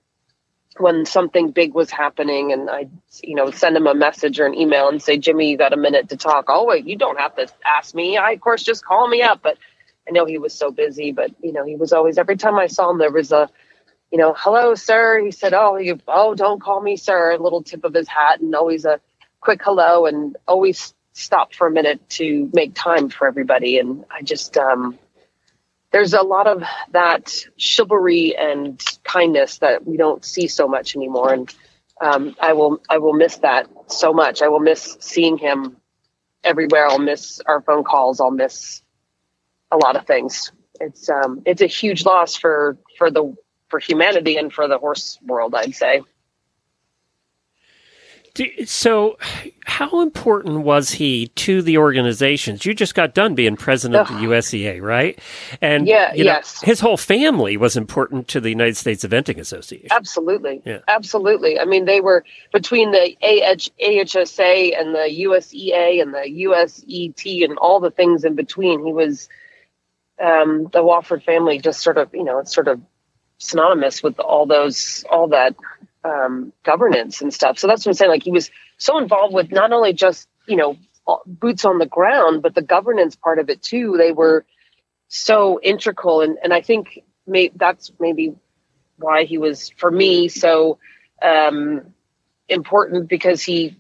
when 0.79 1.07
something 1.07 1.53
big 1.53 1.75
was 1.75 1.91
happening, 1.91 2.53
and 2.53 2.69
I, 2.69 2.89
you 3.23 3.37
know, 3.37 3.51
send 3.53 3.77
him 3.77 3.87
a 3.87 3.95
message 3.95 4.41
or 4.41 4.47
an 4.47 4.55
email 4.55 4.89
and 4.89 5.01
say, 5.01 5.17
"Jimmy, 5.17 5.51
you 5.51 5.57
got 5.57 5.73
a 5.73 5.77
minute 5.77 6.09
to 6.09 6.17
talk?" 6.17 6.47
Oh 6.49 6.65
wait, 6.67 6.87
you 6.87 6.97
don't 6.97 7.19
have 7.21 7.37
to 7.37 7.47
ask 7.65 7.95
me. 7.95 8.17
I, 8.17 8.33
of 8.33 8.41
course, 8.41 8.65
just 8.65 8.85
call 8.85 9.07
me 9.07 9.23
up, 9.23 9.41
but 9.43 9.59
I 10.09 10.11
know 10.11 10.25
he 10.25 10.39
was 10.39 10.55
so 10.55 10.73
busy, 10.73 11.13
but 11.13 11.31
you 11.41 11.53
know, 11.53 11.65
he 11.65 11.77
was 11.77 11.93
always 11.93 12.19
every 12.19 12.37
time 12.37 12.57
I 12.57 12.67
saw 12.67 12.91
him, 12.91 12.99
there 12.99 13.13
was 13.13 13.31
a, 13.31 13.49
you 14.11 14.19
know, 14.19 14.35
hello, 14.37 14.75
sir. 14.75 15.21
He 15.25 15.31
said, 15.31 15.55
oh, 15.55 15.77
you, 15.77 16.01
oh, 16.09 16.35
don't 16.35 16.61
call 16.61 16.81
me 16.81 16.97
sir. 16.97 17.31
A 17.31 17.39
little 17.43 17.63
tip 17.63 17.85
of 17.85 17.95
his 17.95 18.09
hat, 18.09 18.41
and 18.41 18.53
always 18.57 18.85
a 18.85 19.01
quick 19.41 19.61
hello, 19.65 20.07
and 20.07 20.37
always 20.47 20.95
stop 21.13 21.55
for 21.55 21.67
a 21.67 21.71
minute 21.71 22.09
to 22.11 22.51
make 22.53 22.75
time 22.75 23.09
for 23.09 23.27
everybody. 23.27 23.79
And 23.79 24.05
I 24.11 24.23
just, 24.23 24.57
um, 24.57 24.99
there's 25.91 26.15
a 26.15 26.23
lot 26.23 26.47
of 26.47 26.63
that 26.93 27.35
chivalry 27.57 28.37
and 28.37 28.83
kindness 29.05 29.59
that 29.59 29.87
we 29.87 29.97
don't 29.97 30.25
see 30.25 30.49
so 30.49 30.69
much 30.69 30.97
anymore, 30.97 31.33
and 31.33 31.55
um, 32.01 32.37
I 32.41 32.53
will, 32.53 32.81
I 32.89 32.99
will 32.99 33.15
miss 33.15 33.39
that 33.39 33.69
so 33.89 34.13
much. 34.13 34.43
I 34.43 34.49
will 34.49 34.61
miss 34.61 34.97
seeing 35.01 35.39
him 35.39 35.77
everywhere. 36.45 36.87
I'll 36.87 36.99
miss 36.99 37.41
our 37.47 37.61
phone 37.61 37.85
calls. 37.85 38.21
I'll 38.21 38.31
miss 38.31 38.83
a 39.71 39.77
lot 39.77 39.97
of 39.97 40.07
things. 40.07 40.53
It's 40.81 41.09
um 41.09 41.43
it's 41.45 41.63
a 41.63 41.67
huge 41.67 42.05
loss 42.05 42.37
for 42.37 42.79
for 42.97 43.11
the 43.11 43.35
for 43.69 43.81
humanity 43.81 44.37
and 44.37 44.53
for 44.53 44.69
the 44.69 44.79
horse 44.79 45.19
world, 45.23 45.55
I'd 45.55 45.75
say. 45.75 46.03
So, 48.67 49.19
how 49.65 50.01
important 50.01 50.61
was 50.61 50.91
he 50.91 51.29
to 51.29 51.63
the 51.63 51.79
organizations? 51.79 52.65
You 52.65 52.75
just 52.75 52.95
got 52.95 53.15
done 53.15 53.35
being 53.35 53.57
president 53.57 54.01
of 54.01 54.09
the 54.09 54.27
USEA, 54.27 54.81
right? 54.81 55.19
And 55.61 55.87
Yeah, 55.87 56.13
you 56.15 56.25
know, 56.25 56.33
yes. 56.33 56.61
his 56.63 56.81
whole 56.81 56.97
family 56.97 57.57
was 57.57 57.77
important 57.77 58.29
to 58.29 58.41
the 58.41 58.49
United 58.49 58.77
States 58.77 59.05
Eventing 59.05 59.39
Association. 59.39 59.89
Absolutely. 59.91 60.63
Yeah. 60.65 60.81
Absolutely. 60.89 61.59
I 61.59 61.65
mean, 61.65 61.85
they 61.85 62.01
were 62.01 62.25
between 62.53 62.93
the 62.93 63.17
AH, 63.23 63.69
AHSA 63.83 64.79
and 64.79 64.95
the 64.95 65.25
USEA 65.25 66.03
and 66.03 66.15
the 66.15 66.45
USET 66.45 67.45
and 67.45 67.59
all 67.59 67.81
the 67.81 67.91
things 67.91 68.25
in 68.25 68.35
between. 68.35 68.85
He 68.85 68.93
was 68.93 69.29
um, 70.21 70.65
the 70.73 70.83
Wofford 70.83 71.25
family 71.25 71.59
just 71.59 71.81
sort 71.81 71.99
of, 71.99 72.13
you 72.15 72.25
know, 72.25 72.39
it's 72.39 72.55
sort 72.55 72.69
of 72.69 72.81
synonymous 73.39 74.03
with 74.03 74.19
all 74.19 74.47
those, 74.47 75.05
all 75.11 75.29
that 75.29 75.55
um, 76.09 76.53
governance 76.65 77.21
and 77.21 77.33
stuff. 77.33 77.59
So 77.59 77.67
that's 77.67 77.85
what 77.85 77.91
I'm 77.91 77.95
saying. 77.95 78.11
Like 78.11 78.23
he 78.23 78.31
was 78.31 78.51
so 78.79 78.99
involved 78.99 79.35
with 79.35 79.51
not 79.51 79.73
only 79.73 79.93
just, 79.93 80.29
you 80.47 80.57
know, 80.57 80.77
boots 81.27 81.65
on 81.65 81.79
the 81.79 81.87
ground, 81.87 82.43
but 82.43 82.55
the 82.55 82.63
governance 82.63 83.17
part 83.17 83.39
of 83.39 83.49
it 83.51 83.63
too. 83.63 83.97
They 83.97 84.13
were 84.13 84.45
so 85.09 85.61
integral. 85.63 86.21
And, 86.21 86.39
and 86.43 86.53
I 86.53 86.61
think 86.61 87.01
may, 87.27 87.51
that's 87.55 87.93
maybe 87.99 88.35
why 88.97 89.25
he 89.25 89.39
was, 89.39 89.71
for 89.77 89.91
me, 89.91 90.29
so 90.29 90.79
um, 91.23 91.95
important 92.49 93.09
because 93.09 93.43
he, 93.43 93.77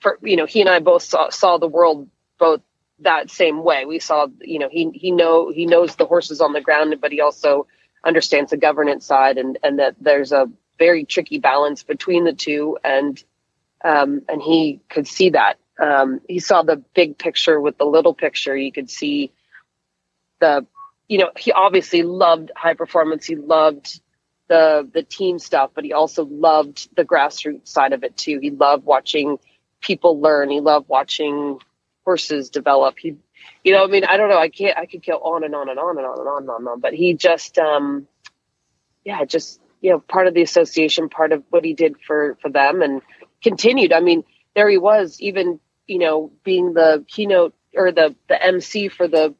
for, 0.00 0.18
you 0.22 0.36
know, 0.36 0.46
he 0.46 0.60
and 0.60 0.70
I 0.70 0.78
both 0.80 1.02
saw, 1.02 1.30
saw 1.30 1.58
the 1.58 1.68
world 1.68 2.08
both 2.38 2.60
that 3.00 3.30
same 3.30 3.62
way. 3.62 3.84
We 3.84 3.98
saw, 3.98 4.26
you 4.40 4.58
know, 4.58 4.68
he, 4.70 4.90
he 4.94 5.10
know, 5.10 5.50
he 5.50 5.66
knows 5.66 5.96
the 5.96 6.06
horses 6.06 6.40
on 6.40 6.52
the 6.52 6.60
ground, 6.60 6.96
but 7.00 7.12
he 7.12 7.20
also 7.20 7.66
understands 8.04 8.50
the 8.50 8.56
governance 8.56 9.04
side 9.04 9.36
and, 9.36 9.58
and 9.62 9.78
that 9.78 9.96
there's 10.00 10.32
a 10.32 10.48
very 10.78 11.04
tricky 11.04 11.38
balance 11.38 11.82
between 11.82 12.24
the 12.24 12.32
two. 12.32 12.78
And, 12.84 13.22
um, 13.84 14.22
and 14.28 14.42
he 14.42 14.80
could 14.88 15.06
see 15.08 15.30
that. 15.30 15.58
um, 15.80 16.20
he 16.28 16.38
saw 16.38 16.62
the 16.62 16.76
big 16.94 17.18
picture 17.18 17.60
with 17.60 17.78
the 17.78 17.84
little 17.84 18.14
picture. 18.14 18.56
You 18.56 18.72
could 18.72 18.90
see 18.90 19.32
the, 20.40 20.66
you 21.08 21.18
know, 21.18 21.30
he 21.36 21.52
obviously 21.52 22.02
loved 22.02 22.50
high 22.56 22.74
performance. 22.74 23.26
He 23.26 23.36
loved 23.36 24.00
the 24.48 24.88
the 24.92 25.02
team 25.02 25.38
stuff, 25.38 25.70
but 25.74 25.84
he 25.84 25.92
also 25.92 26.24
loved 26.24 26.88
the 26.96 27.04
grassroots 27.04 27.68
side 27.68 27.92
of 27.92 28.04
it 28.04 28.16
too. 28.16 28.38
He 28.40 28.50
loved 28.50 28.84
watching 28.84 29.38
people 29.80 30.20
learn. 30.20 30.50
He 30.50 30.60
loved 30.60 30.88
watching 30.88 31.58
horses 32.04 32.50
develop. 32.50 32.96
He, 32.98 33.16
you 33.64 33.72
know, 33.72 33.84
I 33.84 33.86
mean, 33.88 34.04
I 34.04 34.16
don't 34.16 34.28
know. 34.28 34.38
I 34.38 34.48
can't. 34.48 34.78
I 34.78 34.86
could 34.86 35.04
go 35.04 35.14
on 35.14 35.44
and 35.44 35.54
on 35.54 35.68
and 35.68 35.78
on 35.78 35.98
and 35.98 36.06
on 36.06 36.18
and 36.18 36.28
on 36.28 36.42
and 36.42 36.50
on. 36.50 36.60
And 36.60 36.68
on 36.68 36.80
but 36.80 36.94
he 36.94 37.14
just, 37.14 37.58
um, 37.58 38.06
yeah, 39.04 39.24
just 39.24 39.60
you 39.86 39.92
know, 39.92 40.00
part 40.00 40.26
of 40.26 40.34
the 40.34 40.42
association, 40.42 41.08
part 41.08 41.30
of 41.30 41.44
what 41.50 41.64
he 41.64 41.72
did 41.72 41.94
for 42.04 42.36
for 42.42 42.50
them, 42.50 42.82
and 42.82 43.02
continued. 43.40 43.92
I 43.92 44.00
mean, 44.00 44.24
there 44.56 44.68
he 44.68 44.78
was, 44.78 45.20
even 45.20 45.60
you 45.86 46.00
know, 46.00 46.32
being 46.42 46.72
the 46.74 47.04
keynote 47.06 47.54
or 47.72 47.92
the 47.92 48.16
the 48.28 48.44
MC 48.44 48.88
for 48.88 49.06
the 49.06 49.32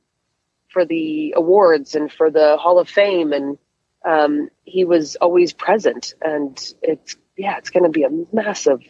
for 0.69 0.85
the 0.85 1.35
awards 1.37 1.97
and 1.97 2.13
for 2.13 2.31
the 2.31 2.57
Hall 2.59 2.79
of 2.79 2.89
Fame, 2.89 3.33
and 3.33 3.59
um, 4.05 4.49
he 4.63 4.85
was 4.85 5.17
always 5.17 5.53
present. 5.53 6.15
And 6.23 6.57
it's 6.81 7.17
yeah, 7.37 7.59
it's 7.59 7.71
going 7.71 7.83
to 7.83 7.91
be 7.91 8.05
a 8.05 8.11
massive 8.33 8.83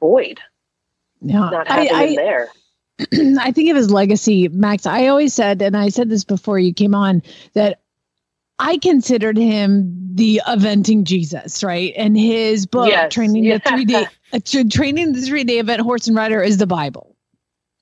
void. 0.00 0.40
Yeah, 1.20 1.48
not 1.48 1.68
having 1.68 1.94
I, 1.94 2.06
him 2.08 2.16
there. 2.16 2.48
I 3.38 3.52
think 3.52 3.70
of 3.70 3.76
his 3.76 3.92
legacy, 3.92 4.48
Max. 4.48 4.84
I 4.84 5.06
always 5.06 5.32
said, 5.32 5.62
and 5.62 5.76
I 5.76 5.90
said 5.90 6.08
this 6.08 6.24
before 6.24 6.58
you 6.58 6.74
came 6.74 6.96
on, 6.96 7.22
that 7.54 7.81
I 8.62 8.78
considered 8.78 9.36
him 9.36 10.14
the 10.14 10.40
eventing 10.46 11.02
Jesus, 11.02 11.64
right? 11.64 11.92
And 11.96 12.16
his 12.16 12.64
book, 12.66 12.88
Yes, 12.88 13.12
training 13.12 13.44
yeah. 13.44 13.58
the 13.58 13.70
three 13.70 13.84
day, 13.84 14.06
uh, 14.32 14.38
training 14.70 15.12
the 15.14 15.20
three 15.20 15.42
day 15.42 15.58
event 15.58 15.80
horse 15.80 16.06
and 16.06 16.16
rider, 16.16 16.40
is 16.40 16.58
the 16.58 16.66
Bible. 16.66 17.16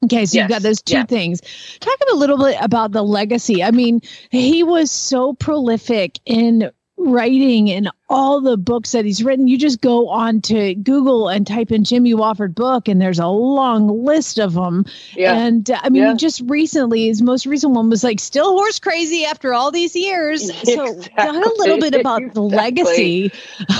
Okay, 0.05 0.25
so 0.25 0.38
you've 0.38 0.49
got 0.49 0.62
those 0.62 0.81
two 0.81 0.95
yeah. 0.95 1.05
things. 1.05 1.43
Talk 1.81 1.99
a 2.11 2.16
little 2.16 2.38
bit 2.38 2.57
about 2.62 2.93
the 2.93 3.03
legacy. 3.03 3.62
I 3.62 3.71
mean, 3.71 4.01
he 4.31 4.62
was 4.62 4.90
so 4.90 5.35
prolific 5.35 6.19
in 6.25 6.71
writing 7.03 7.71
and 7.71 7.91
all 8.09 8.41
the 8.41 8.57
books 8.57 8.93
that 8.93 9.05
he's 9.05 9.23
written. 9.25 9.49
You 9.49 9.57
just 9.57 9.81
go 9.81 10.09
on 10.09 10.41
to 10.43 10.75
Google 10.75 11.29
and 11.29 11.47
type 11.47 11.71
in 11.73 11.85
Jimmy 11.85 12.13
Wofford 12.15 12.55
book, 12.55 12.89
and 12.89 13.01
there's 13.01 13.19
a 13.19 13.27
long 13.27 14.05
list 14.05 14.39
of 14.39 14.55
them. 14.55 14.85
Yeah. 15.15 15.35
And 15.37 15.71
uh, 15.71 15.81
I 15.83 15.89
mean, 15.89 16.03
Yeah. 16.03 16.15
just 16.15 16.43
recently, 16.47 17.07
his 17.07 17.23
most 17.23 17.47
recent 17.47 17.75
one 17.75 17.89
was 17.91 18.05
like 18.05 18.21
still 18.21 18.53
horse 18.53 18.79
crazy 18.79 19.25
after 19.25 19.55
all 19.55 19.71
these 19.71 19.95
years. 19.97 20.51
So 20.71 21.01
talk 21.01 21.13
a 21.17 21.33
little 21.59 21.79
bit 21.79 21.95
about 21.95 22.35
the 22.35 22.43
legacy 22.43 23.33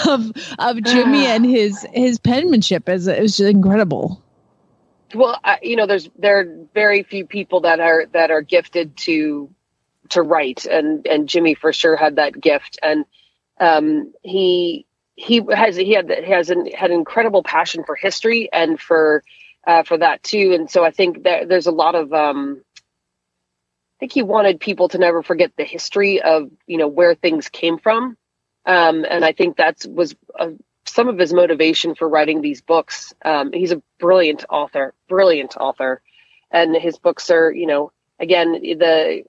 of 0.09 0.33
of 0.59 0.83
Jimmy 0.83 1.27
and 1.27 1.45
his 1.45 1.87
his 1.93 2.19
penmanship 2.19 2.89
as 2.89 3.07
it 3.07 3.21
was 3.21 3.37
just 3.37 3.51
incredible. 3.51 4.23
well 5.15 5.39
I, 5.45 5.59
you 5.63 5.77
know 5.77 5.87
there's 5.87 6.09
there 6.19 6.41
are 6.41 6.47
very 6.75 7.03
few 7.03 7.27
people 7.27 7.61
that 7.61 7.81
are 7.81 8.07
that 8.13 8.31
are 8.31 8.43
gifted 8.43 8.97
to 8.99 9.51
to 10.11 10.23
write 10.23 10.67
and 10.67 11.07
and 11.07 11.29
jimmy 11.29 11.55
for 11.55 11.73
sure 11.73 11.97
had 11.97 12.17
that 12.17 12.41
gift. 12.41 12.79
And 12.83 13.05
um 13.59 14.13
he 14.23 14.87
he 15.17 15.43
has 15.53 15.77
he 15.77 15.93
had 15.93 16.11
he 16.11 16.31
has 16.31 16.51
an 16.51 16.67
had 16.67 16.91
incredible 16.91 17.43
passion 17.43 17.85
for 17.85 17.95
history 17.95 18.49
and 18.53 18.81
for 18.81 19.23
uh 19.67 19.83
for 19.83 19.99
that 19.99 20.23
too. 20.23 20.53
And 20.55 20.71
so 20.71 20.85
i 20.85 20.91
think 20.91 21.25
that 21.25 21.49
there's 21.49 21.67
a 21.67 21.73
lot 21.73 21.95
of 21.95 22.13
um 22.13 22.63
i 22.77 23.97
think 24.01 24.13
he 24.13 24.23
wanted 24.23 24.61
people 24.61 24.89
to 24.89 24.99
never 24.99 25.23
forget 25.23 25.53
the 25.57 25.65
history 25.65 26.21
of 26.23 26.51
you 26.67 26.79
know 26.79 26.89
where 26.89 27.15
things 27.15 27.49
came 27.49 27.79
from. 27.79 28.17
Um 28.67 29.05
and 29.09 29.25
i 29.25 29.33
think 29.33 29.57
that's 29.57 29.87
was 29.87 30.15
a, 30.39 30.53
some 30.87 31.09
of 31.09 31.19
his 31.19 31.33
motivation 31.33 31.95
for 31.95 32.09
writing 32.09 32.41
these 32.41 32.61
books. 32.63 33.15
Um, 33.25 33.53
he's 33.53 33.73
a 33.73 33.83
brilliant 33.99 34.45
author, 34.51 34.95
brilliant 35.09 35.57
author, 35.57 36.03
and 36.51 36.75
his 36.75 36.99
books 36.99 37.31
are, 37.31 37.53
you 37.53 37.67
know, 37.67 37.93
again 38.19 38.53
the, 38.53 39.25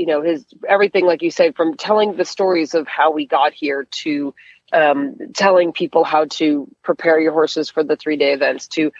you 0.00 0.06
know, 0.06 0.22
his 0.22 0.46
everything 0.66 1.04
like 1.04 1.20
you 1.20 1.30
say, 1.30 1.52
from 1.52 1.76
telling 1.76 2.16
the 2.16 2.24
stories 2.24 2.72
of 2.74 2.88
how 2.88 3.12
we 3.12 3.26
got 3.26 3.52
here 3.52 3.86
to 4.02 4.34
um, 4.72 5.16
telling 5.34 5.74
people 5.74 6.04
how 6.04 6.24
to 6.24 6.74
prepare 6.82 7.20
your 7.20 7.34
horses 7.34 7.68
for 7.68 7.84
the 7.84 7.96
three 7.96 8.16
day 8.16 8.32
events 8.32 8.66
to, 8.68 8.92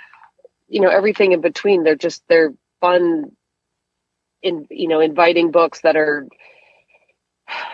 you 0.68 0.80
know, 0.82 0.90
everything 0.90 1.32
in 1.32 1.40
between. 1.40 1.84
They're 1.84 1.94
just 1.94 2.22
they're 2.28 2.52
fun, 2.82 3.32
in 4.42 4.66
you 4.68 4.88
know, 4.88 5.00
inviting 5.00 5.52
books 5.52 5.80
that 5.80 5.96
are 5.96 6.28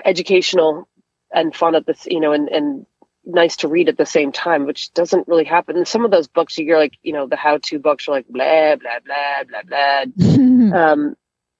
educational 0.05 0.89
and 1.35 1.53
fun 1.53 1.75
at 1.75 1.85
this, 1.85 2.07
you 2.07 2.21
know, 2.21 2.31
and 2.31 2.49
and 2.49 2.87
nice 3.25 3.57
to 3.57 3.69
read 3.69 3.89
at 3.89 3.99
the 3.99 4.07
same 4.07 4.31
time, 4.31 4.67
which 4.67 4.95
doesn't 4.95 5.27
really 5.27 5.47
happen. 5.47 5.77
And 5.77 5.89
some 5.89 6.05
of 6.05 6.13
those 6.13 6.29
books, 6.29 6.59
you're 6.59 6.79
like, 6.79 6.95
you 7.03 7.13
know, 7.13 7.27
the 7.27 7.35
how-to 7.35 7.81
books 7.81 8.07
are 8.07 8.13
like 8.13 8.29
blah 8.29 8.77
blah 8.77 9.01
blah 9.05 9.63
blah 9.65 10.05
blah. 10.15 10.81
um, 10.81 11.17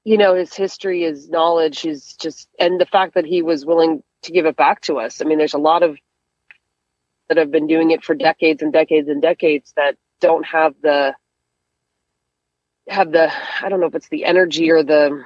you 0.07 0.17
know, 0.19 0.37
his 0.37 0.55
history, 0.55 1.03
his 1.03 1.29
knowledge, 1.29 1.83
his 1.83 2.15
just, 2.15 2.49
and 2.61 2.81
the 2.81 2.87
fact 2.87 3.15
that 3.15 3.27
he 3.27 3.43
was 3.43 3.67
willing 3.67 4.05
to 4.23 4.31
give 4.33 4.47
it 4.47 4.57
back 4.57 4.81
to 4.83 5.01
us. 5.01 5.21
I 5.21 5.25
mean, 5.25 5.37
there's 5.39 5.55
a 5.55 5.59
lot 5.59 5.83
of 5.83 5.99
that 7.29 7.39
have 7.39 7.51
been 7.51 7.67
doing 7.67 7.91
it 7.91 8.05
for 8.05 8.15
decades 8.15 8.63
and 8.63 8.73
decades 8.73 9.09
and 9.09 9.21
decades 9.21 9.73
that 9.77 9.97
don't 10.21 10.47
have 10.47 10.75
the 10.81 11.13
have 12.89 13.11
the 13.11 13.33
I 13.63 13.69
don't 13.69 13.81
know 13.81 13.87
if 13.87 13.97
it's 13.97 14.09
the 14.09 14.25
energy 14.25 14.71
or 14.71 14.85
the 14.85 15.25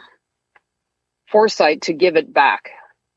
foresight 1.31 1.83
to 1.83 1.93
give 1.93 2.17
it 2.17 2.33
back 2.33 2.71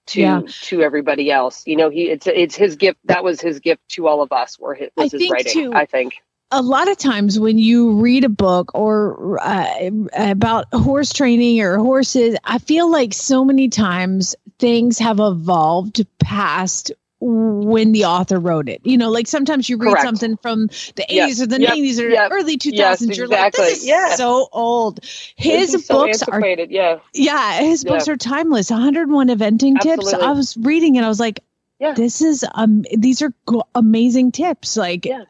to 0.08 0.22
Yeah. 0.22 0.42
to 0.64 0.82
everybody 0.82 1.32
else. 1.32 1.64
You 1.66 1.78
know, 1.78 1.90
he 1.90 2.10
it's 2.10 2.28
it's 2.28 2.56
his 2.58 2.76
gift. 2.76 3.00
That 3.06 3.24
was 3.24 3.40
his 3.40 3.62
gift 3.62 3.88
to 3.92 4.08
all 4.08 4.22
of 4.22 4.34
us. 4.34 4.60
Were 4.60 4.76
his, 4.76 4.90
was 4.98 5.14
I 5.14 5.18
his 5.18 5.32
writing. 5.32 5.54
too, 5.54 5.72
I 5.74 5.86
think. 5.86 6.16
A 6.54 6.62
lot 6.62 6.90
of 6.90 6.98
times 6.98 7.40
when 7.40 7.58
you 7.58 8.00
read 8.00 8.24
a 8.24 8.30
book 8.30 8.72
or 8.76 9.40
uh, 9.42 9.90
about 10.14 10.66
horse 10.74 11.12
training 11.12 11.62
or 11.62 11.78
horses, 11.78 12.36
I 12.44 12.60
feel 12.60 12.90
like 12.92 13.14
so 13.14 13.44
many 13.44 13.70
times 13.70 14.36
things 14.60 15.00
have 15.00 15.20
evolved 15.20 16.06
past 16.20 16.92
when 17.20 17.94
the 17.94 18.04
author 18.06 18.38
wrote 18.38 18.68
it. 18.68 18.82
You 18.84 18.98
know, 18.98 19.10
like 19.10 19.28
sometimes 19.28 19.70
you 19.70 19.78
read 19.78 19.92
Correct. 19.92 20.04
something 20.04 20.38
from 20.38 20.68
the 20.68 21.06
80s 21.10 21.10
Yes. 21.10 21.42
or 21.42 21.48
the 21.48 21.62
Yep. 21.62 21.74
90s 21.74 22.00
or 22.00 22.10
Yep. 22.10 22.32
early 22.34 22.58
2000s. 22.58 23.08
Yes, 23.10 23.18
You're 23.18 23.28
like, 23.28 23.54
this 23.54 23.78
is 23.80 23.86
Yeah. 23.88 24.16
so 24.16 24.48
old. 24.52 25.00
His 25.38 25.74
is 25.74 25.86
so 25.86 25.96
books 26.00 26.22
are, 26.24 26.34
antiquated. 26.36 26.70
Yeah. 26.72 27.00
yeah, 27.14 27.62
his 27.62 27.84
books 27.86 28.08
are 28.10 28.18
timeless. 28.18 28.70
101 28.70 29.30
eventing 29.30 29.80
tips. 29.80 30.14
I 30.14 30.32
was 30.34 30.56
reading 30.58 30.98
and 30.98 31.06
I 31.06 31.10
was 31.10 31.20
like, 31.20 31.40
Yeah. 31.80 31.94
this 31.94 32.22
is, 32.22 32.46
um, 32.54 32.84
these 32.96 33.22
are 33.22 33.34
amazing 33.74 34.34
tips. 34.34 34.76
Like, 34.78 35.06
Yeah. 35.06 35.24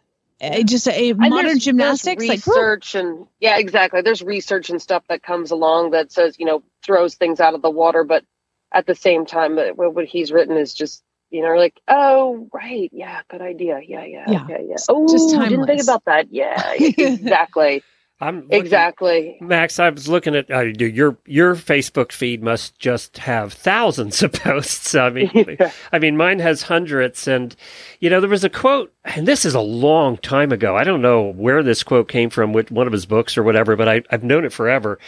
Uh, 0.44 0.64
just 0.64 0.88
a, 0.88 1.14
modern 1.14 1.60
gymnastics. 1.60 2.26
like, 2.26 2.46
research 2.46 2.96
and 2.96 3.26
yeah, 3.40 3.58
exactly. 3.58 4.02
There's 4.02 4.22
research 4.22 4.70
and 4.70 4.82
stuff 4.82 5.04
that 5.08 5.24
comes 5.24 5.52
along 5.52 5.92
that 5.92 6.12
says 6.12 6.38
you 6.40 6.46
know 6.46 6.64
throws 6.84 7.16
things 7.16 7.40
out 7.40 7.54
of 7.54 7.62
the 7.62 7.70
water, 7.70 8.04
but 8.04 8.24
at 8.72 8.86
the 8.86 8.96
same 8.96 9.26
time, 9.26 9.58
uh, 9.58 9.68
what 9.76 9.94
what 9.96 10.06
he's 10.06 10.32
written 10.32 10.58
is 10.58 10.74
just 10.74 11.04
you 11.34 11.42
know 11.42 11.56
like 11.56 11.82
oh 11.88 12.48
right 12.54 12.90
yeah 12.94 13.22
good 13.28 13.42
idea 13.42 13.80
yeah 13.84 14.06
yeah 14.06 14.26
Yeah. 14.28 14.46
yeah 14.50 14.58
yeah 14.70 14.76
oh 14.88 15.08
just 15.12 15.30
didn't 15.32 15.66
think 15.66 15.82
about 15.82 16.06
that 16.06 16.28
yeah 16.32 16.74
exactly 16.80 17.82
I'm 18.22 18.48
exactly 18.52 19.38
Max, 19.42 19.80
I 19.80 19.90
was 19.90 20.08
looking 20.08 20.34
at 20.34 20.50
uh, 20.50 20.62
your 20.62 21.18
your 21.26 21.56
Facebook 21.56 22.14
feed 22.14 22.42
must 22.42 22.80
just 22.80 23.18
have 23.18 23.52
thousands 23.52 24.24
of 24.24 24.32
posts. 24.34 24.96
I 24.96 25.10
mean, 25.10 25.58
I 25.92 26.00
mean, 26.00 26.16
mine 26.16 26.40
has 26.40 26.62
hundreds, 26.62 27.28
and 27.28 27.54
you 28.00 28.10
know, 28.10 28.22
there 28.22 28.30
was 28.30 28.46
a 28.46 28.50
quote, 28.50 28.94
and 29.04 29.28
this 29.28 29.44
is 29.44 29.56
a 29.56 29.60
long 29.60 30.18
time 30.18 30.54
ago. 30.54 30.78
I 30.78 30.86
don't 30.86 31.02
know 31.02 31.34
where 31.34 31.64
this 31.64 31.84
quote 31.84 32.08
came 32.08 32.30
from, 32.30 32.54
with 32.54 32.72
one 32.72 32.88
of 32.88 32.94
his 32.94 33.06
books 33.06 33.38
or 33.38 33.44
whatever, 33.44 33.76
but 33.76 33.90
I, 33.90 34.04
I've 34.10 34.24
known 34.24 34.46
it 34.46 34.54
forever. 34.54 35.00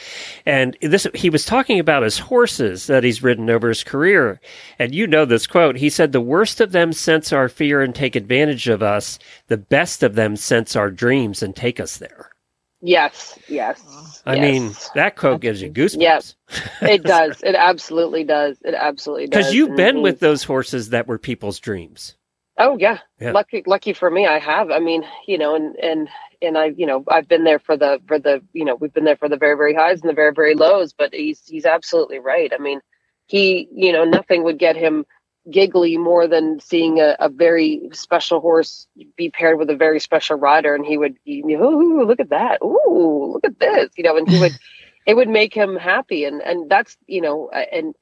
And 0.45 0.75
this, 0.81 1.07
he 1.13 1.29
was 1.29 1.45
talking 1.45 1.79
about 1.79 2.03
his 2.03 2.19
horses 2.19 2.87
that 2.87 3.05
he's 3.05 3.23
ridden 3.23 3.49
over 3.49 3.69
his 3.69 3.83
career, 3.83 4.41
and 4.77 4.93
you 4.93 5.07
know 5.07 5.23
this 5.23 5.47
quote. 5.47 5.77
He 5.77 5.89
said, 5.89 6.11
"The 6.11 6.19
worst 6.19 6.59
of 6.59 6.73
them 6.73 6.91
sense 6.91 7.31
our 7.31 7.47
fear 7.47 7.81
and 7.81 7.95
take 7.95 8.17
advantage 8.17 8.67
of 8.67 8.83
us. 8.83 9.19
The 9.47 9.57
best 9.57 10.03
of 10.03 10.15
them 10.15 10.35
sense 10.35 10.75
our 10.75 10.91
dreams 10.91 11.41
and 11.41 11.55
take 11.55 11.79
us 11.79 11.95
there." 11.95 12.34
Yes 12.81 13.37
yes 13.47 14.21
I 14.25 14.35
yes. 14.35 14.41
mean, 14.41 14.75
that 14.95 15.15
quote 15.15 15.41
gives 15.41 15.61
you 15.61 15.69
goosebumps. 15.71 16.01
Yes. 16.01 16.35
it 16.81 17.03
does 17.03 17.41
it 17.43 17.55
absolutely 17.55 18.23
does 18.23 18.57
it 18.63 18.73
absolutely 18.73 19.27
does 19.27 19.39
Because 19.45 19.53
you've 19.53 19.69
And 19.69 19.77
been 19.77 19.95
he- 19.97 20.01
with 20.01 20.19
those 20.19 20.43
horses 20.43 20.89
that 20.89 21.07
were 21.07 21.17
people's 21.17 21.59
dreams. 21.59 22.15
Oh 22.57 22.77
yeah. 22.77 22.99
Yeah. 23.19 23.31
Lucky 23.31 23.63
lucky 23.65 23.93
for 23.93 24.09
me 24.09 24.27
I 24.27 24.39
have. 24.39 24.71
I 24.71 24.79
mean, 24.79 25.03
you 25.27 25.37
know, 25.37 25.55
and 25.55 25.75
and 25.77 26.09
and 26.41 26.57
I, 26.57 26.65
you 26.77 26.85
know, 26.85 27.03
I've 27.09 27.27
been 27.27 27.43
there 27.43 27.59
for 27.59 27.75
the 27.75 27.99
for 28.07 28.19
the, 28.19 28.41
you 28.53 28.65
know, 28.65 28.75
we've 28.75 28.93
been 28.93 29.05
there 29.05 29.17
for 29.17 29.29
the 29.29 29.37
very 29.37 29.55
very 29.57 29.73
highs 29.73 30.01
and 30.01 30.09
the 30.09 30.13
very 30.13 30.33
very 30.33 30.53
lows, 30.55 30.93
but 30.93 31.13
he's 31.13 31.41
he's 31.45 31.65
absolutely 31.65 32.19
right. 32.19 32.51
I 32.53 32.61
mean, 32.61 32.79
he, 33.27 33.67
you 33.73 33.91
know, 33.91 34.03
nothing 34.05 34.43
would 34.43 34.59
get 34.59 34.75
him 34.75 35.05
giggly 35.49 35.97
more 35.97 36.27
than 36.27 36.59
seeing 36.59 36.99
a, 36.99 37.15
a 37.19 37.29
very 37.29 37.89
special 37.93 38.39
horse 38.41 38.87
be 39.15 39.29
paired 39.29 39.59
with 39.59 39.69
a 39.69 39.75
very 39.75 39.99
special 39.99 40.37
rider 40.37 40.73
and 40.73 40.85
he 40.85 40.97
would 40.97 41.17
ooh, 41.27 42.03
look 42.05 42.19
at 42.19 42.29
that. 42.29 42.59
Ooh, 42.63 43.31
look 43.33 43.45
at 43.45 43.59
this, 43.59 43.89
you 43.95 44.03
know, 44.03 44.17
and 44.17 44.27
he 44.29 44.39
would 44.39 44.57
it 45.05 45.13
would 45.15 45.29
make 45.29 45.53
him 45.53 45.75
happy 45.75 46.25
and 46.25 46.41
and 46.41 46.69
that's, 46.69 46.97
you 47.07 47.21
know, 47.21 47.49
uh, 47.53 47.63
and 47.71 47.93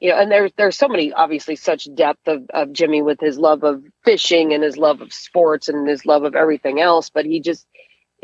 you 0.00 0.10
know, 0.10 0.18
and 0.18 0.30
there's 0.30 0.52
there's 0.56 0.76
so 0.76 0.88
many 0.88 1.12
obviously 1.12 1.56
such 1.56 1.86
depth 1.94 2.26
of, 2.28 2.44
of 2.50 2.72
Jimmy 2.72 3.02
with 3.02 3.20
his 3.20 3.38
love 3.38 3.62
of 3.62 3.82
fishing 4.04 4.52
and 4.54 4.62
his 4.62 4.76
love 4.76 5.00
of 5.00 5.12
sports 5.12 5.68
and 5.68 5.88
his 5.88 6.06
love 6.06 6.24
of 6.24 6.34
everything 6.34 6.80
else, 6.80 7.10
but 7.10 7.24
he 7.26 7.40
just 7.40 7.66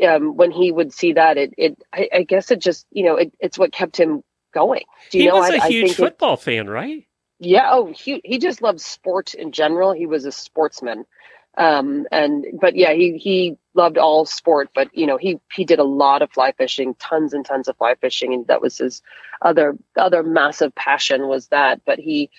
um, 0.07 0.35
when 0.35 0.51
he 0.51 0.71
would 0.71 0.91
see 0.93 1.13
that, 1.13 1.37
it, 1.37 1.53
it 1.57 1.77
I, 1.93 2.09
I 2.13 2.23
guess 2.23 2.49
it 2.49 2.59
just, 2.59 2.87
you 2.91 3.03
know, 3.05 3.15
it, 3.17 3.31
it's 3.39 3.57
what 3.59 3.71
kept 3.71 3.97
him 3.97 4.23
going. 4.53 4.83
Do 5.11 5.17
you 5.19 5.25
he 5.25 5.27
know? 5.29 5.35
was 5.35 5.51
I- 5.51 5.55
a 5.55 5.61
I 5.61 5.67
huge 5.67 5.91
it- 5.91 5.95
football 5.97 6.37
fan, 6.37 6.67
right? 6.67 7.05
Yeah. 7.43 7.69
Oh, 7.71 7.93
he 7.95 8.21
he 8.23 8.39
just 8.39 8.61
loved 8.61 8.81
sport 8.81 9.33
in 9.33 9.51
general. 9.51 9.91
He 9.93 10.05
was 10.05 10.25
a 10.25 10.31
sportsman, 10.31 11.05
um, 11.57 12.05
and 12.11 12.45
but 12.59 12.75
yeah, 12.75 12.93
he 12.93 13.17
he 13.17 13.57
loved 13.73 13.97
all 13.97 14.25
sport. 14.25 14.69
But 14.73 14.95
you 14.95 15.05
know, 15.07 15.17
he 15.17 15.39
he 15.53 15.65
did 15.65 15.79
a 15.79 15.83
lot 15.83 16.21
of 16.21 16.31
fly 16.31 16.53
fishing, 16.53 16.95
tons 16.95 17.33
and 17.33 17.45
tons 17.45 17.67
of 17.67 17.77
fly 17.77 17.95
fishing, 17.95 18.33
and 18.33 18.47
that 18.47 18.61
was 18.61 18.77
his 18.77 19.01
other 19.41 19.77
other 19.97 20.23
massive 20.23 20.73
passion 20.75 21.27
was 21.27 21.47
that. 21.49 21.81
But 21.85 21.99
he, 21.99 22.29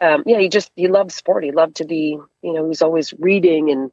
um, 0.00 0.24
yeah, 0.26 0.38
he 0.38 0.48
just 0.48 0.70
he 0.76 0.88
loved 0.88 1.12
sport. 1.12 1.44
He 1.44 1.52
loved 1.52 1.76
to 1.76 1.84
be, 1.84 2.18
you 2.42 2.52
know, 2.52 2.62
he 2.64 2.68
was 2.68 2.82
always 2.82 3.14
reading 3.18 3.70
and 3.70 3.90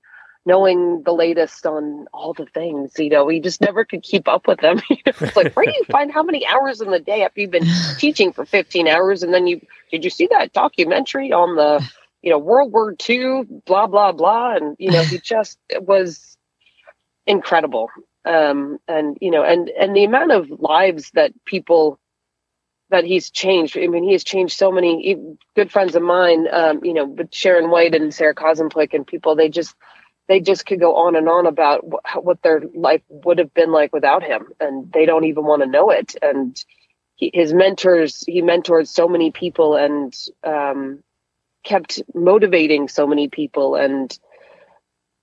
knowing 0.47 1.03
the 1.03 1.11
latest 1.11 1.65
on 1.65 2.07
all 2.13 2.33
the 2.33 2.45
things. 2.45 2.93
You 2.97 3.09
know, 3.09 3.27
he 3.27 3.41
just 3.41 3.59
never 3.59 3.83
could 3.83 4.01
keep 4.01 4.29
up 4.29 4.47
with 4.47 4.61
them. 4.61 4.81
it's 4.89 5.35
like, 5.35 5.53
where 5.53 5.65
do 5.65 5.73
you 5.73 5.83
find 5.91 6.09
how 6.09 6.23
many 6.23 6.47
hours 6.47 6.79
in 6.79 6.89
the 6.89 7.01
day 7.01 7.23
after 7.23 7.41
you've 7.41 7.51
been 7.51 7.67
teaching 7.99 8.31
for 8.31 8.45
15 8.45 8.87
hours 8.87 9.23
and 9.23 9.33
then 9.33 9.45
you 9.45 9.59
did 9.91 10.05
you 10.05 10.09
see 10.09 10.27
that 10.31 10.53
documentary 10.53 11.33
on 11.33 11.57
the 11.57 11.85
you 12.21 12.31
know 12.31 12.39
World 12.39 12.71
War 12.71 12.95
II, 13.07 13.43
blah 13.65 13.87
blah 13.87 14.13
blah, 14.13 14.55
and 14.55 14.75
you 14.79 14.89
know 14.89 15.03
he 15.03 15.19
just 15.19 15.59
it 15.69 15.83
was 15.83 16.37
incredible. 17.25 17.89
Um, 18.25 18.79
and 18.87 19.17
you 19.21 19.31
know, 19.31 19.43
and 19.43 19.69
and 19.69 19.95
the 19.95 20.05
amount 20.05 20.31
of 20.31 20.49
lives 20.49 21.11
that 21.11 21.33
people 21.45 21.99
that 22.89 23.03
he's 23.03 23.29
changed. 23.31 23.77
I 23.77 23.87
mean, 23.87 24.03
he 24.03 24.13
has 24.13 24.23
changed 24.23 24.57
so 24.57 24.71
many 24.71 25.15
good 25.55 25.71
friends 25.71 25.95
of 25.95 26.01
mine. 26.01 26.47
Um, 26.51 26.83
you 26.83 26.93
know, 26.93 27.05
with 27.05 27.33
Sharon 27.33 27.69
White 27.69 27.93
and 27.93 28.13
Sara 28.13 28.33
Kozumplik 28.33 28.93
and 28.93 29.05
people, 29.05 29.35
they 29.35 29.49
just 29.49 29.75
they 30.27 30.39
just 30.39 30.65
could 30.65 30.79
go 30.79 30.95
on 30.95 31.15
and 31.15 31.29
on 31.29 31.45
about 31.45 31.83
wh- 31.85 32.23
what 32.23 32.41
their 32.41 32.61
life 32.75 33.01
would 33.09 33.39
have 33.39 33.53
been 33.53 33.71
like 33.71 33.93
without 33.93 34.23
him, 34.23 34.47
and 34.59 34.91
they 34.91 35.05
don't 35.05 35.25
even 35.25 35.45
want 35.45 35.61
to 35.63 35.67
know 35.69 35.89
it. 35.89 36.15
And 36.21 36.61
he, 37.15 37.31
his 37.33 37.53
mentors, 37.53 38.23
he 38.27 38.41
mentored 38.41 38.87
so 38.87 39.07
many 39.07 39.31
people 39.31 39.75
and 39.75 40.15
um, 40.43 41.03
kept 41.63 42.01
motivating 42.13 42.87
so 42.87 43.07
many 43.07 43.29
people. 43.29 43.75
And 43.75 44.17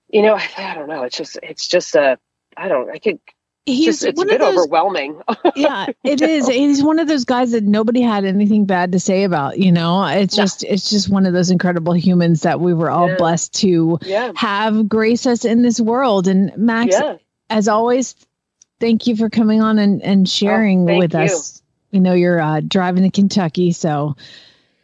you 0.09 0.21
know, 0.21 0.35
I, 0.35 0.49
I 0.57 0.75
don't 0.75 0.89
know. 0.89 1.03
It's 1.03 1.17
just, 1.17 1.39
it's 1.43 1.67
just 1.67 1.95
a, 1.95 2.17
I 2.57 2.67
don't, 2.67 2.89
I 2.89 2.99
could. 2.99 3.19
He's 3.65 3.85
just, 3.85 4.03
it's 4.03 4.19
a 4.19 4.21
one 4.21 4.27
bit 4.27 4.41
of 4.41 4.53
those 4.53 4.57
overwhelming. 4.65 5.21
yeah, 5.55 5.87
it 6.03 6.21
is. 6.21 6.47
He's 6.47 6.83
one 6.83 6.99
of 6.99 7.07
those 7.07 7.25
guys 7.25 7.51
that 7.53 7.63
nobody 7.63 8.01
had 8.01 8.23
anything 8.23 8.65
bad 8.65 8.91
to 8.91 8.99
say 8.99 9.23
about. 9.23 9.57
You 9.57 9.71
know, 9.71 10.05
it's 10.05 10.35
just 10.35 10.63
it's 10.63 10.89
just 10.89 11.09
one 11.09 11.25
of 11.25 11.33
those 11.33 11.49
incredible 11.49 11.93
humans 11.93 12.41
that 12.43 12.59
we 12.59 12.73
were 12.75 12.91
all 12.91 13.09
Yeah. 13.09 13.17
blessed 13.17 13.53
to 13.61 13.97
yeah, 14.03 14.31
have 14.35 14.87
grace 14.87 15.25
us 15.25 15.45
in 15.45 15.63
this 15.63 15.79
world. 15.81 16.27
And 16.27 16.55
Max, 16.57 16.95
as 17.49 17.67
always, 17.67 18.15
thank 18.79 19.07
you 19.07 19.15
for 19.15 19.29
coming 19.31 19.61
on 19.61 19.79
and 19.79 20.01
and 20.03 20.29
sharing 20.29 20.87
Oh, 20.87 20.97
with 20.97 21.13
you. 21.13 21.21
us. 21.21 21.63
We 21.91 21.99
know 22.01 22.13
you're 22.13 22.39
uh, 22.41 22.61
driving 22.61 23.03
to 23.03 23.09
Kentucky, 23.09 23.71
so 23.71 24.15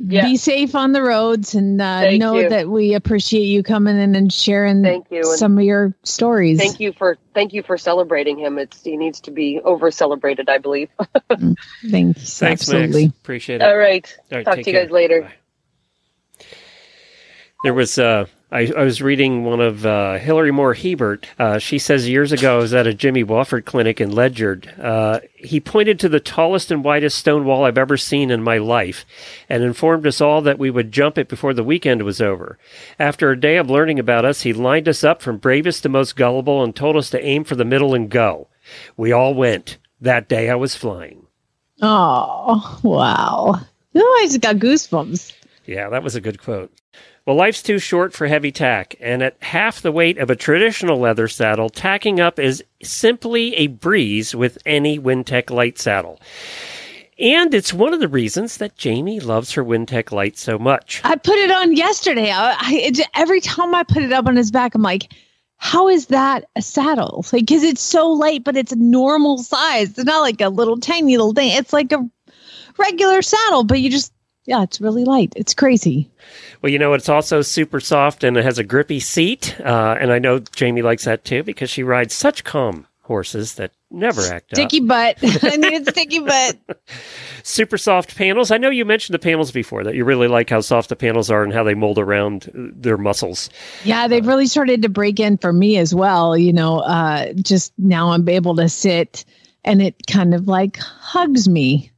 Yeah. 0.03 0.23
be 0.23 0.37
safe 0.37 0.73
on 0.73 0.93
the 0.93 1.01
roads 1.03 1.53
and 1.53 1.79
uh, 1.79 2.11
know 2.11 2.39
you. 2.39 2.49
that 2.49 2.67
we 2.67 2.95
appreciate 2.95 3.45
you 3.45 3.61
coming 3.61 3.99
in 3.99 4.15
and 4.15 4.33
sharing 4.33 4.81
Thank 4.81 5.11
you. 5.11 5.19
And 5.19 5.37
some 5.37 5.57
of 5.57 5.63
your 5.63 5.93
stories. 6.03 6.57
thank 6.57 6.79
you 6.79 6.91
for 6.93 7.17
thank 7.35 7.53
you 7.53 7.61
for 7.61 7.77
celebrating 7.77 8.39
him. 8.39 8.57
It's 8.57 8.81
he 8.83 8.97
needs 8.97 9.21
to 9.21 9.31
be 9.31 9.59
over 9.63 9.91
celebrated, 9.91 10.49
I 10.49 10.57
believe. 10.57 10.89
Thanks, 11.29 11.53
Thanks, 11.89 12.41
absolutely. 12.41 13.05
Max. 13.05 13.17
Appreciate 13.19 13.61
it. 13.61 13.63
All 13.63 13.77
right. 13.77 14.17
All 14.31 14.37
right, 14.39 14.45
Talk 14.45 14.55
take 14.55 14.65
to 14.65 14.71
you 14.71 14.79
guys 14.79 14.89
later. 14.89 15.21
Bye. 15.21 16.45
There 17.63 17.73
was, 17.75 17.99
uh, 17.99 18.25
I, 18.51 18.69
I 18.75 18.83
was 18.83 19.01
reading 19.01 19.45
one 19.45 19.61
of 19.61 19.85
uh, 19.85 20.17
Hillary 20.17 20.51
Moore 20.51 20.73
Hebert. 20.73 21.25
Uh, 21.39 21.57
she 21.57 21.79
says 21.79 22.09
years 22.09 22.33
ago, 22.33 22.55
I 22.55 22.61
was 22.61 22.73
at 22.73 22.85
a 22.85 22.93
Jimmy 22.93 23.23
Wofford 23.23 23.63
clinic 23.63 24.01
in 24.01 24.11
Ledyard. 24.11 24.73
Uh, 24.77 25.21
he 25.35 25.61
pointed 25.61 25.99
to 25.99 26.09
the 26.09 26.19
tallest 26.19 26.69
and 26.69 26.83
widest 26.83 27.17
stone 27.17 27.45
wall 27.45 27.63
I've 27.63 27.77
ever 27.77 27.95
seen 27.95 28.29
in 28.29 28.43
my 28.43 28.57
life 28.57 29.05
and 29.47 29.63
informed 29.63 30.05
us 30.05 30.19
all 30.19 30.41
that 30.41 30.59
we 30.59 30.69
would 30.69 30.91
jump 30.91 31.17
it 31.17 31.29
before 31.29 31.53
the 31.53 31.63
weekend 31.63 32.03
was 32.03 32.19
over. 32.19 32.57
After 32.99 33.31
a 33.31 33.39
day 33.39 33.55
of 33.55 33.69
learning 33.69 33.99
about 33.99 34.25
us, 34.25 34.41
he 34.41 34.51
lined 34.51 34.89
us 34.89 35.01
up 35.03 35.21
from 35.21 35.37
bravest 35.37 35.83
to 35.83 35.89
most 35.89 36.17
gullible 36.17 36.61
and 36.61 36.75
told 36.75 36.97
us 36.97 37.09
to 37.11 37.23
aim 37.23 37.45
for 37.45 37.55
the 37.55 37.63
middle 37.63 37.93
and 37.93 38.09
go. 38.09 38.49
We 38.97 39.13
all 39.13 39.33
went. 39.33 39.77
That 40.01 40.27
day 40.27 40.49
I 40.49 40.55
was 40.55 40.75
flying. 40.75 41.25
Oh, 41.81 42.79
wow. 42.83 43.61
Oh, 43.95 44.19
I 44.21 44.25
just 44.25 44.41
got 44.41 44.57
goosebumps. 44.57 45.31
Yeah, 45.65 45.89
that 45.89 46.03
was 46.03 46.15
a 46.15 46.21
good 46.21 46.41
quote. 46.41 46.71
Well, 47.25 47.35
life's 47.35 47.61
too 47.61 47.77
short 47.77 48.13
for 48.13 48.25
heavy 48.25 48.51
tack, 48.51 48.95
and 48.99 49.21
at 49.21 49.41
half 49.43 49.81
the 49.81 49.91
weight 49.91 50.17
of 50.17 50.31
a 50.31 50.35
traditional 50.35 50.99
leather 50.99 51.27
saddle, 51.27 51.69
tacking 51.69 52.19
up 52.19 52.39
is 52.39 52.63
simply 52.81 53.55
a 53.55 53.67
breeze 53.67 54.33
with 54.33 54.57
any 54.65 54.99
Wintec 54.99 55.51
light 55.51 55.77
saddle. 55.77 56.19
And 57.19 57.53
it's 57.53 57.71
one 57.71 57.93
of 57.93 57.99
the 57.99 58.07
reasons 58.07 58.57
that 58.57 58.75
Jamie 58.75 59.19
loves 59.19 59.51
her 59.51 59.63
Wintec 59.63 60.11
light 60.11 60.39
so 60.39 60.57
much. 60.57 61.01
I 61.03 61.15
put 61.15 61.37
it 61.37 61.51
on 61.51 61.75
yesterday. 61.75 62.31
I, 62.31 62.57
I 62.59 62.73
it, 62.73 62.99
every 63.13 63.39
time 63.39 63.75
I 63.75 63.83
put 63.83 64.01
it 64.01 64.11
up 64.11 64.25
on 64.25 64.35
his 64.35 64.49
back, 64.49 64.73
I'm 64.73 64.81
like, 64.81 65.13
how 65.57 65.87
is 65.87 66.07
that 66.07 66.45
a 66.55 66.61
saddle? 66.63 67.23
Like, 67.31 67.45
because 67.45 67.61
it's 67.61 67.83
so 67.83 68.09
light, 68.09 68.43
but 68.43 68.57
it's 68.57 68.71
a 68.71 68.77
normal 68.77 69.37
size. 69.37 69.89
It's 69.89 70.05
not 70.05 70.21
like 70.21 70.41
a 70.41 70.49
little 70.49 70.79
tiny 70.79 71.15
little 71.17 71.33
thing. 71.33 71.51
It's 71.51 71.71
like 71.71 71.91
a 71.91 72.09
regular 72.79 73.21
saddle, 73.21 73.63
but 73.63 73.79
you 73.79 73.91
just, 73.91 74.11
yeah, 74.45 74.63
it's 74.63 74.81
really 74.81 75.05
light. 75.05 75.33
It's 75.35 75.53
crazy. 75.53 76.09
Well, 76.61 76.71
you 76.71 76.79
know, 76.79 76.93
it's 76.93 77.09
also 77.09 77.41
super 77.41 77.79
soft 77.79 78.23
and 78.23 78.35
it 78.37 78.43
has 78.43 78.57
a 78.57 78.63
grippy 78.63 78.99
seat. 78.99 79.59
Uh, 79.59 79.97
and 79.99 80.11
I 80.11 80.19
know 80.19 80.39
Jamie 80.39 80.81
likes 80.81 81.05
that 81.05 81.23
too 81.23 81.43
because 81.43 81.69
she 81.69 81.83
rides 81.83 82.13
such 82.15 82.43
calm 82.43 82.87
horses 83.03 83.55
that 83.55 83.71
never 83.91 84.21
act 84.21 84.53
up. 84.53 84.55
Sticky 84.55 84.79
butt. 84.79 85.17
I 85.43 85.57
need 85.57 85.87
a 85.87 85.91
sticky 85.91 86.19
butt. 86.19 86.57
super 87.43 87.77
soft 87.77 88.15
panels. 88.15 88.49
I 88.49 88.57
know 88.57 88.69
you 88.69 88.85
mentioned 88.85 89.13
the 89.13 89.19
panels 89.19 89.51
before 89.51 89.83
that 89.83 89.95
you 89.95 90.05
really 90.05 90.27
like 90.27 90.49
how 90.49 90.61
soft 90.61 90.89
the 90.89 90.95
panels 90.95 91.29
are 91.29 91.43
and 91.43 91.53
how 91.53 91.63
they 91.63 91.73
mold 91.73 91.99
around 91.99 92.49
uh, 92.49 92.71
their 92.73 92.97
muscles. 92.97 93.49
Yeah, 93.83 94.07
they've 94.07 94.25
really 94.25 94.47
started 94.47 94.81
to 94.83 94.89
break 94.89 95.19
in 95.19 95.37
for 95.37 95.53
me 95.53 95.77
as 95.77 95.93
well. 95.93 96.35
You 96.35 96.53
know, 96.53 96.79
uh, 96.79 97.33
just 97.33 97.73
now 97.77 98.11
I'm 98.11 98.27
able 98.27 98.55
to 98.55 98.69
sit 98.69 99.23
and 99.63 99.81
it 99.81 99.95
kind 100.07 100.33
of 100.33 100.47
like 100.47 100.77
hugs 100.77 101.47
me 101.47 101.90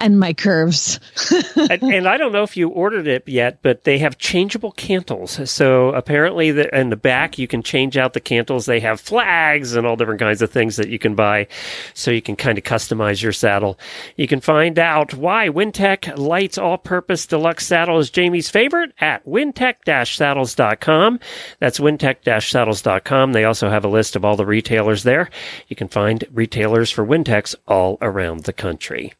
and 0.00 0.18
my 0.18 0.32
curves. 0.32 0.98
and, 1.56 1.82
and 1.82 2.08
I 2.08 2.16
don't 2.16 2.32
know 2.32 2.42
if 2.42 2.56
you 2.56 2.70
ordered 2.70 3.06
it 3.06 3.28
yet, 3.28 3.58
but 3.62 3.84
they 3.84 3.98
have 3.98 4.18
changeable 4.18 4.72
cantles. 4.72 5.38
So 5.50 5.90
apparently, 5.90 6.50
the, 6.50 6.74
in 6.76 6.88
the 6.88 6.96
back, 6.96 7.38
you 7.38 7.46
can 7.46 7.62
change 7.62 7.96
out 7.96 8.14
the 8.14 8.20
cantles. 8.20 8.66
They 8.66 8.80
have 8.80 9.00
flags 9.00 9.74
and 9.74 9.86
all 9.86 9.96
different 9.96 10.20
kinds 10.20 10.42
of 10.42 10.50
things 10.50 10.76
that 10.76 10.88
you 10.88 10.98
can 10.98 11.14
buy, 11.14 11.46
so 11.94 12.10
you 12.10 12.22
can 12.22 12.36
kind 12.36 12.56
of 12.56 12.64
customize 12.64 13.22
your 13.22 13.32
saddle. 13.32 13.78
You 14.16 14.26
can 14.26 14.40
find 14.40 14.78
out 14.78 15.14
why 15.14 15.48
Wintec 15.48 16.16
Lights 16.16 16.56
All-Purpose 16.58 17.26
Deluxe 17.26 17.66
Saddle 17.66 17.98
is 17.98 18.10
Jamie's 18.10 18.48
favorite 18.48 18.92
at 19.00 19.24
wintec-saddles.com. 19.26 21.20
That's 21.58 21.78
wintec-saddles.com. 21.78 23.32
They 23.32 23.44
also 23.44 23.68
have 23.68 23.84
a 23.84 23.88
list 23.88 24.16
of 24.16 24.24
all 24.24 24.36
the 24.36 24.46
retailers 24.46 25.02
there. 25.02 25.28
You 25.68 25.76
can 25.76 25.88
find 25.88 26.24
retailers 26.32 26.90
for 26.90 27.04
Wintecs 27.04 27.54
all 27.68 27.98
around 28.00 28.44
the 28.44 28.52
country. 28.52 29.12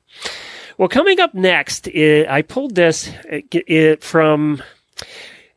Well, 0.80 0.88
coming 0.88 1.20
up 1.20 1.34
next, 1.34 1.90
i 1.94 2.24
I 2.26 2.40
pulled 2.40 2.74
this 2.74 3.10
uh, 3.30 3.40
it 3.52 4.02
from 4.02 4.62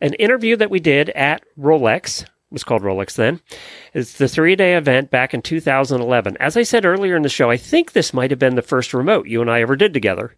an 0.02 0.16
interview 0.16 0.58
that 0.58 0.70
we 0.70 0.82
did 0.82 1.12
at 1.12 1.46
Rolex. 1.58 2.24
It 2.24 2.30
was 2.52 2.66
called 2.66 2.82
Rolex 2.82 3.16
then. 3.16 3.40
It's 3.94 4.18
the 4.18 4.28
three 4.28 4.58
day 4.58 4.76
event 4.76 5.12
back 5.12 5.34
in 5.34 5.42
2011. 5.42 6.36
As 6.42 6.58
I 6.58 6.64
said 6.64 6.84
earlier 6.84 7.16
in 7.16 7.22
the 7.22 7.30
show, 7.30 7.50
I 7.50 7.56
think 7.56 7.94
this 7.94 8.14
might 8.14 8.32
have 8.32 8.40
been 8.40 8.56
the 8.56 8.62
first 8.62 8.94
remote 8.94 9.26
you 9.26 9.40
and 9.40 9.50
I 9.50 9.62
ever 9.62 9.78
did 9.78 9.94
together. 9.94 10.36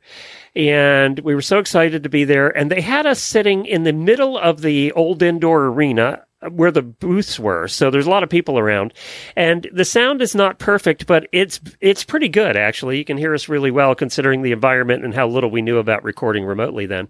And 0.56 1.18
we 1.22 1.34
were 1.34 1.42
so 1.42 1.58
excited 1.58 2.04
to 2.04 2.10
be 2.10 2.24
there. 2.24 2.56
And 2.56 2.70
they 2.70 2.82
had 2.82 3.08
us 3.08 3.20
sitting 3.20 3.66
in 3.66 3.86
the 3.86 3.92
middle 3.92 4.38
of 4.38 4.62
the 4.62 4.92
old 4.92 5.24
indoor 5.24 5.66
arena 5.66 6.25
where 6.52 6.72
the 6.72 6.82
booths 6.82 7.40
were. 7.40 7.68
So 7.68 7.90
there's 7.90 8.08
a 8.08 8.10
lot 8.10 8.24
of 8.24 8.30
people 8.30 8.58
around. 8.60 8.94
And 9.36 9.68
the 9.74 9.86
sound 9.86 10.22
is 10.22 10.36
not 10.36 10.60
perfect, 10.60 11.08
but 11.08 11.28
it's 11.32 11.60
it's 11.82 12.04
pretty 12.04 12.30
good 12.30 12.56
actually. 12.58 12.98
You 12.98 13.06
can 13.06 13.18
hear 13.18 13.34
us 13.34 13.50
really 13.50 13.72
well 13.72 13.96
considering 13.96 14.42
the 14.42 14.52
environment 14.52 15.04
and 15.04 15.14
how 15.14 15.28
little 15.28 15.50
we 15.50 15.62
knew 15.62 15.78
about 15.78 16.04
recording 16.04 16.46
remotely 16.46 16.86
then. 16.86 17.08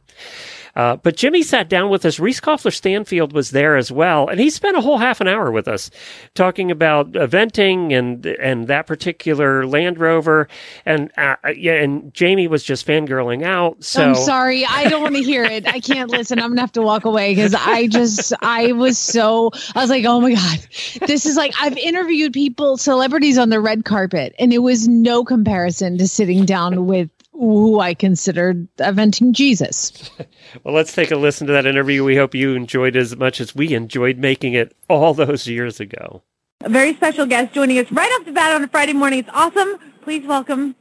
Uh, 0.75 0.97
but 0.97 1.15
Jimmy 1.15 1.41
sat 1.41 1.69
down 1.69 1.89
with 1.89 2.05
us. 2.05 2.19
Reese 2.19 2.41
Koffler 2.41 2.73
Stanfield 2.73 3.33
was 3.33 3.51
there 3.51 3.77
as 3.77 3.91
well, 3.91 4.27
and 4.27 4.39
he 4.39 4.49
spent 4.49 4.77
a 4.77 4.81
whole 4.81 4.97
half 4.97 5.21
an 5.21 5.27
hour 5.27 5.51
with 5.51 5.67
us 5.67 5.89
talking 6.33 6.69
about 6.69 7.11
eventing 7.13 7.97
and 7.97 8.25
and 8.25 8.67
that 8.67 8.85
particular 8.85 9.65
Land 9.65 9.99
Rover. 9.99 10.47
And 10.85 11.11
uh, 11.17 11.35
yeah, 11.55 11.73
and 11.75 12.13
Jamie 12.13 12.47
was 12.47 12.63
just 12.63 12.85
fangirling 12.85 13.43
out. 13.43 13.83
So 13.83 14.03
I'm 14.03 14.15
sorry. 14.15 14.65
I 14.65 14.89
don't 14.89 15.01
want 15.01 15.15
to 15.15 15.23
hear 15.23 15.45
it. 15.45 15.65
I 15.67 15.79
can't 15.79 16.09
listen. 16.09 16.39
I'm 16.39 16.49
gonna 16.49 16.61
have 16.61 16.73
to 16.73 16.81
walk 16.81 17.05
away 17.05 17.33
because 17.33 17.53
I 17.53 17.87
just 17.87 18.33
I 18.41 18.73
was 18.73 18.97
so 18.97 19.51
I 19.75 19.81
was 19.81 19.89
like, 19.89 20.03
oh 20.05 20.19
my 20.19 20.33
god, 20.33 20.59
this 21.07 21.25
is 21.25 21.37
like 21.37 21.53
I've 21.59 21.77
interviewed 21.77 22.33
people, 22.33 22.77
celebrities 22.77 23.37
on 23.37 23.49
the 23.49 23.61
red 23.61 23.85
carpet, 23.85 24.35
and 24.39 24.51
it 24.51 24.59
was 24.59 24.87
no 24.87 25.23
comparison 25.23 25.97
to 25.99 26.07
sitting 26.07 26.45
down 26.45 26.85
with 26.85 27.09
who 27.37 27.79
I 27.79 27.93
considered 27.93 28.67
eventing 28.77 29.31
Jesus. 29.33 30.09
Well, 30.63 30.73
let's 30.73 30.93
take 30.93 31.11
a 31.11 31.17
listen 31.17 31.47
to 31.47 31.53
that 31.53 31.65
interview. 31.65 32.03
We 32.05 32.15
hope 32.15 32.33
you 32.33 32.55
enjoyed 32.55 32.95
as 32.95 33.15
much 33.17 33.41
as 33.41 33.53
we 33.53 33.73
enjoyed 33.73 34.17
making 34.17 34.53
it 34.53 34.73
all 34.87 35.13
those 35.13 35.47
years 35.47 35.81
ago. 35.81 36.21
a 36.63 36.69
very 36.69 36.93
special 36.95 37.25
guest 37.25 37.53
joining 37.53 37.77
us 37.77 37.91
right 37.91 38.09
off 38.17 38.25
the 38.25 38.31
bat 38.31 38.53
on 38.53 38.63
a 38.63 38.67
Friday 38.69 38.93
morning. 38.93 39.19
It's 39.19 39.29
awesome. 39.33 39.77
Please 40.03 40.25
welcome 40.25 40.73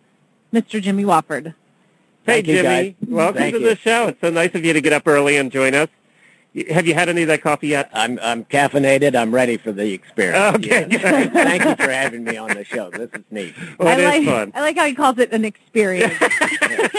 Mr. 0.53 0.81
Jimmy 0.81 1.03
Wofford. 1.05 1.47
Hey, 1.47 1.55
Thank 2.25 2.47
you, 2.47 2.55
Jimmy. 2.63 2.91
guys. 3.01 3.09
Welcome 3.09 3.39
Thank 3.39 3.55
to 3.57 3.61
you. 3.63 3.69
the 3.71 3.77
show. 3.77 4.07
It's 4.09 4.21
so 4.21 4.31
nice 4.31 4.55
of 4.55 4.65
you 4.65 4.73
to 4.75 4.81
get 4.81 4.93
up 4.93 5.09
early 5.09 5.37
and 5.39 5.51
join 5.51 5.75
us. 5.75 5.89
Y- 6.55 6.65
Have 6.71 6.87
you 6.87 6.95
had 6.95 7.09
any 7.09 7.23
of 7.23 7.29
that 7.29 7.43
coffee 7.43 7.69
yet? 7.69 7.91
I'm 7.93 8.19
I'm 8.23 8.45
caffeinated. 8.45 9.17
I'm 9.17 9.35
ready 9.35 9.57
for 9.57 9.73
the 9.73 9.93
experience. 9.93 10.57
Okay, 10.57 10.87
Yes. 10.91 11.03
good. 11.03 11.33
Thank 11.33 11.65
you 11.65 11.77
for 11.85 11.91
having 11.91 12.25
me 12.25 12.37
on 12.37 12.49
the 12.51 12.65
show. 12.65 12.91
This 12.91 13.11
is 13.13 13.25
neat. 13.31 13.55
Well, 13.79 13.89
it 13.99 14.05
I 14.07 14.15
is 14.17 14.27
like 14.27 14.35
fun. 14.35 14.53
I 14.55 14.61
like 14.61 14.77
how 14.77 14.87
he 14.87 14.95
calls 14.95 15.19
it 15.19 15.33
an 15.33 15.45
experience. 15.45 16.15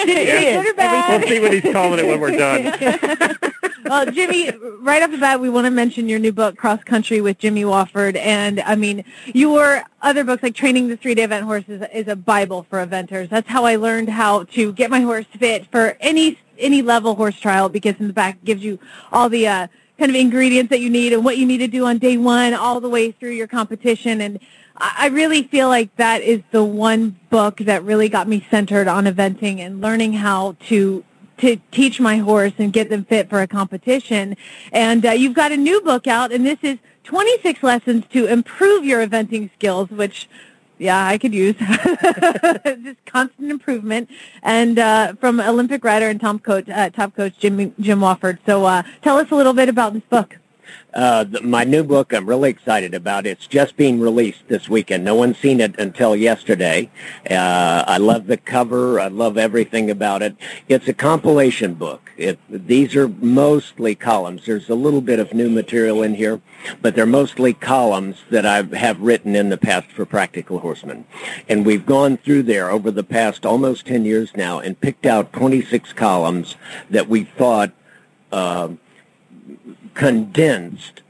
It 0.08 0.10
is. 0.10 0.64
Good 0.64 0.72
or 0.72 0.76
bad? 0.76 1.20
We'll 1.22 1.30
see 1.30 1.40
what 1.40 1.54
he's 1.54 1.74
calling 1.74 2.00
it 2.00 2.06
when 2.06 2.20
we're 2.20 2.38
done. 2.38 3.38
well, 3.86 4.06
Jimmy, 4.12 4.52
right 4.82 5.02
off 5.02 5.10
the 5.10 5.18
bat, 5.18 5.40
we 5.40 5.50
want 5.50 5.66
to 5.66 5.72
mention 5.72 6.08
your 6.08 6.20
new 6.20 6.32
book, 6.32 6.58
Cross 6.58 6.84
Country 6.84 7.22
with 7.22 7.40
Jimmy 7.40 7.64
Wofford. 7.64 8.16
And, 8.18 8.60
I 8.62 8.76
mean, 8.76 9.04
your 9.34 9.82
other 10.04 10.24
books, 10.24 10.44
like 10.44 10.54
Training 10.54 10.90
the 10.90 10.98
Three-Day 10.98 11.24
Event 11.24 11.46
Horse, 11.46 11.64
is, 11.68 11.82
is 11.94 12.08
a 12.08 12.16
Bible 12.16 12.68
for 12.70 12.86
eventers. 12.86 13.30
That's 13.30 13.48
how 13.50 13.66
I 13.66 13.78
learned 13.78 14.10
how 14.10 14.44
to 14.44 14.72
get 14.74 14.92
my 14.92 15.00
horse 15.00 15.26
fit 15.40 15.66
for 15.72 15.98
any 16.00 16.38
any 16.60 16.82
level 16.82 17.16
horse 17.16 17.40
trial 17.40 17.70
because 17.70 17.96
in 18.00 18.08
the 18.08 18.14
back 18.14 18.36
it 18.36 18.46
gives 18.46 18.64
you 18.64 18.80
all 19.12 19.30
the 19.30 19.48
uh, 19.48 19.68
kind 19.98 20.10
of 20.10 20.16
ingredients 20.16 20.70
that 20.70 20.82
you 20.82 20.90
need 20.90 21.14
and 21.14 21.24
what 21.24 21.38
you 21.38 21.46
need 21.46 21.60
to 21.60 21.68
do 21.68 21.86
on 21.86 21.98
day 21.98 22.18
one 22.18 22.54
all 22.54 22.80
the 22.80 22.90
way 22.90 23.12
through 23.12 23.32
your 23.32 23.48
competition. 23.48 24.22
And 24.22 24.40
I 24.78 25.08
really 25.08 25.44
feel 25.44 25.70
like 25.70 25.96
that 25.96 26.22
is 26.22 26.42
the 26.52 26.64
one 26.64 27.18
book 27.30 27.58
that 27.58 27.84
really 27.84 28.10
got 28.10 28.28
me 28.28 28.46
centered 28.52 28.88
on 28.88 29.06
eventing 29.06 29.60
and 29.60 29.82
learning 29.82 30.14
how 30.14 30.58
to 30.68 31.04
to 31.38 31.58
teach 31.72 32.00
my 32.00 32.18
horse 32.18 32.54
and 32.58 32.72
get 32.72 32.90
them 32.90 33.04
fit 33.04 33.30
for 33.30 33.42
a 33.42 33.48
competition. 33.48 34.38
And 34.72 35.06
uh, 35.06 35.12
you've 35.12 35.34
got 35.34 35.52
a 35.52 35.58
new 35.58 35.82
book 35.82 36.08
out, 36.08 36.32
and 36.32 36.46
this 36.46 36.60
is 36.62 36.78
26 37.04 37.62
lessons 37.62 38.06
to 38.12 38.26
improve 38.26 38.86
your 38.86 39.06
eventing 39.06 39.52
skills, 39.54 39.90
which, 39.90 40.30
yeah, 40.78 41.06
I 41.06 41.18
could 41.18 41.34
use. 41.34 41.56
Just 41.60 43.06
constant 43.06 43.52
improvement. 43.52 44.10
And 44.44 44.80
uh, 44.80 45.14
from 45.16 45.40
Olympic 45.40 45.84
rider 45.84 46.10
and 46.10 46.20
top 46.20 46.44
coach, 46.44 46.70
uh, 46.70 46.90
top 46.90 47.16
coach 47.16 47.38
Jim 47.40 47.74
Jim 47.80 48.00
Wofford. 48.00 48.40
So 48.46 48.66
uh, 48.66 48.84
tell 49.02 49.18
us 49.18 49.32
a 49.32 49.36
little 49.36 49.54
bit 49.54 49.70
about 49.70 49.94
this 49.94 50.04
book. 50.10 50.38
Uh, 50.94 51.26
my 51.44 51.64
new 51.64 51.84
book 51.84 52.14
I'm 52.14 52.28
really 52.28 52.50
excited 52.50 52.94
about. 52.94 53.26
It's 53.26 53.48
just 53.48 53.76
being 53.76 54.00
released 54.00 54.48
this 54.48 54.70
weekend. 54.70 55.04
No 55.04 55.16
one's 55.16 55.38
seen 55.38 55.60
it 55.60 55.78
until 55.78 56.16
yesterday. 56.16 56.90
Uh, 57.30 57.84
I 57.86 57.98
love 57.98 58.28
the 58.28 58.38
cover. 58.38 59.00
I 59.00 59.08
love 59.08 59.38
everything 59.38 59.92
about 59.92 60.22
it. 60.22 60.36
It's 60.70 60.88
a 60.88 60.94
compilation 60.94 61.74
book. 61.74 62.12
It, 62.18 62.40
these 62.50 62.96
are 62.96 63.10
mostly 63.10 63.94
columns. 63.94 64.46
There's 64.46 64.70
a 64.70 64.76
little 64.76 65.02
bit 65.02 65.20
of 65.20 65.34
new 65.34 65.50
material 65.50 66.02
in 66.02 66.16
here, 66.16 66.40
but 66.82 66.96
they're 66.96 67.06
mostly 67.06 67.54
columns 67.54 68.18
that 68.30 68.46
I 68.46 68.64
have 68.78 69.02
written 69.02 69.36
in 69.36 69.50
the 69.50 69.58
past 69.58 69.92
for 69.92 70.06
Practical 70.06 70.60
Horseman. 70.60 71.06
And 71.50 71.66
we've 71.66 71.86
gone 71.86 72.18
through 72.18 72.44
there 72.44 72.70
over 72.70 72.90
the 72.90 73.04
past 73.04 73.46
almost 73.46 73.86
10 73.88 74.06
years 74.06 74.32
now 74.36 74.60
and 74.60 74.80
picked 74.80 75.06
out 75.06 75.34
26 75.34 75.92
columns 75.94 76.56
that 76.90 77.10
we 77.10 77.26
thought 77.26 77.74
uh, 78.32 78.70
condensed 79.96 81.02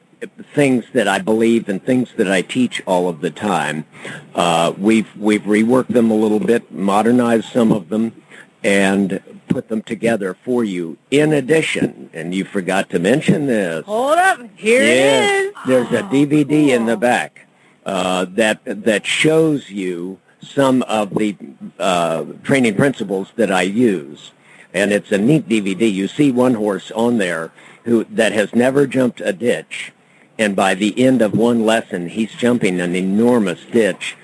things 0.53 0.85
that 0.93 1.07
I 1.07 1.19
believe 1.19 1.67
and 1.67 1.83
things 1.83 2.13
that 2.17 2.31
I 2.31 2.41
teach 2.41 2.81
all 2.85 3.09
of 3.09 3.21
the 3.21 3.29
time. 3.31 3.85
Uh, 4.33 4.73
we've 4.77 5.13
we've 5.17 5.43
reworked 5.43 5.89
them 5.89 6.09
a 6.09 6.15
little 6.15 6.39
bit, 6.39 6.71
modernized 6.71 7.45
some 7.51 7.71
of 7.71 7.89
them, 7.89 8.23
and 8.63 9.21
put 9.47 9.67
them 9.67 9.81
together 9.81 10.33
for 10.33 10.63
you. 10.63 10.97
In 11.11 11.33
addition, 11.33 12.09
and 12.13 12.33
you 12.33 12.45
forgot 12.45 12.89
to 12.91 12.99
mention 12.99 13.47
this. 13.47 13.85
Hold 13.85 14.17
up. 14.17 14.39
Here 14.55 14.83
Yes, 14.83 15.31
it 15.31 15.47
is. 15.47 15.53
There's 15.67 15.91
a 15.91 16.03
DVD 16.03 16.69
in 16.69 16.85
the 16.85 16.97
back 16.97 17.47
uh, 17.85 18.25
that 18.29 18.61
that 18.65 19.05
shows 19.05 19.69
you 19.69 20.19
some 20.41 20.83
of 20.83 21.15
the 21.15 21.35
uh, 21.79 22.23
training 22.43 22.75
principles 22.75 23.31
that 23.35 23.51
I 23.51 23.63
use, 23.63 24.31
and 24.73 24.91
it's 24.91 25.11
a 25.11 25.17
neat 25.17 25.49
DVD. 25.49 25.91
You 25.91 26.07
see 26.07 26.31
one 26.31 26.53
horse 26.53 26.91
on 26.91 27.17
there 27.17 27.51
who 27.85 28.03
that 28.05 28.33
has 28.33 28.53
never 28.53 28.85
jumped 28.85 29.21
a 29.21 29.31
ditch, 29.31 29.93
and 30.37 30.55
by 30.55 30.75
the 30.75 31.03
end 31.03 31.21
of 31.21 31.33
one 31.33 31.65
lesson, 31.65 32.09
he's 32.09 32.33
jumping 32.33 32.81
an 32.81 32.95
enormous 32.95 33.63
ditch, 33.71 34.17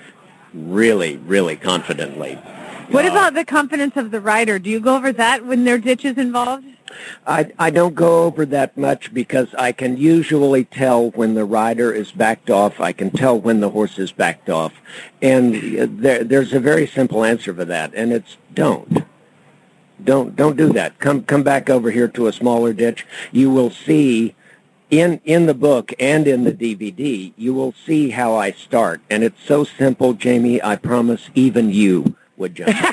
really, 0.52 1.16
really 1.16 1.56
confidently. 1.56 2.34
What 2.90 3.06
about 3.06 3.32
the 3.32 3.44
confidence 3.44 3.96
of 3.96 4.10
the 4.10 4.20
rider? 4.20 4.58
Do 4.58 4.68
you 4.68 4.78
go 4.78 4.96
over 4.96 5.12
that 5.12 5.46
when 5.46 5.64
there 5.64 5.76
are 5.76 5.78
ditches 5.78 6.18
involved? 6.18 6.66
I, 7.26 7.50
I 7.58 7.70
don't 7.70 7.94
go 7.94 8.24
over 8.24 8.44
that 8.46 8.76
much 8.76 9.14
because 9.14 9.48
I 9.54 9.72
can 9.72 9.96
usually 9.96 10.64
tell 10.64 11.10
when 11.12 11.34
the 11.34 11.46
rider 11.46 11.92
is 11.92 12.12
backed 12.12 12.50
off. 12.50 12.80
I 12.80 12.92
can 12.92 13.10
tell 13.10 13.40
when 13.40 13.60
the 13.60 13.70
horse 13.70 13.98
is 13.98 14.12
backed 14.12 14.50
off. 14.50 14.74
And 15.22 15.54
uh, 15.54 15.86
there, 15.88 16.22
there's 16.24 16.52
a 16.52 16.60
very 16.60 16.86
simple 16.86 17.24
answer 17.24 17.54
for 17.54 17.64
that, 17.64 17.94
and 17.94 18.12
it's 18.12 18.36
don't. 18.52 19.04
Don't 20.04 20.36
don't 20.36 20.56
do 20.56 20.72
that. 20.72 20.98
Come 20.98 21.22
come 21.24 21.42
back 21.42 21.70
over 21.70 21.90
here 21.90 22.08
to 22.08 22.26
a 22.26 22.32
smaller 22.32 22.72
ditch. 22.72 23.06
You 23.30 23.50
will 23.50 23.70
see 23.70 24.34
in 24.90 25.20
in 25.24 25.46
the 25.46 25.54
book 25.54 25.92
and 25.98 26.26
in 26.26 26.44
the 26.44 26.52
DVD, 26.52 27.32
you 27.36 27.54
will 27.54 27.74
see 27.86 28.10
how 28.10 28.34
I 28.34 28.52
start. 28.52 29.00
And 29.10 29.22
it's 29.24 29.42
so 29.44 29.64
simple, 29.64 30.12
Jamie, 30.12 30.62
I 30.62 30.76
promise 30.76 31.30
even 31.34 31.70
you 31.70 32.16
would 32.36 32.54
jump. 32.54 32.76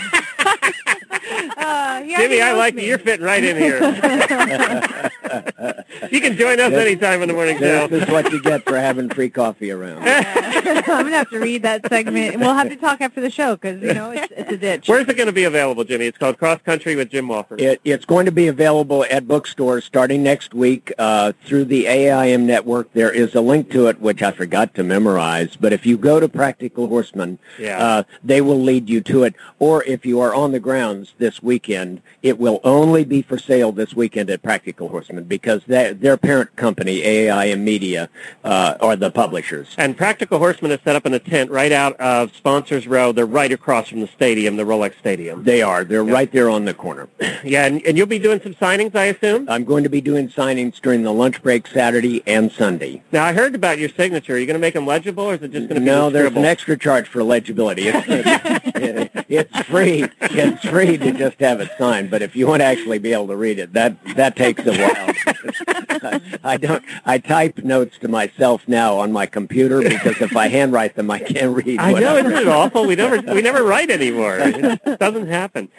Uh, 1.58 2.02
he 2.04 2.14
already 2.16 2.36
Jimmy, 2.36 2.42
I 2.42 2.54
like 2.54 2.74
me. 2.74 2.84
you. 2.84 2.90
You're 2.90 3.00
fitting 3.00 3.26
right 3.26 3.44
in 3.44 3.58
here. 3.58 5.12
you 6.12 6.22
can 6.22 6.36
join 6.38 6.60
us 6.60 6.74
anytime 6.74 7.22
in 7.22 7.28
the 7.28 7.34
morning 7.34 7.58
show. 7.58 7.88
this 7.88 8.04
is 8.04 8.10
what 8.10 8.32
you 8.32 8.42
get 8.42 8.64
for 8.66 8.78
having 8.78 9.10
free 9.10 9.30
coffee 9.30 9.72
around. 9.72 10.00
I'm 10.08 10.84
gonna 10.84 11.12
have 11.12 11.30
to 11.30 11.40
read 11.40 11.64
that 11.64 11.88
segment. 11.88 12.40
We'll 12.40 12.54
have 12.54 12.70
to 12.70 12.76
talk 12.76 13.02
after 13.02 13.22
the 13.22 13.30
show 13.30 13.56
because 13.56 13.82
you 13.82 13.94
know 13.94 14.12
it's, 14.12 14.32
it's 14.36 14.52
a 14.52 14.58
ditch. 14.58 14.88
Where's 14.88 15.08
it 15.08 15.16
going 15.16 15.28
to 15.28 15.34
be 15.34 15.44
available, 15.44 15.84
Jimmy? 15.84 16.06
It's 16.06 16.18
called 16.18 16.38
Cross 16.38 16.62
Country 16.64 16.96
with 16.96 17.10
Jim 17.10 17.28
Wofford. 17.28 17.60
It, 17.62 17.82
it's 17.84 18.06
going 18.06 18.26
to 18.26 18.32
be 18.32 18.48
available 18.48 19.06
at 19.10 19.28
bookstores 19.28 19.86
starting 19.86 20.24
next 20.24 20.54
week 20.54 20.92
uh, 20.98 21.34
through 21.46 21.66
the 21.66 21.86
AIM 21.88 22.46
network. 22.46 22.92
There 22.94 23.12
is 23.12 23.36
a 23.36 23.42
link 23.42 23.72
to 23.72 23.88
it, 23.88 24.00
which 24.00 24.22
I 24.22 24.32
forgot 24.32 24.74
to 24.76 24.84
memorize. 24.84 25.56
But 25.56 25.74
if 25.74 25.86
you 25.86 25.98
go 25.98 26.20
to 26.20 26.28
Practical 26.28 26.88
Horseman, 26.88 27.40
Yeah. 27.58 27.78
uh, 27.84 28.04
they 28.24 28.42
will 28.42 28.60
lead 28.62 28.90
you 28.90 29.02
to 29.02 29.24
it. 29.24 29.36
Or 29.60 29.84
if 29.84 30.06
you 30.06 30.20
are 30.20 30.34
on 30.34 30.52
the 30.52 30.60
grounds 30.60 31.14
this 31.18 31.42
weekend, 31.44 32.02
it 32.22 32.40
will 32.40 32.60
only 32.64 33.04
be 33.04 33.22
for 33.22 33.38
sale 33.38 33.72
this 33.72 33.94
weekend 33.94 34.30
at 34.30 34.42
Practical 34.42 34.90
Horseman 34.90 35.19
because 35.28 35.64
their, 35.66 35.94
their 35.94 36.18
parent 36.18 36.56
company, 36.56 37.02
AIM 37.04 37.64
Media, 37.64 38.10
uh, 38.44 38.76
are 38.80 38.96
the 38.96 39.12
publishers. 39.12 39.76
And 39.78 39.98
Practical 39.98 40.40
Horseman 40.40 40.72
is 40.72 40.80
set 40.84 40.96
up 40.96 41.06
in 41.06 41.14
a 41.14 41.20
tent 41.20 41.52
right 41.52 41.72
out 41.72 41.96
of 42.00 42.36
Sponsors 42.36 42.88
Row. 42.88 43.12
They're 43.12 43.26
right 43.26 43.52
across 43.52 43.90
from 43.90 44.02
the 44.02 44.08
stadium, 44.08 44.56
the 44.58 44.64
Rolex 44.64 44.98
Stadium. 45.00 45.44
They 45.44 45.62
are. 45.62 45.84
They're 45.84 46.04
right 46.04 46.32
there 46.32 46.50
on 46.50 46.66
the 46.66 46.74
corner. 46.74 47.08
Yeah, 47.42 47.66
and, 47.66 47.82
and 47.86 47.98
you'll 47.98 48.06
be 48.06 48.20
doing 48.20 48.42
some 48.42 48.54
signings, 48.54 48.96
I 48.96 49.06
assume? 49.06 49.48
I'm 49.50 49.64
going 49.64 49.84
to 49.84 49.90
be 49.90 50.02
doing 50.02 50.28
signings 50.28 50.76
during 50.82 51.04
the 51.04 51.14
lunch 51.14 51.42
break 51.42 51.68
Saturday 51.68 52.22
and 52.28 52.52
Sunday. 52.52 53.02
Now, 53.14 53.24
I 53.24 53.32
heard 53.32 53.56
about 53.56 53.80
your 53.80 53.88
signature. 53.88 54.34
Are 54.34 54.38
you 54.38 54.46
going 54.46 54.56
to 54.56 54.60
make 54.60 54.74
them 54.74 54.86
legible, 54.86 55.24
or 55.24 55.36
is 55.36 55.42
it 55.42 55.52
just 55.52 55.70
going 55.70 55.76
to 55.76 55.80
be 55.80 55.86
No, 55.86 56.10
there's 56.10 56.36
an 56.36 56.44
extra 56.44 56.78
charge 56.78 57.08
for 57.08 57.24
legibility. 57.24 57.84
It's, 57.88 58.06
it's, 58.76 59.26
it's 59.30 59.68
free. 59.68 60.06
It's 60.20 60.66
free 60.66 60.98
to 60.98 61.12
just 61.14 61.40
have 61.40 61.62
it 61.62 61.72
signed, 61.78 62.12
but 62.12 62.22
if 62.22 62.36
you 62.36 62.48
want 62.48 62.62
to 62.62 62.66
actually 62.66 63.00
be 63.00 63.14
able 63.14 63.28
to 63.28 63.36
read 63.36 63.60
it, 63.60 63.74
that 63.74 63.98
that 64.16 64.36
takes 64.36 64.66
a 64.66 64.72
while. 64.72 65.09
I 66.44 66.58
don't. 66.58 66.84
I 67.06 67.18
type 67.18 67.60
notes 67.60 67.98
to 68.00 68.08
myself 68.08 68.68
now 68.68 68.98
on 68.98 69.12
my 69.12 69.26
computer 69.26 69.82
because 69.82 70.22
if 70.22 70.36
I 70.36 70.48
handwrite 70.48 70.96
them, 70.96 71.10
I 71.12 71.20
can't 71.20 71.56
read. 71.56 71.80
I 71.80 71.94
know, 71.94 72.18
isn't 72.18 72.32
it 72.32 72.48
awful? 72.48 72.86
We 72.86 72.96
never 72.96 73.22
we 73.34 73.42
never 73.42 73.64
write 73.64 73.92
anymore. 73.92 74.38
It 74.40 75.00
doesn't 75.00 75.28
happen. 75.28 75.70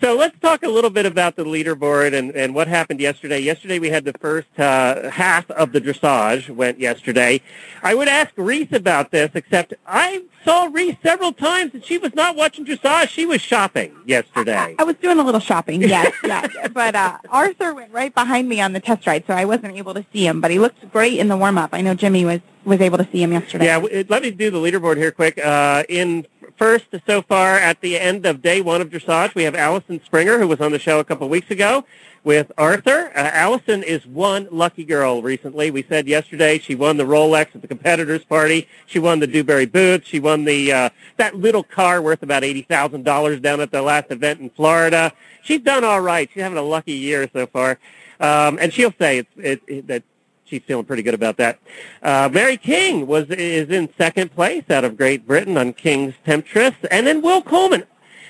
So 0.00 0.16
let's 0.16 0.38
talk 0.40 0.62
a 0.62 0.68
little 0.68 0.88
bit 0.88 1.04
about 1.04 1.36
the 1.36 1.44
leaderboard 1.44 2.14
and, 2.14 2.30
and 2.34 2.54
what 2.54 2.68
happened 2.68 3.00
yesterday. 3.00 3.38
Yesterday 3.38 3.78
we 3.78 3.90
had 3.90 4.06
the 4.06 4.14
first 4.14 4.48
uh, 4.58 5.10
half 5.10 5.50
of 5.50 5.72
the 5.72 5.80
dressage 5.80 6.48
went 6.48 6.80
yesterday. 6.80 7.42
I 7.82 7.94
would 7.94 8.08
ask 8.08 8.30
Reese 8.36 8.72
about 8.72 9.10
this, 9.10 9.30
except 9.34 9.74
I 9.86 10.24
saw 10.42 10.70
Reese 10.72 10.96
several 11.02 11.34
times 11.34 11.74
and 11.74 11.84
she 11.84 11.98
was 11.98 12.14
not 12.14 12.34
watching 12.34 12.64
dressage. 12.64 13.08
She 13.08 13.26
was 13.26 13.42
shopping 13.42 13.94
yesterday. 14.06 14.74
I 14.78 14.84
was 14.84 14.96
doing 14.96 15.18
a 15.18 15.22
little 15.22 15.40
shopping, 15.40 15.82
yes, 15.82 16.14
yes. 16.24 16.50
But 16.72 16.96
uh, 16.96 17.18
Arthur 17.28 17.74
went 17.74 17.92
right 17.92 18.14
behind 18.14 18.48
me 18.48 18.62
on 18.62 18.72
the 18.72 18.80
test 18.80 19.06
ride, 19.06 19.24
so 19.26 19.34
I 19.34 19.44
wasn't 19.44 19.76
able 19.76 19.92
to 19.92 20.06
see 20.14 20.26
him. 20.26 20.40
But 20.40 20.50
he 20.50 20.58
looked 20.58 20.90
great 20.92 21.18
in 21.18 21.28
the 21.28 21.36
warm 21.36 21.58
up. 21.58 21.70
I 21.74 21.82
know 21.82 21.92
Jimmy 21.92 22.24
was 22.24 22.40
was 22.64 22.80
able 22.80 22.98
to 22.98 23.08
see 23.10 23.22
him 23.22 23.32
yesterday. 23.32 23.66
Yeah, 23.66 23.80
w- 23.80 24.04
let 24.08 24.22
me 24.22 24.30
do 24.30 24.50
the 24.50 24.58
leaderboard 24.58 24.96
here 24.98 25.10
quick. 25.10 25.38
Uh, 25.42 25.82
in 25.88 26.26
first 26.60 26.94
so 27.06 27.22
far 27.22 27.54
at 27.54 27.80
the 27.80 27.98
end 27.98 28.26
of 28.26 28.42
day 28.42 28.60
one 28.60 28.82
of 28.82 28.90
dressage, 28.90 29.34
we 29.34 29.44
have 29.44 29.54
Allison 29.54 29.98
Springer, 30.04 30.38
who 30.38 30.46
was 30.46 30.60
on 30.60 30.72
the 30.72 30.78
show 30.78 31.00
a 31.00 31.04
couple 31.04 31.24
of 31.24 31.30
weeks 31.30 31.50
ago 31.50 31.86
with 32.22 32.52
Arthur. 32.58 33.10
Uh, 33.16 33.30
Allison 33.32 33.82
is 33.82 34.04
one 34.04 34.46
lucky 34.50 34.84
girl 34.84 35.22
recently. 35.22 35.70
We 35.70 35.82
said 35.82 36.06
yesterday 36.06 36.58
she 36.58 36.74
won 36.74 36.98
the 36.98 37.04
Rolex 37.04 37.54
at 37.54 37.62
the 37.62 37.66
competitors 37.66 38.26
party. 38.26 38.68
She 38.84 38.98
won 38.98 39.20
the 39.20 39.26
Dubarry 39.26 39.72
Booth. 39.72 40.04
She 40.04 40.20
won 40.20 40.44
the 40.44 40.70
uh, 40.70 40.90
that 41.16 41.34
little 41.34 41.62
car 41.62 42.02
worth 42.02 42.22
about 42.22 42.44
eighty 42.44 42.60
thousand 42.60 43.06
dollars 43.06 43.40
down 43.40 43.62
at 43.62 43.70
the 43.70 43.80
last 43.80 44.10
event 44.10 44.40
in 44.40 44.50
Florida. 44.50 45.14
She's 45.42 45.62
done 45.62 45.82
all 45.82 46.02
right. 46.02 46.28
She's 46.30 46.42
having 46.42 46.58
a 46.58 46.62
lucky 46.62 46.92
year 46.92 47.26
so 47.32 47.46
far, 47.46 47.78
um, 48.20 48.58
and 48.60 48.70
she'll 48.70 48.92
say 49.00 49.20
it's 49.20 49.30
it, 49.38 49.62
it, 49.66 49.86
that 49.86 50.02
she's 50.50 50.62
feeling 50.62 50.84
pretty 50.84 51.02
good 51.02 51.14
about 51.14 51.36
that. 51.38 51.58
Uh, 52.02 52.28
Mary 52.30 52.56
King 52.56 53.06
was 53.06 53.30
is 53.30 53.70
in 53.70 53.88
second 53.96 54.34
place 54.34 54.64
out 54.68 54.84
of 54.84 54.96
Great 54.96 55.26
Britain 55.26 55.56
on 55.56 55.72
King's 55.72 56.14
Temptress, 56.26 56.74
and 56.90 57.06
then 57.06 57.22
Will 57.22 57.40
Coleman. 57.40 57.84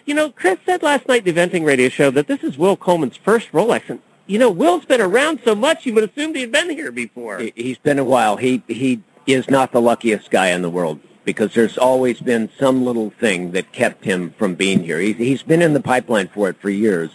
You 0.04 0.14
know, 0.14 0.30
Chris 0.30 0.58
said 0.64 0.82
last 0.82 1.08
night 1.08 1.24
the 1.24 1.32
eventing 1.32 1.64
radio 1.64 1.88
show 1.88 2.10
that 2.10 2.26
this 2.26 2.44
is 2.44 2.58
Will 2.58 2.76
Coleman's 2.76 3.16
first 3.16 3.50
Rolex, 3.52 3.88
and 3.88 4.00
you 4.26 4.38
know, 4.38 4.50
Will's 4.50 4.84
been 4.84 5.00
around 5.00 5.40
so 5.44 5.54
much 5.54 5.86
you 5.86 5.94
would 5.94 6.08
assume 6.08 6.34
he'd 6.34 6.52
been 6.52 6.70
here 6.70 6.92
before. 6.92 7.40
He's 7.56 7.78
been 7.78 7.98
a 7.98 8.04
while. 8.04 8.36
He 8.36 8.62
he 8.68 9.02
is 9.26 9.48
not 9.48 9.72
the 9.72 9.80
luckiest 9.80 10.30
guy 10.30 10.48
in 10.48 10.62
the 10.62 10.70
world 10.70 11.00
because 11.30 11.54
there's 11.54 11.78
always 11.78 12.20
been 12.20 12.50
some 12.58 12.84
little 12.84 13.10
thing 13.10 13.52
that 13.52 13.72
kept 13.72 14.04
him 14.04 14.30
from 14.38 14.54
being 14.54 14.82
here. 14.82 14.98
He's, 14.98 15.16
he's 15.16 15.42
been 15.42 15.62
in 15.62 15.74
the 15.74 15.80
pipeline 15.80 16.28
for 16.28 16.48
it 16.48 16.56
for 16.60 16.70
years, 16.70 17.10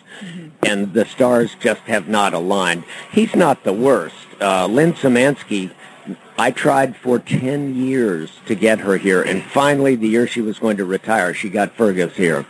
and 0.63 0.93
the 0.93 1.05
stars 1.05 1.55
just 1.59 1.81
have 1.81 2.07
not 2.07 2.33
aligned. 2.33 2.85
He's 3.11 3.35
not 3.35 3.63
the 3.63 3.73
worst. 3.73 4.15
Uh, 4.39 4.67
Lynn 4.67 4.93
Symansky, 4.93 5.71
I 6.37 6.51
tried 6.51 6.95
for 6.95 7.19
10 7.19 7.75
years 7.75 8.31
to 8.45 8.55
get 8.55 8.79
her 8.79 8.97
here, 8.97 9.21
and 9.21 9.43
finally, 9.43 9.95
the 9.95 10.07
year 10.07 10.27
she 10.27 10.41
was 10.41 10.59
going 10.59 10.77
to 10.77 10.85
retire, 10.85 11.33
she 11.33 11.49
got 11.49 11.75
Fergus 11.75 12.15
here. 12.15 12.45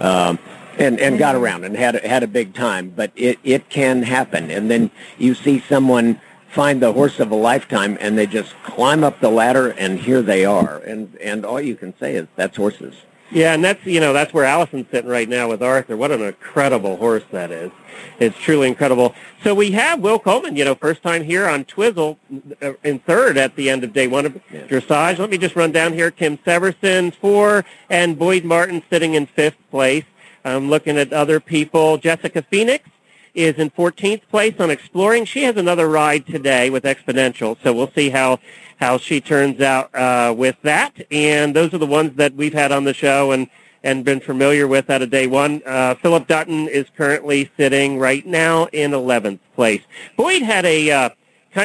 Um, 0.00 0.38
and, 0.78 1.00
and 1.00 1.18
got 1.18 1.34
around 1.34 1.64
and 1.64 1.76
had 1.76 1.96
a, 1.96 2.08
had 2.08 2.22
a 2.22 2.28
big 2.28 2.54
time, 2.54 2.90
but 2.94 3.10
it, 3.16 3.40
it 3.42 3.68
can 3.68 4.04
happen. 4.04 4.48
And 4.48 4.70
then 4.70 4.92
you 5.18 5.34
see 5.34 5.58
someone 5.58 6.20
find 6.48 6.82
the 6.82 6.92
horse 6.92 7.20
of 7.20 7.30
a 7.30 7.34
lifetime, 7.34 7.96
and 8.00 8.16
they 8.16 8.26
just 8.26 8.54
climb 8.62 9.04
up 9.04 9.20
the 9.20 9.30
ladder, 9.30 9.70
and 9.70 9.98
here 9.98 10.22
they 10.22 10.44
are. 10.44 10.78
And 10.78 11.14
and 11.16 11.44
all 11.44 11.60
you 11.60 11.76
can 11.76 11.96
say 11.98 12.16
is 12.16 12.26
that's 12.36 12.56
horses. 12.56 12.94
Yeah, 13.30 13.52
and 13.52 13.62
that's 13.62 13.84
you 13.84 14.00
know 14.00 14.12
that's 14.12 14.32
where 14.32 14.44
Allison's 14.44 14.90
sitting 14.90 15.10
right 15.10 15.28
now 15.28 15.48
with 15.48 15.62
Arthur. 15.62 15.96
What 15.96 16.10
an 16.10 16.22
incredible 16.22 16.96
horse 16.96 17.24
that 17.30 17.50
is! 17.50 17.70
It's 18.18 18.38
truly 18.38 18.68
incredible. 18.68 19.14
So 19.44 19.54
we 19.54 19.72
have 19.72 20.00
Will 20.00 20.18
Coleman, 20.18 20.56
you 20.56 20.64
know, 20.64 20.74
first 20.74 21.02
time 21.02 21.24
here 21.24 21.46
on 21.46 21.66
Twizzle 21.66 22.18
uh, 22.62 22.72
in 22.82 23.00
third 23.00 23.36
at 23.36 23.54
the 23.54 23.68
end 23.68 23.84
of 23.84 23.92
day 23.92 24.06
one 24.06 24.24
of 24.24 24.40
dressage. 24.50 25.18
Let 25.18 25.28
me 25.28 25.36
just 25.36 25.56
run 25.56 25.72
down 25.72 25.92
here. 25.92 26.10
Kim 26.10 26.38
Severson 26.38 27.14
four, 27.14 27.66
and 27.90 28.18
Boyd 28.18 28.44
Martin 28.44 28.82
sitting 28.88 29.12
in 29.14 29.26
fifth 29.26 29.58
place. 29.70 30.04
I'm 30.44 30.70
looking 30.70 30.96
at 30.96 31.12
other 31.12 31.40
people. 31.40 31.98
Jessica 31.98 32.40
Phoenix 32.40 32.88
is 33.34 33.54
in 33.54 33.70
14th 33.70 34.22
place 34.28 34.54
on 34.58 34.70
exploring. 34.70 35.24
She 35.24 35.44
has 35.44 35.56
another 35.56 35.88
ride 35.88 36.26
today 36.26 36.70
with 36.70 36.84
Exponential, 36.84 37.56
so 37.62 37.72
we'll 37.72 37.92
see 37.92 38.10
how 38.10 38.40
how 38.78 38.96
she 38.96 39.20
turns 39.20 39.60
out 39.60 39.92
uh, 39.94 40.32
with 40.36 40.56
that. 40.62 40.94
And 41.10 41.54
those 41.54 41.74
are 41.74 41.78
the 41.78 41.86
ones 41.86 42.16
that 42.16 42.34
we've 42.34 42.54
had 42.54 42.70
on 42.70 42.84
the 42.84 42.94
show 42.94 43.32
and 43.32 43.48
and 43.82 44.04
been 44.04 44.20
familiar 44.20 44.66
with 44.66 44.90
out 44.90 45.02
of 45.02 45.10
day 45.10 45.26
one. 45.26 45.62
Uh, 45.64 45.94
Phillip 45.96 46.26
Dutton 46.26 46.68
is 46.68 46.86
currently 46.96 47.50
sitting 47.56 47.98
right 47.98 48.26
now 48.26 48.66
in 48.66 48.90
11th 48.90 49.38
place. 49.54 49.82
Boyd 50.16 50.42
had 50.42 50.64
a 50.64 50.90
uh, 50.90 51.10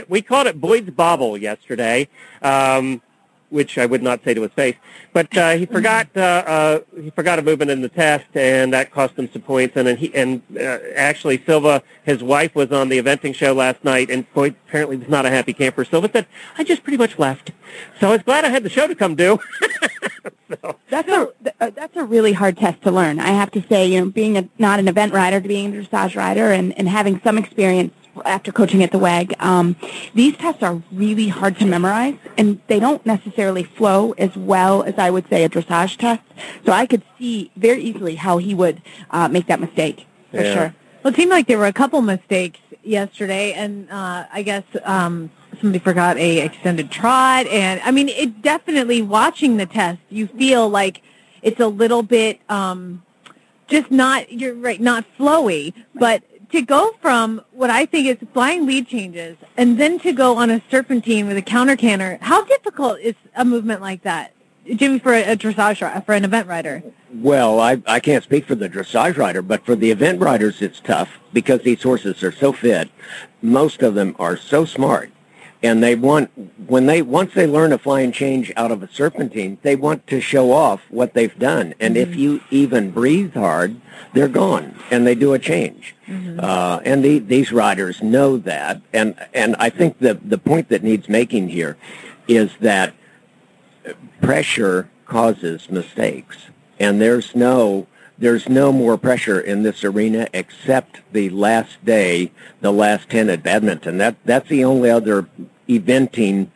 we 0.07 0.22
called 0.22 0.47
it 0.47 0.59
Boyd's 0.59 0.89
bobble 0.89 1.38
yesterday. 1.38 2.07
Um, 2.41 3.01
which 3.53 3.77
I 3.77 3.85
would 3.85 4.01
not 4.01 4.23
say 4.23 4.33
to 4.33 4.41
his 4.41 4.51
face. 4.51 4.75
But 5.13 5.37
uh, 5.37 5.51
he 5.51 5.67
forgot 5.67 6.07
uh, 6.15 6.19
uh, 6.19 6.79
he 6.99 7.11
forgot 7.11 7.37
a 7.37 7.43
movement 7.43 7.69
in 7.69 7.81
the 7.81 7.89
test, 7.89 8.25
and 8.33 8.73
that 8.73 8.91
cost 8.91 9.13
him 9.13 9.29
some 9.31 9.43
points. 9.43 9.77
And 9.77 9.87
then 9.87 9.97
he 9.97 10.13
and 10.15 10.41
uh, 10.57 10.79
actually 10.95 11.43
Silva, 11.45 11.83
his 12.03 12.23
wife, 12.23 12.55
was 12.55 12.71
on 12.71 12.89
the 12.89 12.99
eventing 12.99 13.35
show 13.35 13.53
last 13.53 13.83
night, 13.83 14.09
and 14.09 14.31
Boyd 14.33 14.55
apparently 14.67 14.97
was 14.97 15.07
not 15.07 15.25
a 15.25 15.29
happy 15.29 15.53
camper. 15.53 15.85
Silva 15.85 16.09
said, 16.11 16.25
"I 16.57 16.63
just 16.63 16.83
pretty 16.83 16.97
much 16.97 17.19
left." 17.19 17.51
So 17.99 18.09
I 18.09 18.11
was 18.11 18.23
glad 18.23 18.43
I 18.43 18.49
had 18.49 18.63
the 18.63 18.69
show 18.69 18.87
to 18.87 18.95
come 18.95 19.15
do. 19.15 19.39
so. 20.61 20.75
That's 20.89 21.09
a 21.09 21.31
uh, 21.61 21.69
that's 21.69 21.95
a 21.95 22.03
really 22.03 22.33
hard 22.33 22.57
test 22.57 22.81
to 22.83 22.91
learn. 22.91 23.19
I 23.19 23.29
have 23.29 23.51
to 23.51 23.63
say, 23.69 23.87
you 23.87 24.01
know, 24.01 24.09
being 24.09 24.37
a, 24.37 24.49
not 24.57 24.79
an 24.79 24.87
event 24.87 25.13
rider 25.13 25.39
to 25.39 25.47
being 25.47 25.75
a 25.75 25.81
dressage 25.81 26.15
rider 26.15 26.51
and, 26.51 26.77
and 26.77 26.89
having 26.89 27.21
some 27.23 27.37
experience 27.37 27.93
after 28.26 28.51
coaching 28.51 28.84
at 28.84 28.91
the 28.91 28.99
WEG, 28.99 29.34
um, 29.39 29.76
these 30.14 30.36
tests 30.38 30.61
are 30.64 30.82
really 30.91 31.28
hard 31.30 31.57
to 31.59 31.66
memorize, 31.66 32.16
and 32.38 32.61
they 32.68 32.80
don't 32.80 33.03
necessarily 33.05 33.64
flow 33.64 34.11
as 34.18 34.36
well 34.36 34.84
as 34.84 34.95
I 34.97 35.09
would 35.09 35.28
say 35.30 35.43
a 35.43 35.49
dressage 35.49 35.97
test. 35.97 36.22
So 36.66 36.72
I 36.72 36.86
could 36.86 37.03
see 37.18 37.51
very 37.55 37.82
easily 37.84 38.16
how 38.16 38.38
he 38.38 38.53
would 38.53 38.82
uh, 39.09 39.28
make 39.28 39.47
that 39.47 39.59
mistake 39.59 40.05
for 40.32 40.41
Yeah. 40.41 40.53
sure. 40.53 40.76
Well, 41.03 41.11
it 41.14 41.18
seemed 41.18 41.32
like 41.32 41.47
there 41.47 41.57
were 41.57 41.66
a 41.66 41.74
couple 41.74 42.01
mistakes 42.01 42.59
yesterday, 42.84 43.53
and 43.53 43.89
uh, 43.91 44.26
I 44.32 44.41
guess 44.43 44.64
um, 44.84 45.32
somebody 45.59 45.80
forgot 45.80 46.18
a 46.18 46.39
extended 46.39 46.91
trot. 46.91 47.45
And 47.47 47.82
I 47.84 47.91
mean, 47.91 48.09
it 48.09 48.41
definitely 48.41 49.01
watching 49.01 49.57
the 49.57 49.66
test, 49.66 49.99
you 50.09 50.28
feel 50.28 50.70
like 50.70 51.01
it's 51.41 51.59
a 51.59 51.68
little 51.68 52.03
bit 52.03 52.39
um, 52.49 53.03
just 53.68 53.91
not. 53.91 54.32
You're 54.32 54.53
right, 54.53 54.80
not 54.80 55.05
flowy, 55.18 55.74
but. 55.95 56.24
To 56.53 56.61
go 56.61 56.93
from 57.01 57.41
what 57.51 57.71
I 57.71 57.87
think 57.87 58.05
is 58.05 58.29
flying 58.31 58.67
lead 58.67 58.87
changes 58.87 59.37
and 59.57 59.79
then 59.79 59.97
to 60.01 60.13
go 60.13 60.37
on 60.37 60.51
a 60.51 60.61
serpentine 60.69 61.27
with 61.27 61.35
a 61.35 61.41
counter 61.41 61.75
canter, 61.75 62.19
how 62.21 62.43
difficult 62.43 62.99
is 62.99 63.15
a 63.35 63.43
movement 63.43 63.81
like 63.81 64.03
that, 64.03 64.33
Jimmy, 64.75 64.99
for 64.99 65.13
a, 65.13 65.31
a 65.31 65.35
dressage 65.35 66.05
for 66.05 66.13
an 66.13 66.23
event 66.23 66.47
rider? 66.47 66.83
Well, 67.11 67.59
I, 67.59 67.81
I 67.87 67.99
can't 67.99 68.23
speak 68.23 68.45
for 68.45 68.53
the 68.53 68.69
dressage 68.69 69.17
rider, 69.17 69.41
but 69.41 69.65
for 69.65 69.75
the 69.75 69.89
event 69.89 70.21
riders, 70.21 70.61
it's 70.61 70.79
tough 70.79 71.09
because 71.33 71.63
these 71.63 71.81
horses 71.81 72.21
are 72.21 72.31
so 72.31 72.53
fit. 72.53 72.91
Most 73.41 73.81
of 73.81 73.95
them 73.95 74.15
are 74.19 74.37
so 74.37 74.63
smart, 74.63 75.11
and 75.64 75.82
they 75.82 75.95
want 75.95 76.30
when 76.70 76.86
they 76.86 77.01
once 77.01 77.34
they 77.34 77.47
learn 77.47 77.72
a 77.72 77.78
flying 77.78 78.11
change 78.11 78.51
out 78.57 78.72
of 78.72 78.84
a 78.84 78.88
serpentine, 78.89 79.57
they 79.61 79.76
want 79.76 80.05
to 80.07 80.20
show 80.20 80.51
off 80.51 80.82
what 80.89 81.14
they've 81.14 81.39
done. 81.39 81.74
And 81.80 81.95
if 81.95 82.16
you 82.16 82.41
even 82.51 82.91
breathe 82.91 83.34
hard, 83.34 83.80
they're 84.14 84.28
gone, 84.28 84.78
and 84.91 85.07
they 85.07 85.16
do 85.16 85.34
a 85.34 85.39
change. 85.39 85.95
Uh, 86.38 86.82
and 86.84 87.03
the, 87.03 87.18
these 87.20 87.53
riders 87.53 88.03
know 88.03 88.38
that, 88.38 88.82
and 88.91 89.16
and 89.34 89.55
I 89.55 89.70
think 89.70 89.99
the 89.99 90.16
the 90.16 90.38
point 90.38 90.68
that 90.68 90.84
needs 90.84 91.07
making 91.07 91.49
here 91.49 91.78
is 92.28 92.51
that 92.59 92.93
pressure 94.22 94.89
causes 95.05 95.70
mistakes, 95.70 96.38
and 96.78 96.99
there's 96.99 97.36
no 97.36 97.88
there's 98.18 98.47
no 98.47 98.72
more 98.72 98.97
pressure 98.97 99.39
in 99.39 99.64
this 99.64 99.84
arena 99.84 100.28
except 100.34 101.01
the 101.11 101.30
last 101.30 101.84
day, 101.84 102.32
the 102.61 102.72
last 102.72 103.09
ten 103.09 103.30
at 103.30 103.43
badminton. 103.43 103.97
That 103.97 104.18
that's 104.26 104.49
the 104.49 104.64
only 104.66 104.89
other 104.89 105.28
eventing 105.68 106.49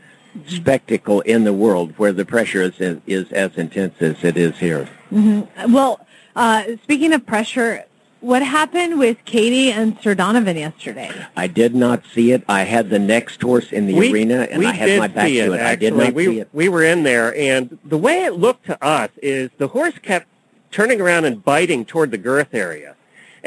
spectacle 0.47 1.21
in 1.21 1.43
the 1.43 1.53
world 1.53 1.93
where 1.97 2.13
the 2.13 2.25
pressure 2.25 2.61
is 2.61 2.99
is 3.07 3.31
as 3.31 3.57
intense 3.57 4.01
as 4.01 4.23
it 4.23 4.37
is 4.37 4.57
here. 4.57 4.85
hmm 5.09 5.41
Well, 5.69 6.05
uh, 6.35 6.63
speaking 6.83 7.13
of 7.13 7.25
pressure, 7.25 7.85
what 8.19 8.41
happened 8.41 8.99
with 8.99 9.23
Katie 9.25 9.71
and 9.71 9.97
Sir 10.01 10.15
Donovan 10.15 10.57
yesterday? 10.57 11.11
I 11.35 11.47
did 11.47 11.75
not 11.75 12.03
see 12.13 12.31
it. 12.31 12.43
I 12.49 12.63
had 12.63 12.89
the 12.89 12.99
next 12.99 13.41
horse 13.41 13.71
in 13.71 13.85
the 13.85 13.93
we, 13.93 14.11
arena, 14.11 14.47
and 14.51 14.65
I 14.65 14.73
had 14.73 14.99
my 14.99 15.07
back 15.07 15.27
see 15.27 15.37
to 15.37 15.53
it. 15.53 15.61
I 15.61 15.75
did 15.75 15.93
actually. 15.93 16.05
not 16.05 16.13
we, 16.13 16.25
see 16.25 16.39
it. 16.41 16.49
We 16.51 16.69
were 16.69 16.83
in 16.83 17.03
there, 17.03 17.35
and 17.35 17.77
the 17.85 17.97
way 17.97 18.25
it 18.25 18.33
looked 18.33 18.65
to 18.67 18.83
us 18.83 19.09
is 19.21 19.49
the 19.57 19.69
horse 19.69 19.93
kept 20.01 20.27
turning 20.71 20.99
around 20.99 21.25
and 21.25 21.43
biting 21.43 21.85
toward 21.85 22.11
the 22.11 22.17
girth 22.17 22.53
area, 22.53 22.95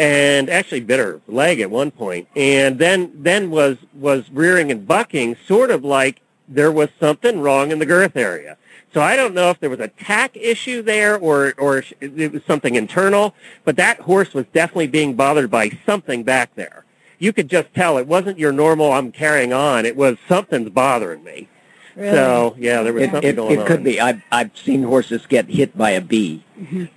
and 0.00 0.48
actually 0.48 0.80
bit 0.80 0.98
her 0.98 1.20
leg 1.28 1.60
at 1.60 1.70
one 1.70 1.90
point, 1.90 2.26
and 2.34 2.78
then 2.78 3.12
then 3.14 3.50
was 3.50 3.76
was 3.92 4.30
rearing 4.32 4.70
and 4.70 4.88
bucking, 4.88 5.36
sort 5.46 5.70
of 5.70 5.84
like 5.84 6.22
there 6.48 6.72
was 6.72 6.88
something 6.98 7.40
wrong 7.40 7.70
in 7.70 7.78
the 7.78 7.86
girth 7.86 8.16
area. 8.16 8.56
So 8.92 9.00
I 9.00 9.14
don't 9.14 9.34
know 9.34 9.50
if 9.50 9.60
there 9.60 9.70
was 9.70 9.78
a 9.78 9.88
tack 9.88 10.36
issue 10.36 10.82
there 10.82 11.16
or 11.18 11.54
or 11.58 11.84
it 12.00 12.32
was 12.32 12.42
something 12.46 12.74
internal, 12.74 13.34
but 13.64 13.76
that 13.76 14.00
horse 14.00 14.32
was 14.32 14.46
definitely 14.52 14.88
being 14.88 15.14
bothered 15.14 15.50
by 15.50 15.70
something 15.84 16.24
back 16.24 16.54
there. 16.54 16.84
You 17.18 17.34
could 17.34 17.48
just 17.48 17.74
tell 17.74 17.98
it 17.98 18.06
wasn't 18.06 18.38
your 18.38 18.52
normal 18.52 18.92
I'm 18.92 19.12
carrying 19.12 19.52
on. 19.52 19.84
It 19.84 19.96
was 19.96 20.16
something's 20.26 20.70
bothering 20.70 21.22
me. 21.22 21.48
Really? 21.94 22.12
So 22.16 22.54
yeah, 22.58 22.82
there 22.82 22.94
was 22.94 23.02
It, 23.02 23.10
something 23.10 23.30
it, 23.30 23.36
going 23.36 23.52
it 23.52 23.58
on. 23.60 23.66
could 23.66 23.84
be. 23.84 24.00
I've, 24.00 24.22
I've 24.32 24.56
seen 24.56 24.82
horses 24.84 25.26
get 25.26 25.46
hit 25.50 25.76
by 25.76 25.90
a 25.90 26.00
bee, 26.00 26.42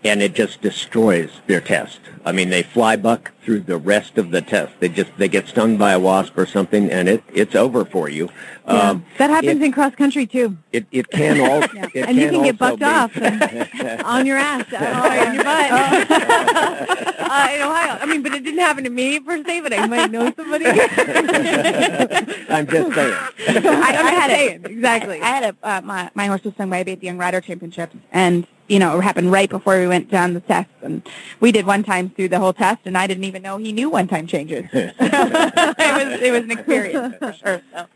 and 0.04 0.22
it 0.22 0.34
just 0.34 0.62
destroys 0.62 1.30
their 1.48 1.62
test. 1.62 2.00
I 2.26 2.32
mean, 2.32 2.50
they 2.50 2.64
fly 2.64 2.96
buck 2.96 3.32
through 3.44 3.62
the 3.62 3.78
rest 3.78 4.18
of 4.18 4.32
the 4.32 4.42
test. 4.42 4.74
They 4.80 4.90
just 4.90 5.12
they 5.18 5.28
get 5.28 5.48
stung 5.48 5.78
by 5.78 5.92
a 5.92 6.00
wasp 6.00 6.38
or 6.38 6.46
something, 6.46 6.90
and 6.90 7.10
it 7.10 7.24
it's 7.34 7.56
over 7.56 7.86
for 7.86 8.10
you. 8.10 8.30
Um, 8.66 9.06
that 9.18 9.30
happens 9.30 9.62
it, 9.62 9.66
in 9.66 9.72
cross 9.74 9.94
country 9.96 10.26
too. 10.26 10.58
it, 10.72 10.86
it 10.92 11.10
can 11.10 11.40
all. 11.40 11.64
Yeah. 11.74 11.88
it 11.94 12.08
and 12.08 12.18
you 12.18 12.26
can 12.26 12.36
can 12.36 12.44
get 12.44 12.58
bucked 12.58 12.80
be- 12.80 12.86
off 12.86 13.16
and 13.18 14.02
on 14.06 14.26
your 14.26 14.38
ass, 14.38 14.66
uh, 14.72 15.28
on 15.28 15.36
your 15.36 15.44
butt 15.44 15.72
uh, 15.72 17.50
in 17.54 17.62
Ohio. 17.62 17.98
I 18.00 18.06
mean, 18.06 18.22
but 18.22 18.34
it 18.34 18.44
didn't 18.44 18.60
happen 18.60 18.84
to 18.84 18.90
me 18.90 19.20
per 19.20 19.44
se, 19.44 19.62
but 19.62 19.74
I 19.74 19.88
might 19.88 20.12
know 20.12 20.32
somebody. 20.36 20.66
I'm 20.66 22.68
just 22.68 22.96
saying. 22.96 23.14
I, 23.48 23.48
I 23.48 24.12
had 24.12 24.32
saying, 24.32 24.66
a, 24.66 24.70
exactly. 24.70 25.22
I 25.22 25.26
had 25.26 25.44
a 25.44 25.56
uh, 25.68 25.82
my 25.82 26.12
my 26.14 26.28
horse 26.28 26.44
was 26.44 26.54
stung 26.54 26.70
by 26.70 26.78
a 26.78 26.86
bee 26.86 26.94
at 26.94 27.00
the 27.00 27.08
Young 27.08 27.18
Rider 27.18 27.42
Championships, 27.42 27.96
and 28.12 28.48
you 28.68 28.80
know 28.80 28.98
it 28.98 29.02
happened 29.02 29.32
right 29.32 29.50
before 29.50 29.80
we 29.80 29.88
went 29.88 30.10
down 30.10 30.34
the 30.34 30.42
test, 30.42 30.70
and 30.82 31.08
we 31.40 31.52
did 31.52 31.66
one 31.66 31.84
time 31.84 32.10
through 32.10 32.30
the 32.30 32.40
whole 32.40 32.54
test, 32.54 32.82
and 32.86 32.98
I 32.98 33.08
didn't 33.08 33.26
even 33.26 33.42
know 33.42 33.58
he 33.58 33.72
knew 33.72 33.90
one 33.90 34.08
time 34.08 34.28
changes. 34.28 34.66
it 34.74 34.94
was 35.00 36.22
it 36.22 36.32
was 36.32 36.44
an 36.44 36.52
experience 36.52 37.16
for 37.18 37.34
sure. 37.34 37.62
So. 37.74 37.88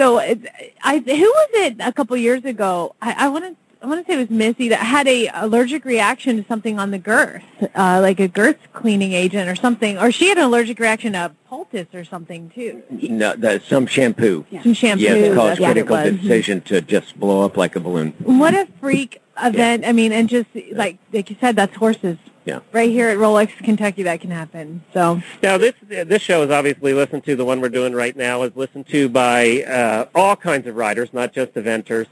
So, 0.00 0.18
it, 0.18 0.40
I 0.82 0.98
who 0.98 1.26
was 1.26 1.48
it 1.52 1.76
a 1.80 1.92
couple 1.92 2.16
years 2.16 2.42
ago? 2.46 2.94
I, 3.02 3.26
I 3.26 3.28
want 3.28 3.44
to. 3.44 3.56
I 3.82 3.86
want 3.86 4.04
to 4.04 4.10
say 4.10 4.18
it 4.18 4.28
was 4.28 4.30
Missy 4.30 4.68
that 4.68 4.80
had 4.80 5.08
a 5.08 5.30
allergic 5.34 5.86
reaction 5.86 6.42
to 6.42 6.48
something 6.48 6.78
on 6.78 6.90
the 6.90 6.98
girth, 6.98 7.42
uh, 7.74 7.98
like 8.02 8.20
a 8.20 8.28
girth 8.28 8.58
cleaning 8.74 9.12
agent 9.12 9.48
or 9.48 9.56
something, 9.56 9.98
or 9.98 10.12
she 10.12 10.28
had 10.28 10.36
an 10.36 10.44
allergic 10.44 10.78
reaction 10.78 11.14
to 11.14 11.32
poultice 11.46 11.88
or 11.94 12.04
something 12.04 12.50
too. 12.50 12.82
No, 12.90 13.34
the, 13.34 13.60
some 13.66 13.86
shampoo. 13.86 14.46
Some 14.62 14.74
shampoo. 14.74 15.04
Yes, 15.04 15.16
it 15.16 15.34
caused 15.34 15.50
that's 15.52 15.60
what 15.60 15.76
it 15.76 15.86
critical 15.86 16.18
decision 16.18 16.60
to 16.62 16.80
just 16.80 17.18
blow 17.18 17.42
up 17.44 17.56
like 17.56 17.74
a 17.76 17.80
balloon. 17.80 18.12
What 18.22 18.54
a 18.54 18.68
freak 18.80 19.20
event! 19.42 19.84
I 19.84 19.92
mean, 19.92 20.12
and 20.12 20.28
just 20.28 20.48
like 20.72 20.98
like 21.12 21.30
you 21.30 21.36
said, 21.40 21.56
that's 21.56 21.74
horses. 21.76 22.18
Yeah. 22.44 22.60
Right 22.72 22.90
here 22.90 23.08
at 23.08 23.18
Rolex, 23.18 23.56
Kentucky, 23.58 24.02
that 24.04 24.20
can 24.20 24.30
happen. 24.30 24.82
So 24.94 25.22
Now 25.42 25.58
this 25.58 25.74
this 25.88 26.22
show 26.22 26.42
is 26.42 26.50
obviously 26.50 26.94
listened 26.94 27.24
to. 27.24 27.36
The 27.36 27.44
one 27.44 27.60
we're 27.60 27.68
doing 27.68 27.92
right 27.92 28.16
now 28.16 28.42
is 28.42 28.56
listened 28.56 28.88
to 28.88 29.08
by 29.08 29.62
uh, 29.62 30.06
all 30.14 30.36
kinds 30.36 30.66
of 30.66 30.74
riders, 30.76 31.10
not 31.12 31.32
just 31.32 31.52
eventers. 31.54 32.06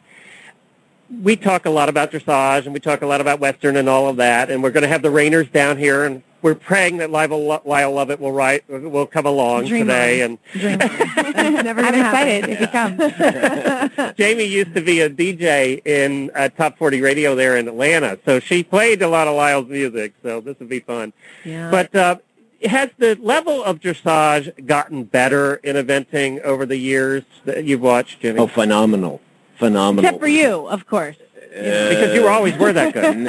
We 1.22 1.36
talk 1.36 1.64
a 1.64 1.70
lot 1.70 1.88
about 1.88 2.12
dressage 2.12 2.66
and 2.66 2.74
we 2.74 2.80
talk 2.80 3.00
a 3.00 3.06
lot 3.06 3.22
about 3.22 3.40
Western 3.40 3.76
and 3.76 3.88
all 3.88 4.08
of 4.08 4.16
that, 4.16 4.50
and 4.50 4.62
we're 4.62 4.70
going 4.70 4.82
to 4.82 4.88
have 4.88 5.00
the 5.00 5.08
reiners 5.08 5.50
down 5.50 5.78
here, 5.78 6.04
and 6.04 6.22
we're 6.42 6.54
praying 6.54 6.98
that 6.98 7.10
Lyle, 7.10 7.60
Lyle 7.64 7.92
Lovett 7.92 8.20
will 8.20 8.32
write 8.32 8.68
will 8.68 9.06
come 9.06 9.26
along 9.26 9.66
Dream 9.66 9.86
today. 9.86 10.22
on. 10.22 10.30
And 10.30 10.38
Dream 10.52 10.80
on. 10.80 10.88
never 11.64 11.80
I'm 11.80 11.92
gonna 11.92 12.02
happen. 12.02 12.50
excited 12.50 12.50
if 12.50 12.58
he 12.58 13.96
comes. 13.98 14.14
Jamie 14.16 14.44
used 14.44 14.74
to 14.74 14.80
be 14.80 15.00
a 15.00 15.10
DJ 15.10 15.84
in 15.86 16.30
uh, 16.34 16.48
Top 16.50 16.78
40 16.78 17.00
Radio 17.00 17.34
there 17.34 17.56
in 17.56 17.68
Atlanta, 17.68 18.18
so 18.24 18.40
she 18.40 18.62
played 18.62 19.02
a 19.02 19.08
lot 19.08 19.26
of 19.28 19.34
Lyle's 19.34 19.68
music. 19.68 20.14
So 20.22 20.40
this 20.40 20.58
would 20.58 20.68
be 20.68 20.80
fun. 20.80 21.12
Yeah. 21.44 21.70
But 21.70 21.94
uh, 21.94 22.18
has 22.64 22.90
the 22.98 23.16
level 23.20 23.62
of 23.62 23.80
dressage 23.80 24.66
gotten 24.66 25.04
better 25.04 25.56
in 25.56 25.76
eventing 25.76 26.40
over 26.42 26.66
the 26.66 26.76
years 26.76 27.24
that 27.44 27.64
you've 27.64 27.80
watched, 27.82 28.20
Jimmy? 28.20 28.40
Oh, 28.40 28.46
phenomenal. 28.46 29.20
Phenomenal. 29.56 30.04
Except 30.04 30.20
for 30.20 30.28
you, 30.28 30.68
of 30.68 30.86
course. 30.86 31.16
Because 31.50 32.14
you 32.14 32.28
always 32.28 32.56
were 32.56 32.72
that 32.72 32.92
good. 32.94 33.16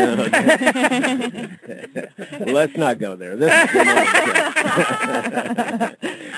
No. 2.39 2.51
Let's 2.51 2.75
not 2.77 2.99
go 2.99 3.15
there. 3.15 3.35
This 3.35 3.49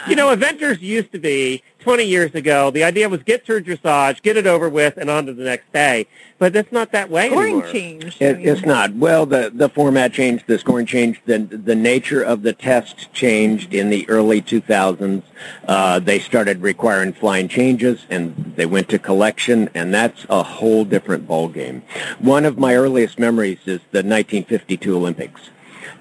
you 0.08 0.16
know, 0.16 0.36
eventers 0.36 0.82
used 0.82 1.12
to 1.12 1.20
be 1.20 1.64
20 1.82 2.04
years 2.04 2.34
ago. 2.34 2.72
The 2.72 2.84
idea 2.84 3.10
was 3.10 3.24
get 3.24 3.46
through 3.46 3.64
dressage, 3.64 4.22
get 4.22 4.38
it 4.38 4.48
over 4.48 4.70
with, 4.70 4.98
and 4.98 5.10
on 5.10 5.26
to 5.26 5.34
the 5.34 5.44
next 5.44 5.72
day. 5.74 6.08
But 6.38 6.56
it's 6.56 6.72
not 6.72 6.92
that 6.94 7.10
way 7.10 7.30
Scoring 7.30 7.56
anymore. 7.56 7.72
changed. 7.72 8.22
It, 8.22 8.40
it's 8.46 8.62
not. 8.66 8.94
Well, 8.96 9.26
the, 9.26 9.52
the 9.54 9.70
format 9.70 10.14
changed, 10.14 10.46
the 10.48 10.58
scoring 10.58 10.86
changed, 10.86 11.22
the, 11.26 11.40
the 11.40 11.76
nature 11.76 12.22
of 12.24 12.42
the 12.42 12.54
test 12.54 13.12
changed 13.14 13.74
in 13.74 13.90
the 13.90 14.08
early 14.10 14.42
2000s. 14.42 15.24
Uh, 15.68 16.00
they 16.00 16.20
started 16.20 16.62
requiring 16.62 17.14
flying 17.14 17.48
changes, 17.48 18.06
and 18.10 18.54
they 18.56 18.66
went 18.66 18.90
to 18.90 19.00
collection, 19.00 19.70
and 19.74 19.94
that's 19.94 20.26
a 20.30 20.44
whole 20.44 20.86
different 20.86 21.28
ballgame. 21.28 21.82
One 22.20 22.46
of 22.46 22.58
my 22.58 22.76
earliest 22.76 23.20
memories 23.20 23.60
is 23.66 23.82
the 23.92 24.00
1952 24.04 24.96
Olympics. 24.96 25.50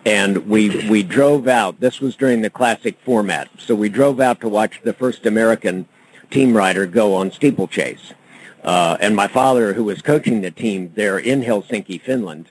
And 0.05 0.49
we, 0.49 0.89
we 0.89 1.03
drove 1.03 1.47
out, 1.47 1.81
this 1.81 2.01
was 2.01 2.17
during 2.17 2.41
the 2.41 2.51
classic 2.51 2.99
format, 3.05 3.49
so 3.59 3.75
we 3.75 3.89
drove 3.91 4.19
out 4.19 4.41
to 4.41 4.49
watch 4.49 4.81
the 4.83 4.95
first 4.95 5.27
American 5.27 5.87
team 6.31 6.57
rider 6.57 6.87
go 6.87 7.15
on 7.15 7.31
steeplechase. 7.31 8.15
Uh, 8.65 8.97
and 9.01 9.15
my 9.15 9.27
father, 9.27 9.75
who 9.75 9.85
was 9.85 10.01
coaching 10.01 10.41
the 10.41 10.51
team 10.51 10.93
there 10.95 11.19
in 11.19 11.43
Helsinki, 11.43 12.01
Finland, 12.01 12.47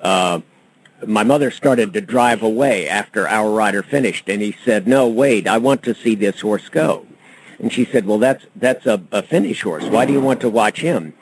uh, 0.00 0.40
my 1.06 1.22
mother 1.22 1.50
started 1.50 1.92
to 1.92 2.00
drive 2.00 2.42
away 2.42 2.88
after 2.88 3.28
our 3.28 3.50
rider 3.50 3.82
finished, 3.82 4.28
and 4.28 4.40
he 4.40 4.56
said, 4.64 4.86
"No, 4.86 5.08
wait, 5.08 5.46
I 5.46 5.58
want 5.58 5.82
to 5.84 5.94
see 5.94 6.14
this 6.14 6.40
horse 6.40 6.68
go." 6.68 7.06
And 7.58 7.72
she 7.72 7.84
said, 7.84 8.06
"Well, 8.06 8.18
that's 8.18 8.46
that's 8.56 8.86
a, 8.86 9.02
a 9.12 9.22
Finnish 9.22 9.62
horse. 9.62 9.84
Why 9.84 10.06
do 10.06 10.12
you 10.12 10.20
want 10.20 10.40
to 10.40 10.48
watch 10.48 10.80
him?" 10.80 11.14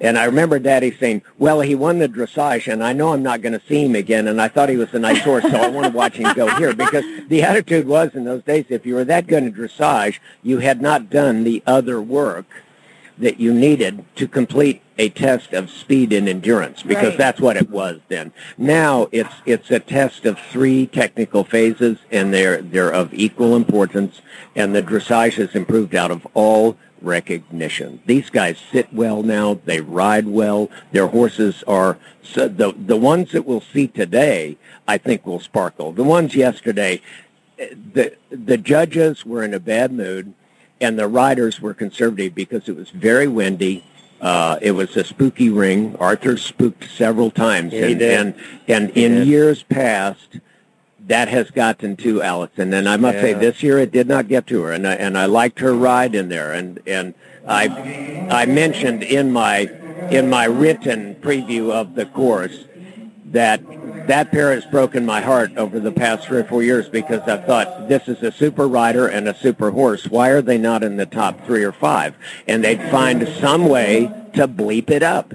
And 0.00 0.16
I 0.18 0.24
remember 0.24 0.58
Daddy 0.58 0.96
saying, 0.98 1.22
"Well, 1.38 1.60
he 1.60 1.74
won 1.74 1.98
the 1.98 2.08
dressage, 2.08 2.72
and 2.72 2.82
I 2.82 2.92
know 2.92 3.12
I'm 3.12 3.22
not 3.22 3.42
going 3.42 3.52
to 3.58 3.66
see 3.68 3.84
him 3.84 3.94
again, 3.94 4.28
and 4.28 4.40
I 4.40 4.48
thought 4.48 4.68
he 4.68 4.76
was 4.76 4.92
a 4.94 4.98
nice 4.98 5.20
horse, 5.20 5.44
so 5.44 5.56
I 5.56 5.68
want 5.68 5.86
to 5.86 5.92
watch 5.92 6.14
him 6.14 6.32
go 6.34 6.48
here." 6.56 6.72
Because 6.74 7.04
the 7.28 7.42
attitude 7.42 7.86
was 7.86 8.14
in 8.14 8.24
those 8.24 8.42
days, 8.42 8.64
if 8.70 8.86
you 8.86 8.94
were 8.94 9.04
that 9.04 9.26
good 9.26 9.42
at 9.44 9.54
dressage, 9.54 10.18
you 10.42 10.58
had 10.58 10.80
not 10.80 11.10
done 11.10 11.44
the 11.44 11.62
other 11.66 12.00
work 12.00 12.46
that 13.18 13.38
you 13.38 13.52
needed 13.52 14.02
to 14.16 14.26
complete 14.26 14.80
a 14.96 15.10
test 15.10 15.52
of 15.52 15.68
speed 15.70 16.10
and 16.10 16.26
endurance 16.26 16.82
because 16.82 17.10
Right. 17.10 17.18
that's 17.18 17.40
what 17.40 17.56
it 17.58 17.68
was 17.68 18.00
then. 18.08 18.32
Now 18.56 19.08
it's 19.12 19.34
it's 19.44 19.70
a 19.70 19.78
test 19.78 20.24
of 20.24 20.38
three 20.38 20.86
technical 20.86 21.44
phases 21.44 21.98
and 22.10 22.32
they're 22.32 22.62
they're 22.62 22.90
of 22.90 23.12
equal 23.12 23.56
importance 23.56 24.22
and 24.56 24.74
the 24.74 24.82
dressage 24.82 25.34
has 25.34 25.54
improved 25.54 25.94
out 25.94 26.10
of 26.10 26.26
all 26.32 26.76
recognition. 27.02 28.00
These 28.06 28.30
guys 28.30 28.58
sit 28.72 28.92
well 28.92 29.22
now, 29.22 29.60
they 29.64 29.80
ride 29.80 30.26
well, 30.26 30.70
their 30.92 31.06
horses 31.08 31.62
are 31.66 31.98
so 32.22 32.48
the 32.48 32.72
the 32.72 32.96
ones 32.96 33.32
that 33.32 33.46
we'll 33.46 33.60
see 33.60 33.86
today 33.88 34.56
I 34.86 34.98
think 34.98 35.26
will 35.26 35.40
sparkle. 35.40 35.92
The 35.92 36.04
ones 36.04 36.34
yesterday 36.34 37.00
the 37.58 38.16
the 38.30 38.56
judges 38.56 39.24
were 39.26 39.42
in 39.42 39.54
a 39.54 39.60
bad 39.60 39.92
mood 39.92 40.34
and 40.80 40.98
the 40.98 41.08
riders 41.08 41.60
were 41.60 41.74
conservative 41.74 42.34
because 42.34 42.68
it 42.68 42.76
was 42.76 42.90
very 42.90 43.28
windy. 43.28 43.84
Uh, 44.20 44.58
it 44.60 44.72
was 44.72 44.96
a 44.96 45.04
spooky 45.04 45.48
ring. 45.48 45.96
Arthur 45.98 46.36
spooked 46.36 46.84
several 46.90 47.30
times, 47.30 47.72
Yeah, 47.72 47.86
he 47.86 47.92
and, 47.92 47.98
did. 47.98 48.18
and 48.18 48.34
and 48.68 48.90
in 48.90 49.26
years 49.26 49.62
past, 49.62 50.40
that 51.10 51.26
has 51.26 51.50
gotten 51.50 51.96
to 51.96 52.22
Allison. 52.22 52.72
And 52.72 52.88
I 52.88 52.96
must 52.96 53.18
say, 53.18 53.32
this 53.32 53.64
year 53.64 53.78
it 53.78 53.90
did 53.90 54.06
not 54.06 54.28
get 54.28 54.46
to 54.46 54.62
her, 54.62 54.72
and 54.72 54.86
I, 54.86 54.94
and 54.94 55.18
I 55.18 55.26
liked 55.26 55.58
her 55.58 55.74
ride 55.74 56.14
in 56.14 56.28
there. 56.28 56.52
And 56.52 56.80
and 56.86 57.14
I 57.46 58.28
I 58.30 58.46
mentioned 58.46 59.02
in 59.02 59.32
my 59.32 59.62
in 60.12 60.30
my 60.30 60.44
written 60.44 61.16
preview 61.16 61.72
of 61.72 61.96
the 61.96 62.06
course 62.06 62.64
that 63.26 63.60
that 64.06 64.30
pair 64.30 64.52
has 64.54 64.64
broken 64.66 65.04
my 65.04 65.20
heart 65.20 65.56
over 65.56 65.80
the 65.80 65.90
past 65.90 66.28
three 66.28 66.38
or 66.38 66.44
four 66.44 66.62
years 66.62 66.88
because 66.88 67.22
I 67.22 67.38
thought 67.38 67.88
this 67.88 68.06
is 68.06 68.22
a 68.22 68.30
super 68.30 68.68
rider 68.68 69.08
and 69.08 69.28
a 69.28 69.34
super 69.34 69.72
horse. 69.72 70.06
Why 70.06 70.28
are 70.28 70.42
they 70.42 70.58
not 70.58 70.84
in 70.84 70.96
the 70.96 71.06
top 71.06 71.44
three 71.44 71.64
or 71.64 71.72
five? 71.72 72.14
And 72.46 72.62
they'd 72.62 72.88
find 72.88 73.26
some 73.40 73.68
way 73.68 74.12
to 74.34 74.46
bleep 74.46 74.90
it 74.90 75.02
up. 75.02 75.34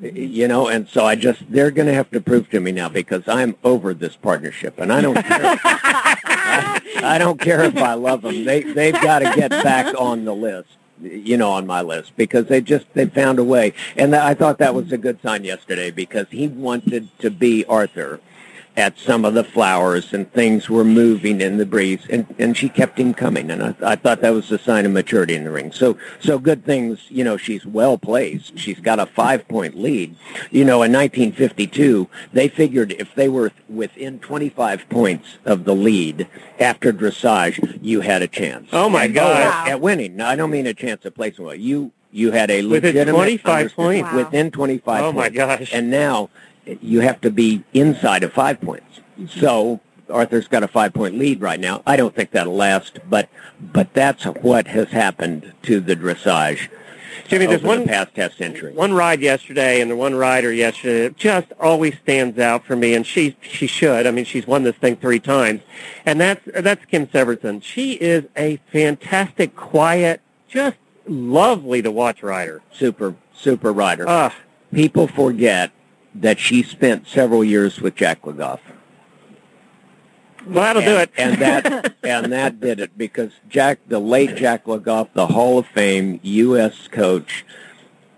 You 0.00 0.48
know, 0.48 0.68
and 0.68 0.88
so 0.88 1.04
I 1.04 1.14
just, 1.14 1.42
they're 1.50 1.70
going 1.70 1.86
to 1.86 1.94
have 1.94 2.10
to 2.12 2.22
prove 2.22 2.48
to 2.50 2.60
me 2.60 2.72
now 2.72 2.88
because 2.88 3.28
I'm 3.28 3.54
over 3.62 3.92
this 3.92 4.16
partnership 4.16 4.78
and 4.78 4.90
I 4.90 5.02
don't 5.02 5.14
care. 5.14 5.58
I, 5.62 6.80
I 7.02 7.18
don't 7.18 7.38
care 7.38 7.64
if 7.64 7.76
I 7.76 7.94
love 7.94 8.22
them. 8.22 8.44
They, 8.44 8.62
they've 8.62 8.94
got 8.94 9.18
to 9.18 9.32
get 9.36 9.50
back 9.50 9.94
on 9.98 10.24
the 10.24 10.34
list 10.34 10.70
you 11.02 11.36
know, 11.36 11.50
on 11.50 11.66
my 11.66 11.80
list 11.80 12.12
because 12.16 12.46
they 12.46 12.60
just 12.60 12.86
they 12.94 13.06
found 13.06 13.38
a 13.38 13.44
way, 13.44 13.72
and 13.96 14.14
I 14.14 14.34
thought 14.34 14.58
that 14.58 14.74
was 14.74 14.92
a 14.92 14.98
good 14.98 15.20
sign 15.22 15.44
yesterday 15.44 15.90
because 15.90 16.26
he 16.30 16.48
wanted 16.48 17.08
to 17.20 17.30
be 17.30 17.64
Arthur 17.64 18.20
at 18.76 18.98
some 18.98 19.24
of 19.24 19.34
the 19.34 19.44
flowers 19.44 20.12
and 20.12 20.32
things 20.32 20.70
were 20.70 20.84
moving 20.84 21.40
in 21.40 21.58
the 21.58 21.66
breeze, 21.66 22.06
and 22.08 22.26
and 22.38 22.56
she 22.56 22.68
kept 22.68 22.98
him 22.98 23.12
coming, 23.12 23.50
and 23.50 23.62
I, 23.62 23.74
I 23.82 23.96
thought 23.96 24.20
that 24.22 24.30
was 24.30 24.50
a 24.52 24.58
sign 24.58 24.86
of 24.86 24.92
maturity 24.92 25.34
in 25.34 25.44
the 25.44 25.50
ring. 25.50 25.72
So 25.72 25.98
so 26.20 26.38
good 26.38 26.64
things, 26.64 27.00
you 27.08 27.24
know, 27.24 27.36
she's 27.36 27.66
well 27.66 27.98
placed. 27.98 28.58
She's 28.58 28.78
got 28.80 28.98
a 28.98 29.06
five 29.06 29.46
point 29.48 29.76
lead. 29.76 30.16
You 30.50 30.64
know, 30.64 30.82
in 30.82 30.92
1952, 30.92 32.08
they 32.32 32.48
figured 32.48 32.92
if 32.92 33.14
they 33.14 33.28
were 33.28 33.52
within 33.68 34.18
25 34.20 34.88
points 34.88 35.38
of 35.44 35.64
the 35.64 35.74
lead 35.74 36.28
after 36.58 36.92
dressage, 36.92 37.78
you 37.82 38.00
had 38.02 38.22
a 38.22 38.28
chance. 38.28 38.68
Oh, 38.72 38.88
my 38.88 39.04
And- 39.04 39.14
God. 39.14 39.68
At 39.68 39.80
winning. 39.80 40.16
No, 40.16 40.26
I 40.26 40.36
don't 40.36 40.50
mean 40.50 40.66
a 40.66 40.74
chance 40.74 41.04
of 41.04 41.14
placing 41.14 41.44
well. 41.44 41.54
You 41.54 41.92
you 42.12 42.32
had 42.32 42.50
a 42.50 42.64
Within 42.64 43.06
25 43.06 43.74
points? 43.76 44.10
Wow. 44.10 44.16
within 44.16 44.50
25 44.50 45.04
Oh, 45.04 45.12
my 45.12 45.22
points. 45.28 45.36
gosh. 45.36 45.70
And 45.72 45.90
now 45.90 46.28
you 46.80 47.00
have 47.00 47.20
to 47.22 47.30
be 47.30 47.64
inside 47.72 48.22
of 48.22 48.32
five 48.32 48.60
points. 48.60 49.00
So 49.28 49.80
Arthur's 50.08 50.48
got 50.48 50.62
a 50.62 50.68
five 50.68 50.92
point 50.92 51.18
lead 51.18 51.40
right 51.40 51.60
now. 51.60 51.82
I 51.86 51.96
don't 51.96 52.14
think 52.14 52.30
that'll 52.30 52.56
last, 52.56 52.98
but 53.08 53.28
but 53.60 53.92
that's 53.94 54.24
what 54.24 54.66
has 54.68 54.88
happened 54.88 55.52
to 55.62 55.80
the 55.80 55.96
dressage. 55.96 56.68
Jimmy, 57.28 57.46
there's 57.46 57.62
one 57.62 57.80
the 57.80 57.86
past 57.86 58.16
half 58.16 58.34
century. 58.34 58.72
one 58.72 58.92
ride 58.92 59.20
yesterday 59.20 59.80
and 59.80 59.90
the 59.90 59.96
one 59.96 60.14
rider 60.14 60.52
yesterday 60.52 61.02
that 61.02 61.16
just 61.16 61.52
always 61.60 61.96
stands 61.98 62.38
out 62.38 62.64
for 62.64 62.76
me, 62.76 62.94
and 62.94 63.06
she 63.06 63.36
she 63.40 63.66
should. 63.66 64.06
I 64.06 64.10
mean, 64.10 64.24
she's 64.24 64.46
won 64.46 64.62
this 64.62 64.76
thing 64.76 64.96
three 64.96 65.20
times, 65.20 65.62
and 66.04 66.20
that's 66.20 66.40
that's 66.56 66.84
Kim 66.86 67.06
Severson. 67.06 67.62
She 67.62 67.92
is 67.94 68.24
a 68.36 68.58
fantastic, 68.72 69.54
quiet, 69.56 70.20
just 70.48 70.76
lovely 71.06 71.82
to 71.82 71.90
watch 71.90 72.22
rider. 72.22 72.62
Super 72.72 73.14
super 73.34 73.72
rider. 73.72 74.04
Ah, 74.08 74.34
People 74.72 75.08
forget 75.08 75.72
that 76.14 76.38
she 76.38 76.62
spent 76.62 77.06
several 77.06 77.44
years 77.44 77.80
with 77.80 77.94
Jack 77.94 78.26
Le 78.26 78.32
Goff. 78.32 78.60
well, 80.46 80.54
that'll 80.64 80.82
do 80.82 80.96
it. 80.96 81.10
and 81.16 81.40
that 81.40 81.94
and 82.02 82.32
that 82.32 82.60
did 82.60 82.80
it 82.80 82.96
because 82.98 83.32
Jack, 83.48 83.78
the 83.86 83.98
late 84.00 84.36
Jack 84.36 84.66
Le 84.66 84.80
Goff, 84.80 85.08
the 85.14 85.28
Hall 85.28 85.58
of 85.58 85.66
Fame 85.66 86.18
U.S. 86.22 86.88
coach, 86.88 87.44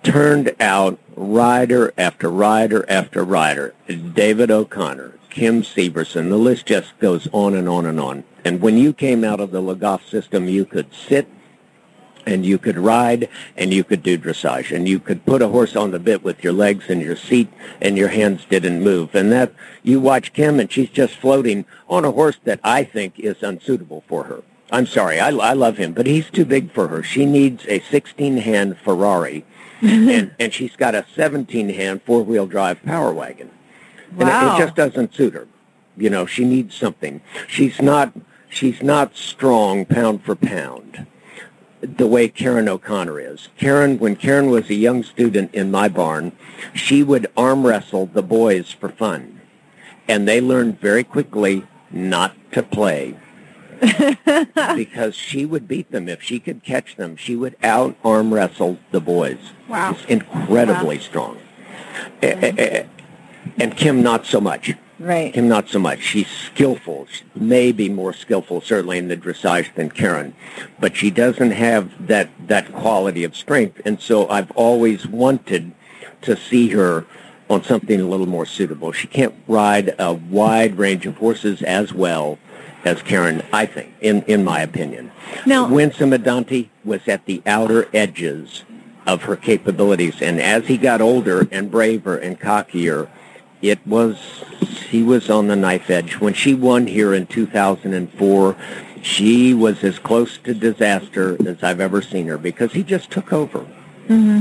turned 0.02 0.54
out 0.60 0.98
rider 1.16 1.92
after 1.98 2.28
rider 2.30 2.84
after 2.88 3.22
rider. 3.24 3.74
David 3.86 4.50
O'Connor, 4.50 5.18
Kim 5.30 5.62
Severson, 5.62 6.28
the 6.28 6.36
list 6.38 6.66
just 6.66 6.98
goes 6.98 7.28
on 7.32 7.54
and 7.54 7.68
on 7.68 7.86
and 7.86 8.00
on. 8.00 8.24
And 8.44 8.60
when 8.60 8.76
you 8.76 8.92
came 8.92 9.22
out 9.22 9.38
of 9.40 9.50
the 9.50 9.60
Le 9.60 9.76
Goff 9.76 10.08
system, 10.08 10.48
you 10.48 10.64
could 10.64 10.92
sit 10.92 11.28
and 12.26 12.46
you 12.46 12.58
could 12.58 12.76
ride 12.76 13.28
and 13.56 13.72
you 13.72 13.84
could 13.84 14.02
do 14.02 14.18
dressage 14.18 14.74
and 14.74 14.88
you 14.88 14.98
could 14.98 15.24
put 15.24 15.42
a 15.42 15.48
horse 15.48 15.76
on 15.76 15.90
the 15.90 15.98
bit 15.98 16.22
with 16.22 16.42
your 16.42 16.52
legs 16.52 16.86
and 16.88 17.00
your 17.02 17.16
seat 17.16 17.48
and 17.80 17.96
your 17.96 18.08
hands 18.08 18.44
didn't 18.48 18.82
move 18.82 19.14
and 19.14 19.32
that 19.32 19.52
you 19.82 20.00
watch 20.00 20.32
Kim 20.32 20.60
and 20.60 20.70
she's 20.70 20.90
just 20.90 21.14
floating 21.14 21.64
on 21.88 22.04
a 22.04 22.12
horse 22.12 22.36
that 22.44 22.60
I 22.62 22.84
think 22.84 23.18
is 23.18 23.42
unsuitable 23.42 24.04
for 24.06 24.24
her. 24.24 24.42
I'm 24.70 24.86
sorry, 24.86 25.20
I, 25.20 25.28
I 25.28 25.52
love 25.52 25.76
him, 25.76 25.92
but 25.92 26.06
he's 26.06 26.30
too 26.30 26.46
big 26.46 26.72
for 26.72 26.88
her. 26.88 27.02
She 27.02 27.26
needs 27.26 27.64
a 27.66 27.80
16-hand 27.80 28.78
Ferrari 28.78 29.44
and, 29.82 30.34
and 30.38 30.52
she's 30.52 30.76
got 30.76 30.94
a 30.94 31.04
17-hand 31.16 32.02
four-wheel 32.02 32.46
drive 32.46 32.82
power 32.82 33.12
wagon. 33.12 33.50
And 34.18 34.28
it, 34.28 34.32
it 34.32 34.64
just 34.64 34.76
doesn't 34.76 35.14
suit 35.14 35.34
her. 35.34 35.48
You 35.96 36.10
know, 36.10 36.24
she 36.26 36.44
needs 36.44 36.74
something. 36.74 37.20
She's 37.48 37.80
not 37.80 38.12
she's 38.48 38.82
not 38.82 39.16
strong 39.16 39.84
pound 39.84 40.22
for 40.22 40.36
pound 40.36 41.06
the 41.82 42.06
way 42.06 42.28
Karen 42.28 42.68
O'Connor 42.68 43.20
is. 43.20 43.48
Karen, 43.58 43.98
when 43.98 44.16
Karen 44.16 44.50
was 44.50 44.70
a 44.70 44.74
young 44.74 45.02
student 45.02 45.52
in 45.54 45.70
my 45.70 45.88
barn, 45.88 46.32
she 46.72 47.02
would 47.02 47.26
arm 47.36 47.66
wrestle 47.66 48.06
the 48.06 48.22
boys 48.22 48.70
for 48.70 48.88
fun. 48.88 49.40
And 50.08 50.26
they 50.26 50.40
learned 50.40 50.80
very 50.80 51.04
quickly 51.04 51.66
not 51.90 52.34
to 52.52 52.62
play. 52.62 53.16
because 54.76 55.16
she 55.16 55.44
would 55.44 55.66
beat 55.66 55.90
them. 55.90 56.08
If 56.08 56.22
she 56.22 56.38
could 56.38 56.62
catch 56.62 56.94
them, 56.94 57.16
she 57.16 57.34
would 57.34 57.56
out 57.64 57.96
arm 58.04 58.32
wrestle 58.32 58.78
the 58.92 59.00
boys. 59.00 59.38
Wow. 59.68 59.94
She's 59.94 60.06
incredibly 60.06 61.00
strong. 61.00 61.38
Eh, 62.22 62.28
eh, 62.30 62.54
eh, 62.56 62.86
And 63.58 63.76
Kim, 63.76 64.02
not 64.02 64.24
so 64.24 64.40
much. 64.40 64.74
Right. 65.02 65.34
Kim, 65.34 65.48
not 65.48 65.68
so 65.68 65.80
much. 65.80 66.00
She's 66.00 66.28
skillful, 66.28 67.08
She 67.10 67.24
may 67.34 67.72
be 67.72 67.88
more 67.88 68.12
skillful, 68.12 68.60
certainly 68.60 68.98
in 68.98 69.08
the 69.08 69.16
dressage 69.16 69.74
than 69.74 69.90
Karen, 69.90 70.32
but 70.78 70.96
she 70.96 71.10
doesn't 71.10 71.50
have 71.50 72.06
that 72.06 72.30
that 72.46 72.72
quality 72.72 73.24
of 73.24 73.34
strength. 73.34 73.80
And 73.84 74.00
so 74.00 74.28
I've 74.28 74.52
always 74.52 75.06
wanted 75.08 75.72
to 76.22 76.36
see 76.36 76.68
her 76.68 77.04
on 77.50 77.64
something 77.64 78.00
a 78.00 78.06
little 78.06 78.28
more 78.28 78.46
suitable. 78.46 78.92
She 78.92 79.08
can't 79.08 79.34
ride 79.48 79.96
a 79.98 80.12
wide 80.12 80.78
range 80.78 81.04
of 81.04 81.16
horses 81.16 81.62
as 81.62 81.92
well 81.92 82.38
as 82.84 83.02
Karen, 83.02 83.42
I 83.52 83.66
think, 83.66 83.94
in 84.00 84.22
in 84.28 84.44
my 84.44 84.60
opinion. 84.62 85.10
Now- 85.44 85.68
Winsome 85.68 86.12
Adante 86.12 86.70
was 86.84 87.08
at 87.08 87.26
the 87.26 87.42
outer 87.44 87.88
edges 87.92 88.62
of 89.04 89.22
her 89.24 89.34
capabilities, 89.34 90.22
and 90.22 90.40
as 90.40 90.68
he 90.68 90.76
got 90.76 91.00
older 91.00 91.48
and 91.50 91.72
braver 91.72 92.16
and 92.16 92.38
cockier, 92.38 93.08
it 93.62 93.84
was 93.86 94.44
he 94.90 95.02
was 95.02 95.30
on 95.30 95.46
the 95.46 95.56
knife 95.56 95.88
edge. 95.88 96.20
When 96.20 96.34
she 96.34 96.52
won 96.52 96.86
here 96.86 97.14
in 97.14 97.26
2004, 97.26 98.56
she 99.00 99.54
was 99.54 99.82
as 99.82 99.98
close 99.98 100.36
to 100.38 100.52
disaster 100.52 101.36
as 101.48 101.62
I've 101.62 101.80
ever 101.80 102.02
seen 102.02 102.26
her 102.26 102.36
because 102.36 102.72
he 102.72 102.82
just 102.82 103.10
took 103.10 103.32
over. 103.32 103.60
hmm 104.08 104.40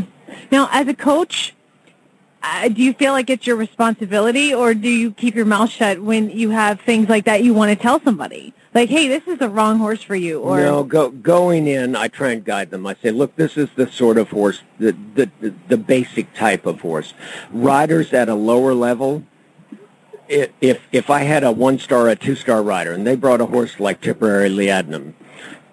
Now, 0.52 0.68
as 0.72 0.88
a 0.88 0.94
coach, 0.94 1.56
uh, 2.44 2.68
do 2.68 2.82
you 2.82 2.94
feel 2.94 3.14
like 3.14 3.30
it's 3.30 3.48
your 3.48 3.56
responsibility, 3.56 4.54
or 4.54 4.74
do 4.74 4.90
you 4.90 5.12
keep 5.12 5.36
your 5.36 5.46
mouth 5.46 5.70
shut 5.70 6.02
when 6.02 6.30
you 6.30 6.50
have 6.50 6.82
things 6.82 7.08
like 7.08 7.26
that 7.26 7.44
you 7.44 7.54
want 7.54 7.70
to 7.70 7.82
tell 7.82 8.02
somebody? 8.02 8.54
Like, 8.74 8.90
hey, 8.90 9.10
this 9.10 9.28
is 9.28 9.38
the 9.38 9.50
wrong 9.50 9.80
horse 9.80 10.02
for 10.02 10.16
you, 10.16 10.40
or 10.40 10.62
no, 10.62 10.84
go, 10.84 11.10
going 11.10 11.68
in, 11.68 11.94
I 11.94 12.08
try 12.08 12.32
and 12.32 12.44
guide 12.44 12.72
them. 12.72 12.88
I 12.88 12.96
say, 12.96 13.12
look, 13.12 13.36
this 13.36 13.58
is 13.58 13.68
the 13.76 13.92
sort 13.92 14.18
of 14.18 14.30
horse, 14.30 14.62
the, 14.80 14.96
the, 15.14 15.54
the, 15.68 15.78
basic 15.78 16.34
type 16.34 16.66
of 16.66 16.80
horse. 16.80 17.14
Riders 17.52 18.14
at 18.14 18.30
a 18.30 18.36
lower 18.36 18.74
level, 18.74 19.26
if, 20.30 20.80
if 20.94 21.10
I 21.10 21.24
had 21.24 21.44
a 21.44 21.52
one-star, 21.52 22.08
a 22.08 22.16
two-star 22.16 22.64
rider, 22.64 22.94
and 22.94 23.06
they 23.06 23.18
brought 23.18 23.42
a 23.42 23.46
horse 23.48 23.78
like 23.78 24.00
Tipperary 24.00 24.50
Liadhnan, 24.50 25.16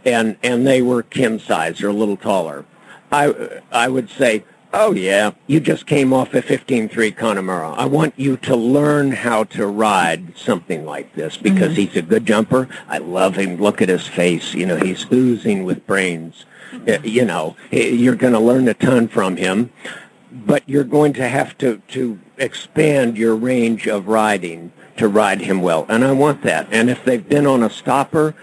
and, 0.05 0.37
and 0.43 0.67
they 0.67 0.83
were 0.83 1.05
Kim 1.05 1.39
size 1.39 1.81
or 1.81 1.91
a 1.91 1.93
little 1.93 2.17
taller, 2.17 2.65
I, 3.13 3.63
I 3.71 3.87
would 3.87 4.11
say, 4.11 4.43
oh 4.73 4.93
yeah, 4.93 5.33
you 5.47 5.61
just 5.61 5.87
came 5.87 6.13
off 6.13 6.35
a 6.35 6.43
15-3 6.43 7.17
Connemara. 7.17 7.73
I 7.73 7.87
want 7.87 8.15
you 8.17 8.37
to 8.39 8.57
learn 8.57 9.13
how 9.13 9.45
to 9.45 9.67
ride 9.67 10.37
something 10.37 10.85
like 10.85 11.15
this 11.15 11.37
because 11.37 11.77
he's 11.77 11.97
a 11.97 12.03
good 12.03 12.27
jumper. 12.27 12.69
I 12.89 12.99
love 12.99 13.37
him. 13.37 13.57
Look 13.57 13.81
at 13.83 13.89
his 13.89 14.07
face. 14.07 14.55
You 14.55 14.67
know, 14.67 14.77
he's 14.77 15.07
oozing 15.13 15.65
with 15.65 15.87
brains. 15.87 16.45
Uh, 16.87 16.99
You 17.03 17.25
know, 17.25 17.57
you're 17.71 18.15
going 18.15 18.35
to 18.35 18.41
learn 18.41 18.69
a 18.69 18.75
ton 18.75 19.09
from 19.09 19.37
him, 19.37 19.71
but 20.31 20.63
you're 20.67 20.85
going 20.85 21.13
to 21.15 21.29
have 21.29 21.57
to, 21.59 21.81
to 21.89 22.19
expand 22.37 23.17
your 23.17 23.35
range 23.35 23.87
of 23.87 24.09
riding 24.09 24.73
to 24.97 25.09
ride 25.09 25.41
him 25.43 25.63
well. 25.63 25.87
And 25.89 26.05
I 26.05 26.13
want 26.13 26.43
that. 26.43 26.69
And 26.71 26.91
if 26.91 27.05
they've 27.05 27.27
been 27.27 27.47
on 27.47 27.63
a 27.63 27.71
stopper, 27.71 28.35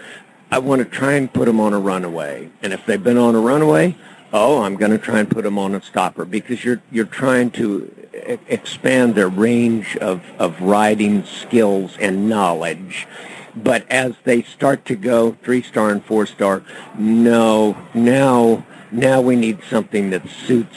I 0.50 0.58
want 0.58 0.80
to 0.80 0.84
try 0.84 1.12
and 1.12 1.32
put 1.32 1.46
them 1.46 1.60
on 1.60 1.72
a 1.72 1.78
runaway. 1.78 2.50
And 2.62 2.72
if 2.72 2.84
they've 2.86 3.02
been 3.02 3.18
on 3.18 3.34
a 3.34 3.40
runaway, 3.40 3.96
oh, 4.32 4.62
I'm 4.62 4.76
going 4.76 4.90
to 4.92 4.98
try 4.98 5.20
and 5.20 5.30
put 5.30 5.44
them 5.44 5.58
on 5.58 5.74
a 5.74 5.82
stopper 5.82 6.24
because 6.24 6.64
you're 6.64 6.82
you're 6.90 7.04
trying 7.06 7.50
to 7.52 7.90
e- 8.14 8.38
expand 8.48 9.14
their 9.14 9.28
range 9.28 9.96
of 9.98 10.22
of 10.38 10.60
riding 10.60 11.24
skills 11.24 11.96
and 12.00 12.28
knowledge. 12.28 13.06
But 13.54 13.90
as 13.90 14.12
they 14.24 14.42
start 14.42 14.84
to 14.86 14.96
go 14.96 15.36
three 15.42 15.62
star 15.62 15.90
and 15.90 16.04
four 16.04 16.26
star, 16.26 16.62
no, 16.98 17.76
now 17.94 18.66
now 18.92 19.20
we 19.20 19.36
need 19.36 19.58
something 19.70 20.10
that 20.10 20.28
suits 20.28 20.76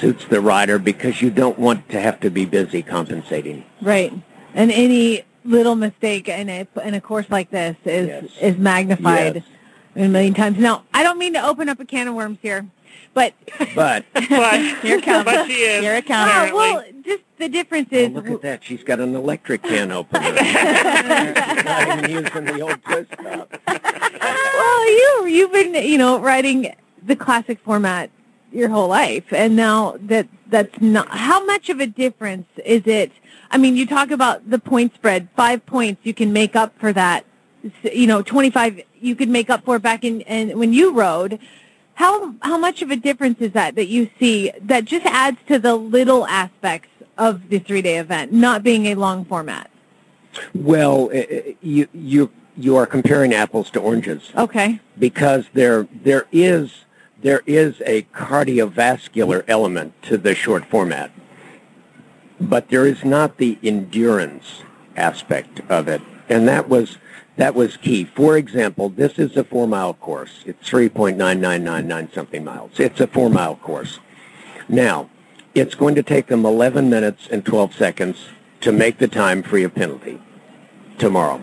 suits 0.00 0.24
the 0.26 0.40
rider 0.40 0.78
because 0.78 1.20
you 1.20 1.30
don't 1.30 1.58
want 1.58 1.88
to 1.88 2.00
have 2.00 2.20
to 2.20 2.30
be 2.30 2.44
busy 2.44 2.82
compensating. 2.82 3.64
right? 3.82 4.12
And 4.54 4.70
any 4.70 5.24
little 5.44 5.74
mistake 5.74 6.28
in 6.28 6.48
a 6.48 6.66
in 6.84 6.94
a 6.94 7.00
course 7.00 7.26
like 7.30 7.50
this 7.50 7.76
is 7.84 8.30
is 8.40 8.56
magnified 8.58 9.34
Yes. 9.36 9.44
A 10.06 10.08
million 10.08 10.34
times. 10.34 10.58
Now, 10.58 10.84
I 10.92 11.02
don't 11.02 11.18
mean 11.18 11.32
to 11.34 11.44
open 11.44 11.68
up 11.68 11.80
a 11.80 11.84
can 11.84 12.08
of 12.08 12.14
worms 12.14 12.38
here, 12.42 12.66
but 13.14 13.34
But 13.74 14.04
here 14.82 14.98
it 14.98 15.04
comes. 15.04 15.24
but 15.24 15.46
she 15.46 15.52
is, 15.54 15.80
Here 15.82 15.94
it 15.94 16.06
comes. 16.06 16.30
apparently. 16.30 16.58
well, 16.58 16.84
just 17.04 17.22
the 17.38 17.48
difference 17.48 17.88
oh, 17.92 17.96
is 17.96 18.10
look 18.12 18.28
at 18.28 18.42
that, 18.42 18.64
she's 18.64 18.82
got 18.84 19.00
an 19.00 19.14
electric 19.14 19.62
can 19.70 19.90
opener. 19.92 20.36
She's 20.36 21.64
not 21.64 21.98
even 21.98 22.10
using 22.10 22.44
the 22.44 22.60
old 22.60 22.82
twist 22.82 23.10
top. 23.12 23.56
well, 23.66 24.90
you 24.90 25.26
you've 25.26 25.52
been 25.52 25.74
you 25.74 25.98
know 25.98 26.20
writing 26.20 26.74
the 27.04 27.16
classic 27.16 27.58
format 27.60 28.10
your 28.52 28.68
whole 28.68 28.88
life, 28.88 29.32
and 29.32 29.56
now 29.56 29.96
that 30.00 30.28
that's 30.46 30.80
not 30.80 31.08
how 31.08 31.44
much 31.44 31.68
of 31.68 31.80
a 31.80 31.86
difference 31.86 32.46
is 32.64 32.82
it? 32.86 33.12
I 33.50 33.56
mean, 33.58 33.76
you 33.76 33.86
talk 33.86 34.10
about 34.10 34.50
the 34.50 34.58
point 34.58 34.94
spread, 34.94 35.28
five 35.36 35.64
points 35.64 36.00
you 36.04 36.12
can 36.14 36.32
make 36.32 36.54
up 36.54 36.78
for 36.78 36.92
that. 36.92 37.24
You 37.82 38.06
know, 38.06 38.22
twenty 38.22 38.50
five 38.50 38.80
you 39.00 39.14
could 39.14 39.28
make 39.28 39.50
up 39.50 39.64
for 39.64 39.78
back 39.78 40.04
in 40.04 40.22
and 40.22 40.54
when 40.58 40.72
you 40.72 40.92
rode. 40.92 41.38
How 41.94 42.34
how 42.42 42.58
much 42.58 42.80
of 42.82 42.90
a 42.92 42.96
difference 42.96 43.40
is 43.40 43.52
that 43.52 43.74
that 43.74 43.88
you 43.88 44.08
see 44.20 44.52
that 44.62 44.84
just 44.84 45.04
adds 45.06 45.38
to 45.48 45.58
the 45.58 45.74
little 45.74 46.26
aspects 46.28 46.88
of 47.16 47.48
the 47.48 47.58
three 47.58 47.82
day 47.82 47.98
event, 47.98 48.32
not 48.32 48.62
being 48.62 48.86
a 48.86 48.94
long 48.94 49.24
format? 49.24 49.70
Well, 50.54 51.10
eh, 51.12 51.26
eh, 51.28 51.52
you 51.60 51.88
you 51.92 52.30
you 52.56 52.76
are 52.76 52.86
comparing 52.86 53.34
apples 53.34 53.70
to 53.70 53.80
oranges 53.80 54.30
Okay. 54.36 54.80
because 54.98 55.46
there 55.54 55.88
there 56.04 56.26
is 56.30 56.84
there 57.20 57.42
is 57.46 57.80
a 57.84 58.02
cardiovascular 58.14 59.44
element 59.48 60.00
to 60.02 60.16
the 60.16 60.34
short 60.36 60.64
format, 60.66 61.10
but 62.40 62.68
there 62.68 62.86
is 62.86 63.04
not 63.04 63.38
the 63.38 63.58
endurance 63.62 64.62
aspect 64.96 65.60
of 65.68 65.88
it, 65.88 66.02
and 66.28 66.48
that 66.48 66.68
was 66.68 66.98
that 67.36 67.54
was 67.54 67.76
key. 67.76 68.04
For 68.04 68.36
example, 68.36 68.88
this 68.88 69.18
is 69.18 69.36
a 69.36 69.44
four 69.44 69.68
mile 69.68 69.94
course. 69.94 70.42
It's 70.44 70.68
three 70.68 70.88
point 70.88 71.16
nine 71.16 71.40
nine 71.40 71.62
nine 71.62 71.86
nine 71.86 72.10
something 72.12 72.44
miles. 72.44 72.80
It's 72.80 73.00
a 73.00 73.06
four 73.06 73.30
mile 73.30 73.56
course. 73.56 74.00
Now, 74.68 75.08
it's 75.54 75.74
going 75.74 75.94
to 75.94 76.02
take 76.02 76.26
them 76.26 76.44
11 76.44 76.90
minutes 76.90 77.26
and 77.30 77.44
12 77.44 77.74
seconds 77.74 78.28
to 78.60 78.72
make 78.72 78.98
the 78.98 79.08
time 79.08 79.42
free 79.42 79.64
of 79.64 79.74
penalty 79.74 80.20
tomorrow. 80.98 81.42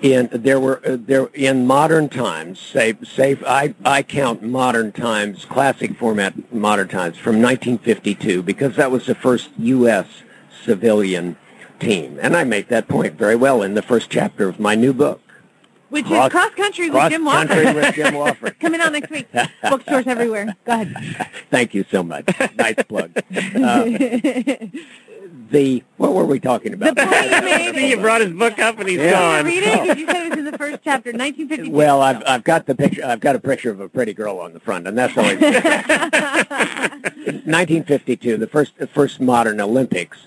In 0.00 0.30
there 0.32 0.58
were 0.58 0.80
uh, 0.86 0.96
there 0.98 1.26
in 1.34 1.66
modern 1.66 2.08
times, 2.08 2.58
say 2.58 2.96
say 3.04 3.36
I 3.46 3.74
I 3.84 4.02
count 4.02 4.42
modern 4.42 4.92
times, 4.92 5.44
classic 5.44 5.98
format 5.98 6.50
modern 6.50 6.88
times 6.88 7.18
from 7.18 7.42
1952 7.42 8.42
because 8.42 8.76
that 8.76 8.90
was 8.90 9.04
the 9.04 9.14
first 9.14 9.50
U.S. 9.58 10.06
civilian 10.64 11.36
team, 11.80 12.18
and 12.22 12.36
I 12.36 12.44
make 12.44 12.68
that 12.68 12.88
point 12.88 13.14
very 13.14 13.36
well 13.36 13.62
in 13.62 13.74
the 13.74 13.82
first 13.82 14.10
chapter 14.10 14.48
of 14.48 14.58
my 14.60 14.74
new 14.74 14.92
book. 14.92 15.20
Which 15.88 16.06
Cross- 16.06 16.26
is 16.28 16.32
cross 16.32 16.54
country 16.54 16.84
with 16.88 16.92
Cross 16.92 17.10
Jim 17.10 17.24
Country 17.24 17.56
Wofford. 17.64 17.74
with 17.74 17.94
Jim 17.96 18.14
Wofford. 18.14 18.60
Coming 18.64 18.80
out 18.80 18.92
next 18.92 19.10
week. 19.10 19.26
Bookstores 19.68 20.06
everywhere. 20.06 20.54
Go 20.64 20.72
ahead. 20.80 21.28
Thank 21.50 21.74
you 21.74 21.84
so 21.90 22.04
much. 22.04 22.28
Nice 22.56 22.76
plug. 22.86 23.10
Uh, 23.16 23.22
the 25.50 25.82
what 25.96 26.14
were 26.14 26.24
we 26.26 26.38
talking 26.38 26.74
about? 26.74 26.96
you 26.96 27.96
brought 28.00 28.20
his 28.20 28.32
book 28.32 28.56
up 28.60 28.78
and 28.78 28.88
he's 28.88 28.98
Yeah. 28.98 29.10
gone. 29.10 29.44
Read 29.46 29.64
it 29.64 29.82
because 29.82 29.96
you 29.98 30.06
said 30.06 30.26
it 30.26 30.30
was 30.30 30.38
in 30.38 30.44
the 30.44 30.56
first 30.58 30.78
chapter, 30.84 31.10
1952. 31.10 31.72
Well, 31.72 32.00
I've 32.02 32.22
I've 32.24 32.44
got 32.44 32.66
the 32.66 32.76
picture. 32.76 33.04
I've 33.04 33.18
got 33.20 33.34
a 33.34 33.40
picture 33.40 33.70
of 33.72 33.80
a 33.80 33.88
pretty 33.88 34.12
girl 34.12 34.38
on 34.38 34.52
the 34.52 34.60
front, 34.60 34.86
and 34.86 34.96
that's 34.96 35.18
always. 35.18 35.40
1952, 35.40 38.36
the 38.36 38.46
first 38.46 38.78
the 38.78 38.86
first 38.86 39.20
modern 39.20 39.60
Olympics. 39.60 40.18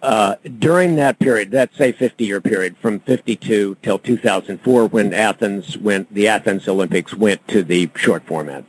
Uh, 0.00 0.36
during 0.58 0.94
that 0.96 1.18
period, 1.18 1.50
that 1.50 1.74
say 1.74 1.92
50-year 1.92 2.40
period, 2.40 2.76
from 2.76 3.00
52 3.00 3.76
till 3.82 3.98
2004, 3.98 4.86
when 4.86 5.12
Athens 5.12 5.76
went, 5.76 6.12
the 6.14 6.28
Athens 6.28 6.68
Olympics 6.68 7.14
went 7.14 7.46
to 7.48 7.62
the 7.62 7.90
short 7.96 8.24
format, 8.24 8.64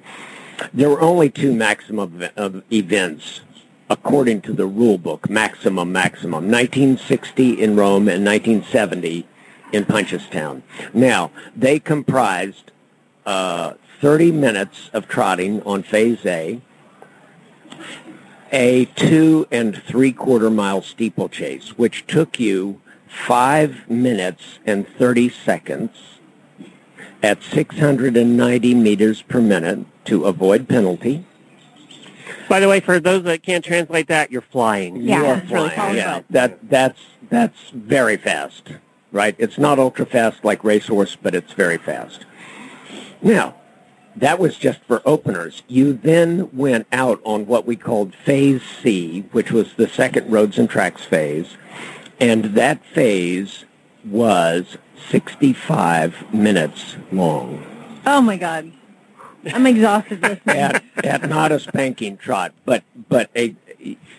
there 0.73 0.89
were 0.89 1.01
only 1.01 1.29
two 1.29 1.53
maximum 1.53 2.29
of 2.35 2.63
events 2.71 3.41
according 3.89 4.41
to 4.41 4.53
the 4.53 4.67
rule 4.67 4.97
book, 4.97 5.29
maximum, 5.29 5.91
maximum. 5.91 6.49
1960 6.49 7.61
in 7.61 7.75
Rome 7.75 8.07
and 8.07 8.25
1970 8.25 9.27
in 9.71 9.85
Punchestown. 9.85 10.61
Now, 10.93 11.31
they 11.55 11.79
comprised 11.79 12.71
uh, 13.25 13.73
30 14.01 14.31
minutes 14.31 14.89
of 14.93 15.07
trotting 15.07 15.61
on 15.63 15.83
phase 15.83 16.25
A, 16.25 16.61
a 18.51 18.85
two 18.85 19.47
and 19.51 19.81
three 19.83 20.11
quarter 20.11 20.49
mile 20.49 20.81
steeplechase, 20.81 21.77
which 21.77 22.05
took 22.07 22.39
you 22.39 22.81
five 23.07 23.89
minutes 23.89 24.59
and 24.65 24.87
30 24.87 25.29
seconds 25.29 25.91
at 27.21 27.43
690 27.43 28.75
meters 28.75 29.21
per 29.23 29.41
minute 29.41 29.85
to 30.05 30.25
avoid 30.25 30.67
penalty. 30.67 31.25
By 32.47 32.59
the 32.59 32.67
way, 32.67 32.79
for 32.79 32.99
those 32.99 33.23
that 33.23 33.43
can't 33.43 33.63
translate 33.63 34.07
that, 34.07 34.31
you're 34.31 34.41
flying. 34.41 34.97
Yeah, 34.97 35.17
you 35.19 35.25
are 35.25 35.35
that's 35.35 35.51
really 35.51 35.69
flying. 35.69 35.97
Yeah, 35.97 36.13
fast. 36.13 36.25
that 36.31 36.69
that's 36.69 36.99
that's 37.29 37.69
very 37.73 38.17
fast, 38.17 38.69
right? 39.11 39.35
It's 39.37 39.57
not 39.57 39.77
ultra 39.77 40.05
fast 40.05 40.43
like 40.43 40.63
racehorse, 40.63 41.15
but 41.15 41.35
it's 41.35 41.53
very 41.53 41.77
fast. 41.77 42.25
Now, 43.21 43.55
that 44.19 44.39
was 44.39 44.57
just 44.57 44.81
for 44.83 45.01
openers. 45.05 45.63
You 45.67 45.93
then 45.93 46.49
went 46.55 46.87
out 46.91 47.21
on 47.23 47.47
what 47.47 47.65
we 47.65 47.75
called 47.75 48.15
Phase 48.15 48.61
C, 48.81 49.21
which 49.31 49.51
was 49.51 49.73
the 49.75 49.87
second 49.87 50.31
roads 50.31 50.57
and 50.57 50.69
tracks 50.69 51.05
phase, 51.05 51.57
and 52.19 52.45
that 52.55 52.83
phase 52.85 53.65
was 54.05 54.77
65 55.09 56.33
minutes 56.33 56.95
long. 57.11 57.65
Oh 58.05 58.21
my 58.21 58.37
God. 58.37 58.71
I'm 59.45 59.65
exhausted 59.67 60.21
listening. 60.21 60.57
at, 60.57 60.83
at 61.03 61.29
not 61.29 61.51
a 61.51 61.59
spanking 61.59 62.17
trot, 62.17 62.53
but 62.65 62.83
but 63.07 63.29
a 63.35 63.55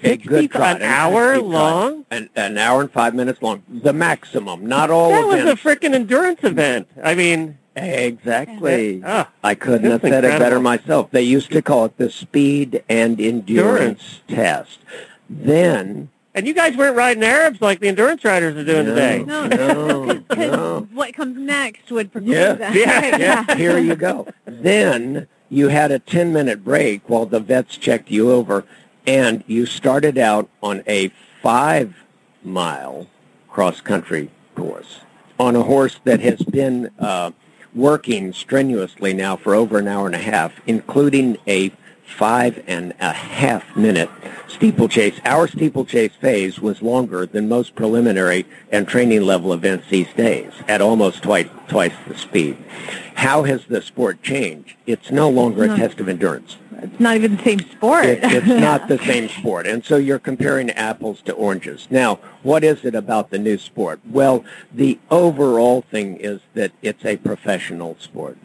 a 0.03 0.17
good 0.17 0.51
trot, 0.51 0.77
an 0.77 0.83
hour 0.83 1.35
60 1.35 1.41
trot. 1.41 1.51
long? 1.51 2.07
an, 2.11 2.31
an 2.35 2.57
hour 2.57 2.81
and 2.81 2.91
five 2.91 3.15
minutes 3.15 3.43
long, 3.43 3.63
the 3.69 3.93
maximum. 3.93 4.67
Not 4.67 4.91
all 4.91 5.11
that 5.11 5.27
was 5.27 5.45
a 5.45 5.57
freaking 5.57 5.95
endurance 5.95 6.43
event. 6.43 6.89
I 7.03 7.15
mean, 7.15 7.59
exactly. 7.77 9.03
oh, 9.05 9.27
I 9.43 9.55
couldn't 9.55 9.91
have 9.91 10.03
That's 10.03 10.13
said 10.13 10.25
it 10.25 10.39
better 10.39 10.61
myself. 10.61 11.11
They 11.11 11.23
used 11.23 11.51
to 11.53 11.63
call 11.63 11.87
it 11.87 11.97
the 11.97 12.11
speed 12.11 12.83
and 12.89 13.21
endurance 13.21 14.21
test. 14.29 14.81
Then 15.29 16.11
and 16.35 16.47
you 16.47 16.55
guys 16.55 16.77
weren't 16.77 16.97
riding 16.97 17.25
Arabs 17.25 17.61
like 17.61 17.81
the 17.81 17.89
endurance 17.89 18.25
riders 18.25 18.57
are 18.57 18.65
doing 18.65 18.87
no, 18.87 18.95
today. 18.95 19.25
No. 19.25 19.47
no, 19.47 20.15
Because 20.15 20.51
no. 20.53 20.89
what 20.93 21.13
comes 21.15 21.37
next 21.37 21.91
would 21.91 22.13
preclude 22.13 22.35
Yeah, 22.37 22.53
that. 22.55 22.75
yeah, 22.75 23.01
Right, 23.11 23.21
yeah, 23.21 23.57
here 23.57 23.79
you 23.79 23.97
go. 23.97 24.29
Then 24.45 25.27
you 25.49 25.69
had 25.69 25.91
a 25.91 25.99
10 25.99 26.33
minute 26.33 26.65
break 26.65 27.03
while 27.09 27.27
the 27.27 27.41
vets 27.41 27.77
checked 27.77 28.11
you 28.11 28.31
over 28.31 28.65
and 29.07 29.43
you 29.49 29.67
started 29.67 30.19
out 30.19 30.49
on 30.63 30.85
a 30.87 31.11
five 31.43 31.97
mile 32.45 33.09
cross 33.49 33.81
country 33.81 34.31
course 34.55 35.01
on 35.39 35.57
a 35.57 35.63
horse 35.63 35.99
that 36.05 36.21
has 36.21 36.41
been 36.43 36.91
uh, 36.99 37.33
working 37.75 38.33
strenuously 38.33 39.15
now 39.15 39.37
for 39.37 39.55
over 39.55 39.79
an 39.79 39.89
hour 39.89 40.07
and 40.07 40.15
a 40.15 40.19
half, 40.19 40.53
including 40.67 41.37
a 41.47 41.73
five 42.11 42.63
and 42.67 42.93
a 43.01 43.13
half 43.13 43.77
minute 43.77 44.11
steeplechase. 44.49 45.21
Our 45.25 45.49
steeplechase 45.49 46.13
phase 46.21 46.61
was 46.61 46.83
longer 46.83 47.25
than 47.27 47.49
most 47.49 47.75
preliminary 47.75 48.47
and 48.71 48.87
training 48.87 49.23
level 49.23 49.53
events 49.53 49.89
these 49.89 50.13
days 50.15 50.53
at 50.69 50.81
almost 50.83 51.23
twice, 51.23 51.49
twice 51.69 51.93
the 52.09 52.17
speed. 52.17 52.57
How 53.15 53.45
has 53.45 53.65
the 53.67 53.81
sport 53.83 54.23
changed? 54.23 54.77
It's 54.87 55.11
no 55.11 55.29
longer 55.31 55.65
a 55.65 55.69
No. 55.69 55.77
test 55.77 56.01
of 56.01 56.09
endurance. 56.09 56.57
It's 56.83 56.99
not 56.99 57.17
even 57.17 57.37
the 57.37 57.43
same 57.43 57.61
sport. 57.61 58.07
It, 58.07 58.21
it's 58.23 58.47
not 58.47 58.89
the 58.89 58.97
same 58.99 59.29
sport. 59.29 59.67
And 59.67 59.85
so 59.85 59.97
you're 59.99 60.19
comparing 60.19 60.71
apples 60.71 61.21
to 61.23 61.33
oranges. 61.35 61.87
Now, 61.91 62.17
what 62.43 62.65
is 62.65 62.85
it 62.85 62.95
about 62.95 63.31
the 63.31 63.39
new 63.39 63.59
sport? 63.59 64.01
Well, 64.11 64.45
the 64.73 64.99
overall 65.11 65.83
thing 65.91 66.17
is 66.17 66.41
that 66.55 66.73
it's 66.81 67.05
a 67.05 67.19
professional 67.19 67.97
sport. 68.01 68.39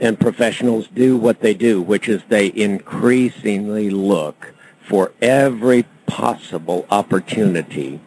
And 0.00 0.18
professionals 0.18 0.88
do 0.88 1.16
what 1.16 1.40
they 1.40 1.54
do, 1.54 1.80
which 1.80 2.08
is 2.08 2.22
they 2.28 2.52
increasingly 2.54 3.90
look 3.90 4.54
for 4.80 5.12
every 5.20 5.84
possible 6.06 6.86
opportunity 6.90 8.00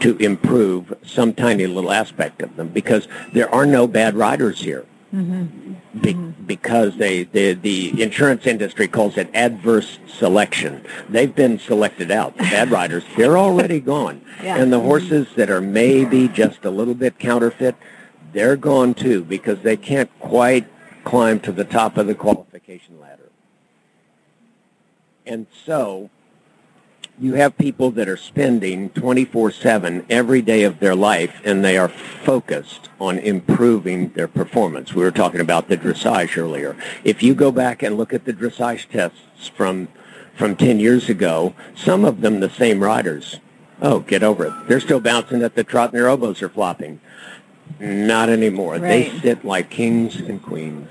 to 0.00 0.16
improve 0.18 0.94
some 1.04 1.32
tiny 1.32 1.66
little 1.66 1.92
aspect 1.92 2.42
of 2.42 2.56
them 2.56 2.68
because 2.68 3.08
there 3.32 3.52
are 3.52 3.66
no 3.66 3.86
bad 3.86 4.14
riders 4.14 4.60
here. 4.60 4.84
Mm-hmm. 5.14 6.00
Be- 6.00 6.14
mm-hmm. 6.14 6.44
because 6.44 6.96
they, 6.96 7.24
the 7.24 7.54
the 7.54 8.02
insurance 8.02 8.46
industry 8.46 8.86
calls 8.86 9.16
it 9.16 9.30
adverse 9.32 9.98
selection. 10.06 10.84
They've 11.08 11.34
been 11.34 11.58
selected 11.58 12.10
out. 12.10 12.36
The 12.36 12.42
bad 12.42 12.70
riders, 12.80 13.04
they're 13.16 13.38
already 13.38 13.80
gone. 13.80 14.20
Yeah. 14.42 14.56
And 14.56 14.72
the 14.72 14.80
horses 14.80 15.28
that 15.36 15.48
are 15.48 15.60
maybe 15.60 16.28
just 16.28 16.64
a 16.64 16.70
little 16.70 16.94
bit 16.94 17.18
counterfeit, 17.18 17.76
they're 18.32 18.56
gone 18.56 18.94
too 18.94 19.24
because 19.24 19.60
they 19.62 19.76
can't 19.76 20.10
quite 20.18 20.66
climb 21.06 21.38
to 21.38 21.52
the 21.52 21.64
top 21.64 21.96
of 21.96 22.06
the 22.08 22.14
qualification 22.14 23.00
ladder. 23.00 23.30
And 25.24 25.46
so 25.64 26.10
you 27.18 27.34
have 27.34 27.56
people 27.56 27.92
that 27.92 28.08
are 28.08 28.16
spending 28.16 28.90
24-7 28.90 30.04
every 30.10 30.42
day 30.42 30.64
of 30.64 30.80
their 30.80 30.96
life 30.96 31.40
and 31.44 31.64
they 31.64 31.78
are 31.78 31.88
focused 31.88 32.90
on 33.00 33.18
improving 33.18 34.10
their 34.10 34.28
performance. 34.28 34.92
We 34.92 35.04
were 35.04 35.12
talking 35.12 35.40
about 35.40 35.68
the 35.68 35.78
dressage 35.78 36.36
earlier. 36.36 36.76
If 37.04 37.22
you 37.22 37.34
go 37.34 37.52
back 37.52 37.82
and 37.82 37.96
look 37.96 38.12
at 38.12 38.24
the 38.24 38.34
dressage 38.34 38.88
tests 38.90 39.48
from 39.48 39.88
from 40.34 40.54
10 40.54 40.80
years 40.80 41.08
ago, 41.08 41.54
some 41.74 42.04
of 42.04 42.20
them 42.20 42.40
the 42.40 42.50
same 42.50 42.82
riders. 42.82 43.40
Oh, 43.80 44.00
get 44.00 44.22
over 44.22 44.44
it. 44.46 44.68
They're 44.68 44.80
still 44.80 45.00
bouncing 45.00 45.42
at 45.42 45.54
the 45.54 45.64
trot 45.64 45.92
and 45.92 45.98
their 45.98 46.08
elbows 46.08 46.42
are 46.42 46.50
flopping. 46.50 47.00
Not 47.80 48.28
anymore. 48.28 48.78
They 48.78 49.18
sit 49.20 49.44
like 49.44 49.70
kings 49.70 50.16
and 50.16 50.42
queens, 50.42 50.88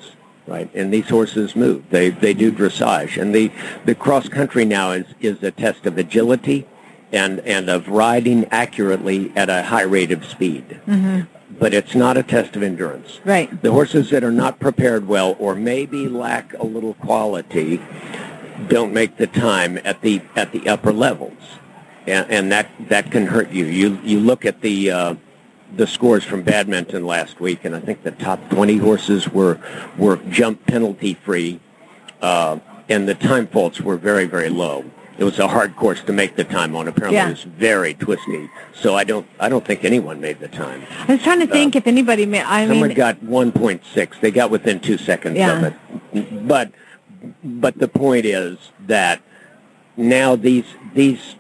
right? 0.47 0.69
And 0.75 0.93
these 0.93 1.09
horses 1.09 1.55
move. 1.55 1.83
They 1.89 2.09
they 2.09 2.33
do 2.33 2.51
dressage, 2.51 3.19
and 3.21 3.33
the 3.33 3.51
the 3.85 3.95
cross 3.95 4.29
country 4.29 4.65
now 4.65 4.91
is 4.91 5.05
is 5.19 5.41
a 5.43 5.51
test 5.51 5.85
of 5.85 5.97
agility, 5.97 6.67
and 7.11 7.39
and 7.41 7.69
of 7.69 7.87
riding 7.87 8.45
accurately 8.51 9.31
at 9.35 9.49
a 9.49 9.63
high 9.63 9.83
rate 9.83 10.11
of 10.11 10.25
speed. 10.25 10.79
But 11.57 11.73
it's 11.73 11.95
not 11.95 12.17
a 12.17 12.23
test 12.23 12.55
of 12.57 12.63
endurance. 12.63 13.19
right. 13.23 13.49
The 13.61 13.71
horses 13.71 14.09
that 14.09 14.23
are 14.25 14.31
not 14.31 14.59
prepared 14.59 15.07
well, 15.07 15.37
or 15.39 15.55
maybe 15.55 16.09
lack 16.09 16.53
a 16.59 16.65
little 16.65 16.95
quality, 16.95 17.81
don't 18.67 18.91
make 18.93 19.15
the 19.17 19.27
time 19.27 19.79
at 19.85 20.01
the 20.01 20.21
at 20.35 20.51
the 20.51 20.67
upper 20.67 20.91
levels, 20.91 21.37
and, 22.05 22.29
and 22.29 22.51
that 22.51 22.69
that 22.89 23.09
can 23.09 23.27
hurt 23.27 23.51
you. 23.51 23.65
You 23.65 23.99
you 24.03 24.19
look 24.19 24.45
at 24.45 24.61
the 24.61 24.91
uh, 24.91 25.15
the 25.75 25.87
scores 25.87 26.23
from 26.23 26.43
badminton 26.43 27.05
last 27.05 27.39
week, 27.39 27.65
and 27.65 27.75
I 27.75 27.79
think 27.79 28.03
the 28.03 28.11
top 28.11 28.49
20 28.49 28.77
horses 28.77 29.29
were 29.29 29.59
were 29.97 30.17
jump 30.29 30.65
penalty 30.65 31.13
free, 31.15 31.59
uh, 32.21 32.59
and 32.89 33.07
the 33.07 33.15
time 33.15 33.47
faults 33.47 33.81
were 33.81 33.97
very 33.97 34.25
very 34.25 34.49
low. 34.49 34.85
It 35.17 35.23
was 35.23 35.39
a 35.39 35.47
hard 35.47 35.77
course 35.77 36.01
to 36.03 36.13
make 36.13 36.35
the 36.35 36.43
time 36.43 36.75
on. 36.75 36.89
Apparently, 36.89 37.15
Yeah. 37.15 37.27
it 37.27 37.31
was 37.31 37.43
very 37.43 37.93
twisty. 37.93 38.49
So 38.73 38.95
I 38.95 39.05
don't 39.05 39.25
I 39.39 39.47
don't 39.49 39.65
think 39.65 39.85
anyone 39.85 40.19
made 40.19 40.39
the 40.39 40.49
time. 40.49 40.83
I 41.07 41.13
was 41.13 41.23
trying 41.23 41.39
to 41.39 41.47
think 41.47 41.75
if 41.75 41.87
anybody 41.87 42.25
made. 42.25 42.41
I 42.43 42.67
Someone 42.67 42.89
mean, 42.89 42.97
got 42.97 43.23
1.6. 43.23 44.19
They 44.19 44.31
got 44.31 44.51
within 44.51 44.79
two 44.81 44.97
seconds 44.97 45.37
Yeah. 45.37 45.57
of 45.57 45.63
it. 46.13 46.47
But 46.47 46.71
but 47.43 47.77
the 47.77 47.87
point 47.87 48.25
is 48.25 48.57
that 48.87 49.21
now 49.97 50.35
these 50.35 50.65
these 50.93 51.35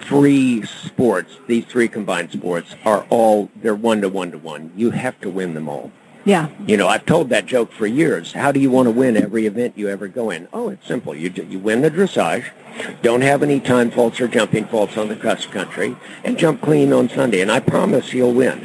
three 0.00 0.62
sports, 0.64 1.36
these 1.46 1.64
three 1.64 1.88
combined 1.88 2.30
sports, 2.32 2.74
are 2.84 3.06
all 3.10 3.50
they're 3.56 3.74
one 3.74 4.00
to 4.02 4.08
one 4.08 4.30
to 4.32 4.38
one. 4.38 4.72
You 4.76 4.90
have 4.90 5.20
to 5.20 5.30
win 5.30 5.54
them 5.54 5.68
all. 5.68 5.90
yeah. 6.24 6.48
You 6.66 6.76
know, 6.76 6.88
I've 6.88 7.06
told 7.06 7.28
that 7.30 7.46
joke 7.46 7.70
for 7.72 7.86
years. 7.86 8.32
How 8.32 8.50
do 8.52 8.58
you 8.60 8.70
want 8.70 8.86
to 8.86 8.90
win 8.90 9.16
every 9.16 9.46
event 9.46 9.76
you 9.78 9.88
ever 9.88 10.08
go 10.08 10.30
in? 10.30 10.48
Oh, 10.52 10.68
it's 10.68 10.86
simple. 10.86 11.14
You 11.14 11.30
you 11.48 11.58
win 11.58 11.80
the 11.82 11.90
dressage, 11.90 12.44
don't 13.02 13.22
have 13.22 13.42
any 13.42 13.60
time 13.60 13.90
faults 13.90 14.20
or 14.20 14.28
jumping 14.28 14.66
faults 14.66 14.96
on 14.98 15.08
the 15.08 15.16
cross 15.16 15.46
country, 15.46 15.96
and 16.24 16.36
jump 16.38 16.60
clean 16.62 16.92
on 16.92 17.08
Sunday. 17.08 17.40
And 17.40 17.50
I 17.52 17.60
promise 17.60 18.12
you'll 18.12 18.34
win. 18.34 18.60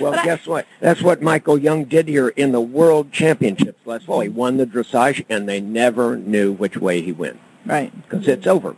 well, 0.00 0.12
guess 0.24 0.46
what? 0.46 0.66
That's 0.80 1.02
what 1.02 1.22
Michael 1.22 1.58
Jung 1.58 1.84
did 1.84 2.08
here 2.08 2.28
in 2.28 2.52
the 2.52 2.60
World 2.60 3.12
Championships 3.12 3.86
last 3.86 4.06
fall. 4.06 4.20
He 4.20 4.28
won 4.28 4.56
the 4.56 4.66
dressage, 4.66 5.24
and 5.28 5.48
they 5.48 5.60
never 5.60 6.16
knew 6.16 6.52
which 6.52 6.76
way 6.76 7.00
he 7.02 7.12
went 7.12 7.38
Right. 7.64 7.92
because 8.02 8.26
it's 8.28 8.46
over. 8.46 8.76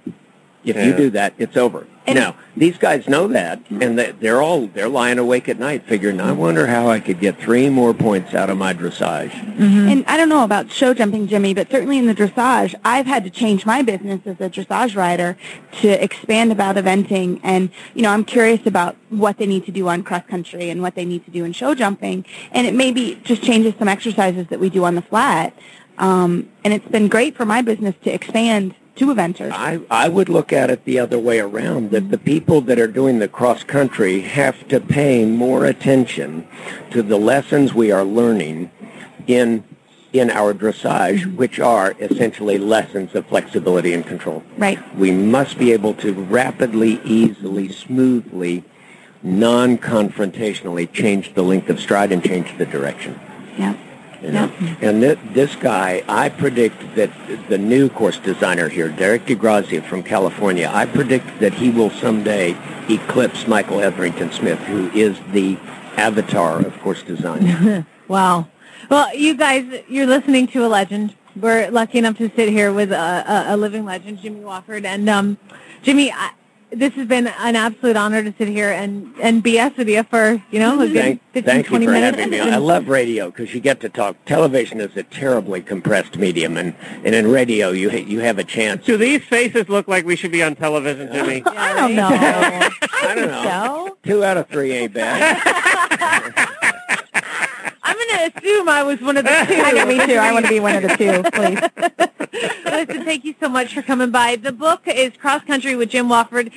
If 0.64 0.76
Yeah. 0.76 0.86
you 0.86 0.92
do 0.92 1.11
that, 1.11 1.34
it's 1.38 1.56
over. 1.56 1.86
now, 2.14 2.34
these 2.56 2.78
guys 2.78 3.06
know 3.06 3.28
that, 3.28 3.61
and 3.82 3.98
they- 3.98 4.12
they're 4.18 4.40
all 4.40 4.66
they're 4.72 4.88
lying 4.88 5.18
awake 5.18 5.46
at 5.46 5.59
night, 5.59 5.82
figuring, 5.86 6.22
"I 6.22 6.32
wonder 6.32 6.66
how 6.66 6.88
I 6.88 7.00
could 7.00 7.20
get 7.20 7.38
three 7.38 7.68
more 7.68 7.92
points 7.92 8.34
out 8.34 8.48
of 8.48 8.56
my 8.56 8.72
dressage." 8.72 9.30
And 9.59 10.04
I 10.06 10.16
don't 10.16 10.30
know 10.30 10.42
about 10.42 10.72
show 10.72 10.94
jumping, 10.94 11.28
Jimmy, 11.28 11.52
but 11.52 11.70
certainly 11.70 11.98
in 11.98 12.06
the 12.06 12.14
dressage, 12.14 12.74
I've 12.82 13.04
had 13.04 13.24
to 13.24 13.30
change 13.30 13.66
my 13.66 13.82
business 13.82 14.20
as 14.24 14.36
a 14.40 14.48
dressage 14.48 14.96
rider 14.96 15.36
to 15.82 16.02
expand 16.02 16.50
about 16.50 16.76
eventing. 16.76 17.40
And, 17.42 17.68
you 17.94 18.00
know, 18.00 18.11
I'm 18.11 18.24
curious 18.24 18.61
about 18.64 18.96
what 19.11 19.36
they 19.36 19.46
need 19.46 19.66
to 19.66 19.72
do 19.72 19.86
on 19.88 20.02
cross 20.02 20.22
country 20.28 20.70
and 20.70 20.80
what 20.80 20.94
they 20.94 21.04
need 21.04 21.26
to 21.26 21.30
do 21.30 21.44
in 21.44 21.52
show 21.52 21.74
jumping. 21.74 22.24
And 22.52 22.66
it 22.66 22.74
maybe 22.74 23.18
just 23.22 23.42
changes 23.42 23.74
some 23.78 23.86
exercises 23.88 24.46
that 24.48 24.61
we 24.61 24.70
do 24.70 24.84
on 24.84 24.94
the 24.94 25.02
flat. 25.02 25.52
Um, 25.98 26.46
and 26.64 26.72
it's 26.72 26.88
been 26.88 27.09
great 27.09 27.36
for 27.36 27.44
my 27.44 27.61
business 27.61 27.94
to 28.04 28.11
expand 28.11 28.74
to 28.99 29.07
eventers. 29.07 29.51
I, 29.53 29.80
I 29.90 30.09
would 30.09 30.28
look 30.28 30.53
at 30.53 30.70
it 30.70 30.84
the 30.84 30.99
other 30.99 31.18
way 31.18 31.40
around, 31.40 31.90
that 31.90 32.11
the 32.11 32.18
people 32.18 32.61
that 32.62 32.78
are 32.78 32.86
doing 32.86 33.18
the 33.18 33.28
cross 33.28 33.64
country 33.64 34.20
have 34.20 34.68
to 34.68 34.80
pay 34.80 35.24
more 35.24 35.64
attention 35.64 36.46
to 36.90 37.03
the 37.03 37.18
lessons 37.18 37.74
we 37.74 37.90
are 37.90 38.05
learning 38.05 38.70
in 39.26 39.64
in 40.11 40.30
our 40.30 40.55
dressage, 40.55 41.20
mm-hmm. 41.20 41.36
which 41.36 41.61
are 41.61 41.94
essentially 42.01 42.57
lessons 42.57 43.14
of 43.14 43.26
flexibility 43.26 43.92
and 43.92 44.07
control. 44.07 44.42
Right. 44.57 44.78
We 44.96 45.11
must 45.11 45.59
be 45.59 45.70
able 45.72 45.92
to 45.94 46.14
rapidly, 46.14 46.99
easily, 47.05 47.68
smoothly, 47.70 48.64
non-confrontationally 49.22 50.90
change 50.92 51.34
the 51.34 51.42
length 51.42 51.68
of 51.68 51.78
stride 51.78 52.11
and 52.11 52.24
change 52.24 52.57
the 52.57 52.64
direction. 52.64 53.20
Yeah. 53.59 53.76
You 54.22 54.32
know? 54.32 54.52
And 54.80 55.00
th- 55.00 55.18
this 55.32 55.54
guy, 55.56 56.02
I 56.08 56.28
predict 56.28 56.96
that 56.96 57.10
the 57.48 57.58
new 57.58 57.88
course 57.88 58.18
designer 58.18 58.68
here, 58.68 58.88
Derek 58.88 59.26
di 59.26 59.34
Grazia 59.34 59.82
from 59.82 60.02
California, 60.02 60.70
I 60.72 60.86
predict 60.86 61.38
that 61.40 61.54
he 61.54 61.70
will 61.70 61.90
someday 61.90 62.56
eclipse 62.88 63.46
Michael 63.46 63.80
Etherington 63.80 64.32
Smith, 64.32 64.58
who 64.60 64.90
is 64.90 65.18
the 65.32 65.56
avatar 65.96 66.64
of 66.64 66.78
course 66.80 67.02
design. 67.02 67.86
wow. 68.08 68.48
Well, 68.88 69.14
you 69.14 69.36
guys, 69.36 69.82
you're 69.88 70.06
listening 70.06 70.46
to 70.48 70.64
a 70.64 70.68
legend. 70.68 71.14
We're 71.36 71.70
lucky 71.70 71.98
enough 71.98 72.16
to 72.18 72.30
sit 72.34 72.48
here 72.48 72.72
with 72.72 72.90
a, 72.90 72.96
a, 72.96 73.54
a 73.54 73.56
living 73.56 73.84
legend, 73.84 74.20
Jimmy 74.20 74.40
Wofford. 74.40 74.84
And 74.84 75.08
um, 75.08 75.38
Jimmy, 75.82 76.10
I, 76.10 76.32
this 76.70 76.92
has 76.94 77.06
been 77.08 77.26
an 77.26 77.56
absolute 77.56 77.96
honor 77.96 78.22
to 78.22 78.32
sit 78.36 78.48
here 78.48 78.70
and, 78.70 79.12
and 79.20 79.42
BS 79.42 79.76
with 79.76 79.88
you 79.88 80.02
for, 80.04 80.42
you 80.50 80.58
know, 80.58 80.80
a 80.80 80.86
good 80.86 80.94
Thank, 80.94 81.22
15, 81.32 81.42
thank 81.44 81.70
you 81.70 81.78
for 81.86 81.92
minutes. 81.92 82.18
having 82.18 82.30
me. 82.30 82.40
I 82.52 82.56
love 82.56 82.88
radio 82.88 83.30
because 83.30 83.54
you 83.54 83.60
get 83.60 83.80
to 83.80 83.88
talk. 83.88 84.16
Television 84.26 84.80
is 84.80 84.96
a 84.96 85.02
terribly 85.02 85.62
compressed 85.62 86.16
medium, 86.16 86.56
and, 86.56 86.74
and 87.04 87.14
in 87.14 87.30
radio 87.30 87.70
you 87.70 87.90
ha- 87.90 87.96
you 88.06 88.20
have 88.20 88.38
a 88.38 88.44
chance. 88.44 88.84
Do 88.84 88.96
these 88.96 89.24
faces 89.24 89.68
look 89.68 89.88
like 89.88 90.04
we 90.04 90.16
should 90.16 90.32
be 90.32 90.42
on 90.42 90.56
television, 90.56 91.12
Jimmy? 91.12 91.42
I 91.46 91.74
don't 91.74 91.94
know. 91.94 92.08
I 92.10 93.14
don't 93.14 93.28
know. 93.28 93.42
So, 93.44 93.98
Two 94.02 94.24
out 94.24 94.36
of 94.36 94.48
three 94.48 94.72
ain't 94.72 94.92
bad. 94.92 96.74
I'm 97.89 97.97
going 97.97 98.30
to 98.30 98.39
assume 98.39 98.68
I 98.68 98.82
was 98.82 99.01
one 99.01 99.16
of 99.16 99.24
the 99.24 99.30
two. 99.30 99.55
I 99.55 99.72
know, 99.72 99.86
me 99.86 100.05
too. 100.07 100.14
I 100.16 100.32
want 100.32 100.45
to 100.47 100.51
be 100.51 100.61
one 100.61 100.76
of 100.76 100.82
the 100.82 100.89
two, 100.97 101.22
please. 101.32 101.61
Listen, 102.64 103.05
thank 103.05 103.24
you 103.24 103.34
so 103.41 103.49
much 103.49 103.72
for 103.74 103.82
coming 103.82 104.11
by. 104.11 104.36
The 104.36 104.53
book 104.53 104.82
is 104.86 105.16
Cross 105.16 105.45
Country 105.45 105.74
with 105.76 105.89
Jim 105.91 106.09
Wofford. 106.09 106.53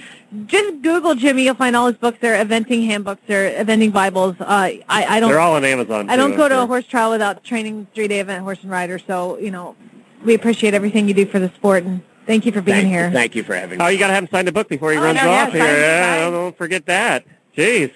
Just 0.46 0.82
Google 0.82 1.16
Jimmy. 1.16 1.44
You'll 1.46 1.56
find 1.56 1.76
all 1.76 1.88
his 1.88 1.96
books. 1.98 2.18
They're 2.22 2.44
eventing 2.44 2.86
handbooks. 2.86 3.22
They're 3.28 3.64
eventing 3.64 3.92
Bibles. 3.94 4.36
Uh, 4.40 4.46
I, 4.46 4.84
I 4.90 5.20
don't. 5.20 5.30
They're 5.30 5.40
all 5.40 5.56
on 5.56 5.64
Amazon. 5.66 6.10
I 6.10 6.16
don't 6.18 6.32
too, 6.32 6.38
go 6.38 6.50
to 6.50 6.62
a 6.62 6.66
horse 6.68 6.86
trial 6.86 7.12
without 7.12 7.44
training 7.44 7.88
three-day 7.96 8.20
event 8.20 8.44
horse 8.44 8.60
and 8.62 8.72
rider. 8.72 9.00
So 9.00 9.38
you 9.40 9.52
know, 9.52 9.76
we 10.26 10.34
appreciate 10.34 10.74
everything 10.74 11.08
you 11.08 11.14
do 11.14 11.26
for 11.26 11.40
the 11.40 11.50
sport, 11.56 11.84
and 11.84 12.02
thank 12.28 12.46
you 12.46 12.52
for 12.52 12.62
being 12.62 12.82
thank, 12.82 12.88
here. 12.90 13.12
thank 13.12 13.36
you 13.36 13.44
for 13.44 13.56
having 13.56 13.80
me. 13.80 13.86
Oh, 13.86 13.88
you 13.88 13.98
got 13.98 14.08
to 14.08 14.14
have 14.14 14.24
him 14.24 14.30
sign 14.30 14.46
the 14.46 14.52
book 14.52 14.68
before 14.68 14.92
he 14.92 14.98
Oh, 14.98 15.02
runs 15.04 15.18
no, 15.18 15.26
yeah, 15.32 15.44
off 15.44 15.52
here. 15.54 15.62
sign- 15.62 15.76
Yeah, 15.76 16.24
sign. 16.24 16.32
don't 16.34 16.58
forget 16.58 16.86
that. 16.88 17.26
Jeez. 17.58 17.92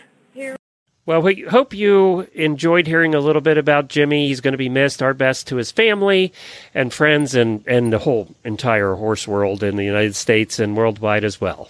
Well, 1.07 1.21
we 1.21 1.41
hope 1.41 1.75
you 1.75 2.21
enjoyed 2.33 2.87
hearing 2.87 3.13
a 3.13 3.19
little 3.19 3.41
bit 3.41 3.59
about 3.59 3.89
Jimmy. 3.89 4.27
He's 4.27 4.41
going 4.41 4.53
to 4.53 4.57
be 4.57 4.69
missed. 4.69 5.03
Our 5.03 5.13
best 5.13 5.47
to 5.47 5.57
his 5.57 5.71
family 5.71 6.33
and 6.73 6.91
friends 6.91 7.35
and, 7.35 7.63
and 7.67 7.93
the 7.93 7.99
whole 7.99 8.33
entire 8.43 8.95
horse 8.95 9.27
world 9.27 9.61
in 9.61 9.75
the 9.75 9.85
United 9.85 10.15
States 10.15 10.57
and 10.57 10.75
worldwide 10.75 11.23
as 11.23 11.39
well. 11.39 11.69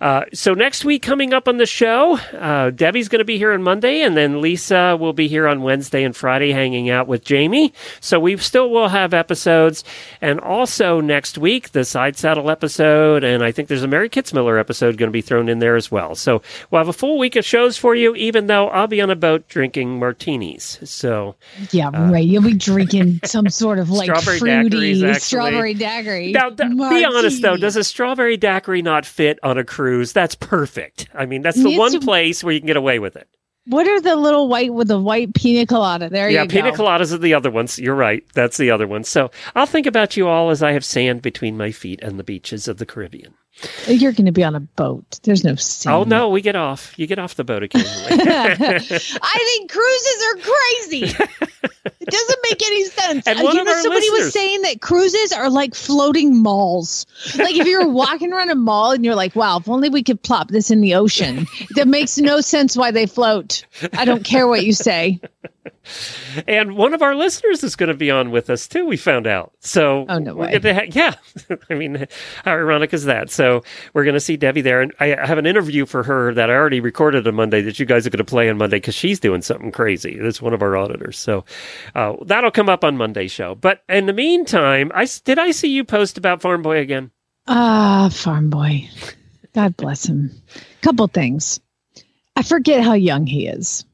Uh, 0.00 0.24
so 0.34 0.52
next 0.52 0.84
week 0.84 1.00
coming 1.00 1.32
up 1.32 1.46
on 1.46 1.58
the 1.58 1.66
show, 1.66 2.16
uh, 2.36 2.70
Debbie's 2.70 3.08
going 3.08 3.20
to 3.20 3.24
be 3.24 3.38
here 3.38 3.52
on 3.52 3.62
Monday, 3.62 4.00
and 4.00 4.16
then 4.16 4.40
Lisa 4.40 4.96
will 4.98 5.12
be 5.12 5.28
here 5.28 5.46
on 5.46 5.62
Wednesday 5.62 6.02
and 6.02 6.16
Friday, 6.16 6.50
hanging 6.50 6.90
out 6.90 7.06
with 7.06 7.24
Jamie. 7.24 7.72
So 8.00 8.18
we 8.18 8.36
still 8.38 8.68
will 8.70 8.88
have 8.88 9.14
episodes, 9.14 9.84
and 10.20 10.40
also 10.40 11.00
next 11.00 11.38
week 11.38 11.70
the 11.70 11.84
side 11.84 12.16
saddle 12.16 12.50
episode, 12.50 13.22
and 13.22 13.44
I 13.44 13.52
think 13.52 13.68
there's 13.68 13.84
a 13.84 13.88
Mary 13.88 14.08
Kitzmiller 14.10 14.58
episode 14.58 14.96
going 14.96 15.06
to 15.08 15.12
be 15.12 15.20
thrown 15.22 15.48
in 15.48 15.60
there 15.60 15.76
as 15.76 15.88
well. 15.88 16.16
So 16.16 16.42
we'll 16.72 16.80
have 16.80 16.88
a 16.88 16.92
full 16.92 17.16
week 17.16 17.36
of 17.36 17.44
shows 17.44 17.78
for 17.78 17.94
you, 17.94 18.16
even 18.16 18.48
though 18.48 18.70
I'll 18.70 18.88
be 18.88 19.00
on 19.00 19.10
a 19.10 19.14
boat 19.16 19.46
drinking 19.46 20.00
martinis. 20.00 20.80
So 20.82 21.36
Yeah, 21.70 21.90
right. 22.10 22.24
You'll 22.26 22.42
be 22.42 22.54
drinking 22.54 23.20
some 23.24 23.48
sort 23.50 23.78
of 23.78 23.88
like 23.88 24.10
Uh, 24.10 24.16
Strawberry 24.18 24.38
fruity 24.40 24.94
daiquiris, 25.00 25.20
strawberry 25.20 25.74
daiquiri. 25.74 26.32
now, 26.32 26.50
th- 26.50 26.70
be 26.90 27.04
honest 27.04 27.40
though, 27.40 27.56
does 27.56 27.76
a 27.76 27.84
strawberry 27.84 28.36
daiquiri 28.36 28.82
not 28.82 29.06
fit 29.06 29.21
on 29.42 29.58
a 29.58 29.64
cruise? 29.64 30.12
That's 30.12 30.34
perfect. 30.34 31.08
I 31.14 31.26
mean, 31.26 31.42
that's 31.42 31.62
the 31.62 31.76
one 31.76 31.92
to- 31.92 32.00
place 32.00 32.42
where 32.42 32.52
you 32.52 32.60
can 32.60 32.66
get 32.66 32.76
away 32.76 32.98
with 32.98 33.16
it. 33.16 33.28
What 33.66 33.86
are 33.86 34.00
the 34.00 34.16
little 34.16 34.48
white 34.48 34.74
with 34.74 34.88
the 34.88 34.98
white 34.98 35.34
pina 35.34 35.66
colada? 35.66 36.08
There 36.10 36.28
yeah, 36.28 36.42
you 36.42 36.48
go. 36.48 36.56
Yeah, 36.56 36.62
pina 36.62 36.76
coladas 36.76 37.12
are 37.12 37.18
the 37.18 37.34
other 37.34 37.50
ones. 37.50 37.78
You're 37.78 37.94
right. 37.94 38.24
That's 38.34 38.56
the 38.56 38.72
other 38.72 38.88
one. 38.88 39.04
So 39.04 39.30
I'll 39.54 39.66
think 39.66 39.86
about 39.86 40.16
you 40.16 40.26
all 40.26 40.50
as 40.50 40.64
I 40.64 40.72
have 40.72 40.84
sand 40.84 41.22
between 41.22 41.56
my 41.56 41.70
feet 41.70 42.00
and 42.02 42.18
the 42.18 42.24
beaches 42.24 42.66
of 42.66 42.78
the 42.78 42.86
Caribbean. 42.86 43.34
You're 43.86 44.12
going 44.12 44.26
to 44.26 44.32
be 44.32 44.42
on 44.42 44.54
a 44.54 44.60
boat. 44.60 45.20
There's 45.22 45.44
no 45.44 45.54
sand. 45.56 45.94
Oh 45.94 46.04
no, 46.04 46.28
we 46.30 46.40
get 46.40 46.56
off. 46.56 46.98
You 46.98 47.06
get 47.06 47.18
off 47.18 47.34
the 47.34 47.44
boat 47.44 47.62
occasionally. 47.62 48.06
I 48.10 49.38
think 49.38 49.70
cruises 49.70 50.22
are 50.26 50.36
crazy. 50.36 51.04
it 52.00 52.08
doesn't 52.08 52.38
make 52.48 52.62
any 52.62 52.84
sense. 52.86 53.26
And 53.32 53.40
one 53.42 53.54
you 53.54 53.62
know, 53.64 53.72
somebody 53.82 54.08
listeners- 54.10 54.24
was 54.24 54.32
saying 54.32 54.62
that 54.62 54.80
cruises 54.80 55.32
are 55.32 55.50
like 55.50 55.74
floating 55.74 56.42
malls. 56.42 57.06
Like 57.36 57.54
if 57.54 57.66
you're 57.66 57.88
walking 57.88 58.32
around 58.32 58.50
a 58.50 58.54
mall 58.54 58.92
and 58.92 59.04
you're 59.04 59.14
like, 59.14 59.36
wow, 59.36 59.58
if 59.58 59.68
only 59.68 59.88
we 59.90 60.02
could 60.02 60.22
plop 60.22 60.48
this 60.48 60.70
in 60.70 60.80
the 60.80 60.94
ocean. 60.94 61.46
That 61.76 61.88
makes 61.88 62.18
no 62.18 62.40
sense 62.40 62.76
why 62.76 62.90
they 62.90 63.06
float. 63.06 63.64
I 63.92 64.04
don't 64.04 64.24
care 64.24 64.46
what 64.48 64.64
you 64.64 64.72
say. 64.72 65.20
And 66.46 66.76
one 66.76 66.94
of 66.94 67.02
our 67.02 67.14
listeners 67.14 67.62
is 67.62 67.76
going 67.76 67.88
to 67.88 67.94
be 67.96 68.10
on 68.10 68.30
with 68.30 68.50
us 68.50 68.66
too. 68.66 68.86
We 68.86 68.96
found 68.96 69.26
out. 69.26 69.52
So 69.60 70.06
Oh, 70.08 70.18
no 70.18 70.34
way. 70.34 70.58
ha- 70.58 70.82
yeah, 70.90 71.14
I 71.70 71.74
mean, 71.74 72.06
how 72.44 72.52
ironic 72.52 72.92
is 72.92 73.04
that? 73.04 73.30
So 73.30 73.62
we're 73.94 74.04
going 74.04 74.14
to 74.14 74.20
see 74.20 74.36
Debbie 74.36 74.60
there, 74.60 74.80
and 74.80 74.92
I 75.00 75.08
have 75.08 75.38
an 75.38 75.46
interview 75.46 75.86
for 75.86 76.02
her 76.02 76.34
that 76.34 76.50
I 76.50 76.54
already 76.54 76.80
recorded 76.80 77.26
on 77.26 77.34
Monday 77.34 77.62
that 77.62 77.78
you 77.78 77.86
guys 77.86 78.06
are 78.06 78.10
going 78.10 78.18
to 78.18 78.24
play 78.24 78.48
on 78.50 78.58
Monday 78.58 78.76
because 78.76 78.94
she's 78.94 79.20
doing 79.20 79.42
something 79.42 79.72
crazy. 79.72 80.18
That's 80.20 80.42
one 80.42 80.54
of 80.54 80.62
our 80.62 80.76
auditors. 80.76 81.18
So 81.18 81.44
uh, 81.94 82.14
that'll 82.24 82.50
come 82.50 82.68
up 82.68 82.84
on 82.84 82.96
Monday's 82.96 83.32
show. 83.32 83.54
But 83.54 83.82
in 83.88 84.06
the 84.06 84.12
meantime, 84.12 84.90
I 84.94 85.06
did 85.24 85.38
I 85.38 85.50
see 85.52 85.68
you 85.68 85.84
post 85.84 86.18
about 86.18 86.40
Farm 86.42 86.62
Boy 86.62 86.78
again? 86.78 87.10
Ah, 87.48 88.08
farm 88.12 88.50
boy. 88.50 88.88
God 89.52 89.76
bless 89.76 90.06
him. 90.06 90.30
Couple 90.80 91.08
things. 91.08 91.60
I 92.36 92.42
forget 92.42 92.82
how 92.84 92.94
young 92.94 93.26
he 93.26 93.46
is. 93.48 93.84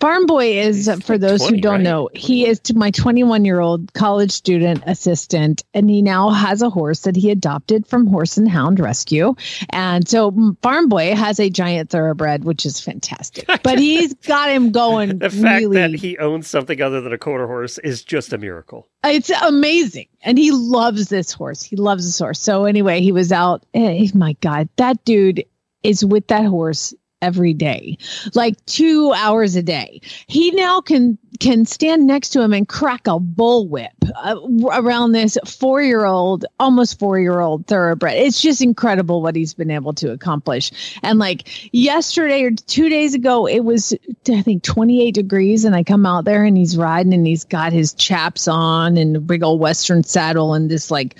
Farm 0.00 0.26
boy 0.26 0.58
is, 0.58 0.88
for 1.02 1.18
those 1.18 1.40
20, 1.40 1.56
who 1.56 1.60
don't 1.60 1.72
right? 1.74 1.82
know, 1.82 2.08
he 2.14 2.46
is 2.46 2.60
to 2.60 2.74
my 2.74 2.90
21 2.90 3.44
year 3.44 3.60
old 3.60 3.92
college 3.94 4.30
student 4.30 4.82
assistant, 4.86 5.64
and 5.74 5.90
he 5.90 6.02
now 6.02 6.30
has 6.30 6.62
a 6.62 6.70
horse 6.70 7.00
that 7.00 7.16
he 7.16 7.30
adopted 7.30 7.86
from 7.86 8.06
Horse 8.06 8.36
and 8.36 8.48
Hound 8.48 8.78
Rescue. 8.78 9.34
And 9.70 10.06
so 10.08 10.54
Farm 10.62 10.88
Boy 10.88 11.14
has 11.14 11.40
a 11.40 11.50
giant 11.50 11.90
thoroughbred, 11.90 12.44
which 12.44 12.64
is 12.64 12.80
fantastic. 12.80 13.46
But 13.64 13.78
he's 13.78 14.14
got 14.14 14.50
him 14.50 14.70
going 14.70 15.18
The 15.18 15.30
fact 15.30 15.62
really 15.62 15.76
that 15.76 15.94
he 15.94 16.16
owns 16.18 16.46
something 16.46 16.80
other 16.80 17.00
than 17.00 17.12
a 17.12 17.18
quarter 17.18 17.46
horse 17.46 17.78
is 17.78 18.02
just 18.04 18.32
a 18.32 18.38
miracle. 18.38 18.88
it's 19.04 19.30
amazing. 19.42 20.06
And 20.22 20.38
he 20.38 20.52
loves 20.52 21.08
this 21.08 21.32
horse. 21.32 21.62
He 21.62 21.76
loves 21.76 22.06
this 22.06 22.18
horse. 22.18 22.40
So 22.40 22.64
anyway, 22.64 23.00
he 23.00 23.12
was 23.12 23.32
out. 23.32 23.66
eh, 23.74 24.06
my 24.14 24.34
God, 24.40 24.68
that 24.76 25.04
dude 25.04 25.44
is 25.82 26.04
with 26.04 26.26
that 26.28 26.44
horse 26.44 26.94
every 27.20 27.52
day, 27.52 27.98
like 28.34 28.64
two 28.66 29.12
hours 29.14 29.56
a 29.56 29.62
day. 29.62 30.00
He 30.26 30.50
now 30.52 30.80
can 30.80 31.18
can 31.40 31.64
stand 31.64 32.06
next 32.06 32.30
to 32.30 32.42
him 32.42 32.52
and 32.52 32.68
crack 32.68 33.06
a 33.06 33.18
bullwhip 33.18 33.90
uh, 34.16 34.36
around 34.72 35.12
this 35.12 35.38
four 35.46 35.82
year 35.82 36.04
old, 36.04 36.44
almost 36.58 36.98
four 36.98 37.18
year 37.18 37.40
old 37.40 37.66
thoroughbred. 37.66 38.16
It's 38.16 38.40
just 38.40 38.60
incredible 38.60 39.22
what 39.22 39.36
he's 39.36 39.54
been 39.54 39.70
able 39.70 39.92
to 39.94 40.10
accomplish. 40.10 40.98
And 41.02 41.18
like 41.18 41.72
yesterday 41.72 42.42
or 42.42 42.50
two 42.50 42.88
days 42.88 43.14
ago, 43.14 43.46
it 43.46 43.60
was 43.60 43.94
I 44.28 44.42
think 44.42 44.62
28 44.62 45.14
degrees, 45.14 45.64
and 45.64 45.74
I 45.74 45.84
come 45.84 46.06
out 46.06 46.24
there 46.24 46.44
and 46.44 46.56
he's 46.56 46.76
riding 46.76 47.14
and 47.14 47.26
he's 47.26 47.44
got 47.44 47.72
his 47.72 47.94
chaps 47.94 48.48
on 48.48 48.96
and 48.96 49.16
a 49.16 49.20
big 49.20 49.42
old 49.42 49.60
western 49.60 50.02
saddle 50.02 50.54
and 50.54 50.70
this 50.70 50.90
like 50.90 51.16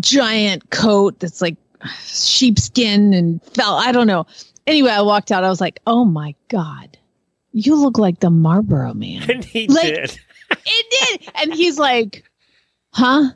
giant 0.00 0.70
coat 0.70 1.18
that's 1.20 1.42
like 1.42 1.56
sheepskin 2.04 3.12
and 3.12 3.42
felt 3.42 3.84
I 3.84 3.92
don't 3.92 4.06
know. 4.06 4.26
Anyway, 4.66 4.90
I 4.90 5.02
walked 5.02 5.32
out. 5.32 5.44
I 5.44 5.48
was 5.48 5.60
like, 5.60 5.80
"Oh 5.86 6.04
my 6.04 6.34
god, 6.48 6.96
you 7.52 7.74
look 7.76 7.98
like 7.98 8.20
the 8.20 8.30
Marlboro 8.30 8.94
Man." 8.94 9.22
And 9.30 9.44
he 9.44 9.66
Like- 9.68 9.82
did. 9.94 10.20
it 10.50 11.18
did, 11.20 11.30
and 11.42 11.52
he's 11.54 11.78
like, 11.78 12.24
"Huh? 12.92 13.30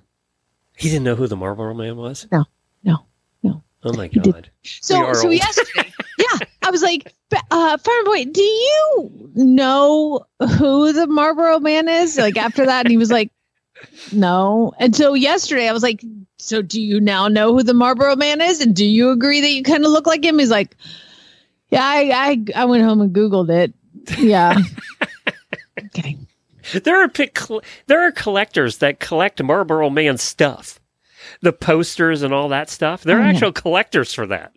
He 0.77 0.89
didn't 0.91 1.05
know 1.05 1.15
who 1.17 1.27
the 1.27 1.37
Marlboro 1.37 1.75
Man 1.75 1.97
was. 1.97 2.27
No, 2.31 2.45
no, 2.85 3.07
no." 3.43 3.63
Oh 3.85 3.93
my 3.95 4.09
god! 4.09 4.51
So 4.65 5.05
are 5.05 5.15
so 5.15 5.25
old. 5.29 5.35
yesterday, 5.35 5.93
yeah, 6.19 6.47
I 6.63 6.71
was 6.71 6.83
like, 6.83 7.13
uh, 7.51 7.77
Farm 7.79 8.05
Boy, 8.05 8.25
do 8.27 8.43
you 8.43 9.11
know 9.35 10.27
who 10.59 10.93
the 10.93 11.07
Marlboro 11.07 11.59
Man 11.61 11.89
is? 11.89 12.17
Like 12.19 12.37
after 12.37 12.67
that, 12.67 12.85
and 12.87 12.91
he 12.91 12.97
was 12.97 13.11
like, 13.11 13.31
no. 14.13 14.73
And 14.79 14.95
so 14.95 15.15
yesterday, 15.15 15.69
I 15.69 15.73
was 15.73 15.83
like, 15.83 16.05
so 16.39 16.63
do 16.63 16.81
you 16.81 17.01
now 17.01 17.29
know 17.29 17.53
who 17.53 17.63
the 17.63 17.75
Marlboro 17.75 18.17
Man 18.17 18.41
is? 18.41 18.61
And 18.61 18.75
do 18.77 18.85
you 18.85 19.11
agree 19.11 19.41
that 19.41 19.51
you 19.51 19.63
kind 19.63 19.85
of 19.85 19.91
look 19.91 20.07
like 20.07 20.25
him? 20.25 20.39
He's 20.39 20.51
like, 20.51 20.77
yeah, 21.71 21.85
I 21.85 22.11
I, 22.57 22.63
I 22.63 22.65
went 22.67 22.85
home 22.85 23.01
and 23.01 23.15
googled 23.15 23.51
it. 23.51 23.75
Yeah. 24.19 24.59
okay. 25.87 26.17
There 26.83 27.01
are 27.03 27.09
pic- 27.09 27.39
there 27.87 28.07
are 28.07 28.13
collectors 28.13 28.79
that 28.79 28.99
collect 29.01 29.43
Marlboro 29.43 29.89
Man 29.91 30.19
stuff, 30.19 30.81
the 31.41 31.53
posters 31.53 32.23
and 32.23 32.35
all 32.35 32.49
that 32.49 32.69
stuff. 32.71 33.03
There 33.05 33.17
are 33.19 33.21
Oh, 33.21 33.25
yeah. 33.25 33.31
actual 33.31 33.53
collectors 33.53 34.13
for 34.13 34.27
that. 34.27 34.53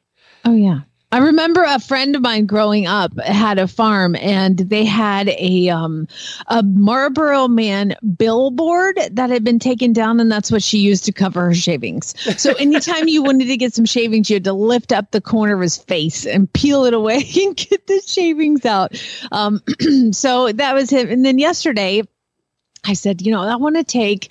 Oh 0.45 0.55
yeah. 0.55 0.81
I 1.11 1.19
remember 1.19 1.63
a 1.63 1.79
friend 1.79 2.15
of 2.15 2.21
mine 2.21 2.45
growing 2.45 2.85
up 2.85 3.19
had 3.19 3.57
a 3.57 3.67
farm 3.67 4.15
and 4.15 4.57
they 4.57 4.85
had 4.85 5.29
a 5.29 5.69
um 5.69 6.07
a 6.47 6.61
Marlboro 6.61 7.47
Man 7.47 7.95
billboard 8.17 8.99
that 9.11 9.31
had 9.31 9.43
been 9.43 9.57
taken 9.57 9.91
down 9.91 10.19
and 10.19 10.31
that's 10.31 10.51
what 10.51 10.61
she 10.61 10.77
used 10.77 11.05
to 11.05 11.11
cover 11.11 11.45
her 11.45 11.55
shavings. 11.55 12.13
So 12.39 12.53
anytime 12.53 13.07
you 13.07 13.23
wanted 13.23 13.47
to 13.47 13.57
get 13.57 13.73
some 13.73 13.85
shavings, 13.85 14.29
you 14.29 14.35
had 14.35 14.43
to 14.43 14.53
lift 14.53 14.91
up 14.91 15.09
the 15.09 15.21
corner 15.21 15.55
of 15.55 15.61
his 15.61 15.77
face 15.77 16.27
and 16.27 16.51
peel 16.53 16.85
it 16.85 16.93
away 16.93 17.27
and 17.41 17.57
get 17.57 17.87
the 17.87 18.01
shavings 18.05 18.65
out. 18.65 19.01
Um 19.31 19.63
so 20.11 20.51
that 20.51 20.75
was 20.75 20.91
him. 20.91 21.09
And 21.09 21.25
then 21.25 21.39
yesterday 21.39 22.03
I 22.85 22.93
said, 22.93 23.23
you 23.23 23.31
know, 23.31 23.41
I 23.41 23.55
want 23.55 23.75
to 23.77 23.83
take 23.83 24.29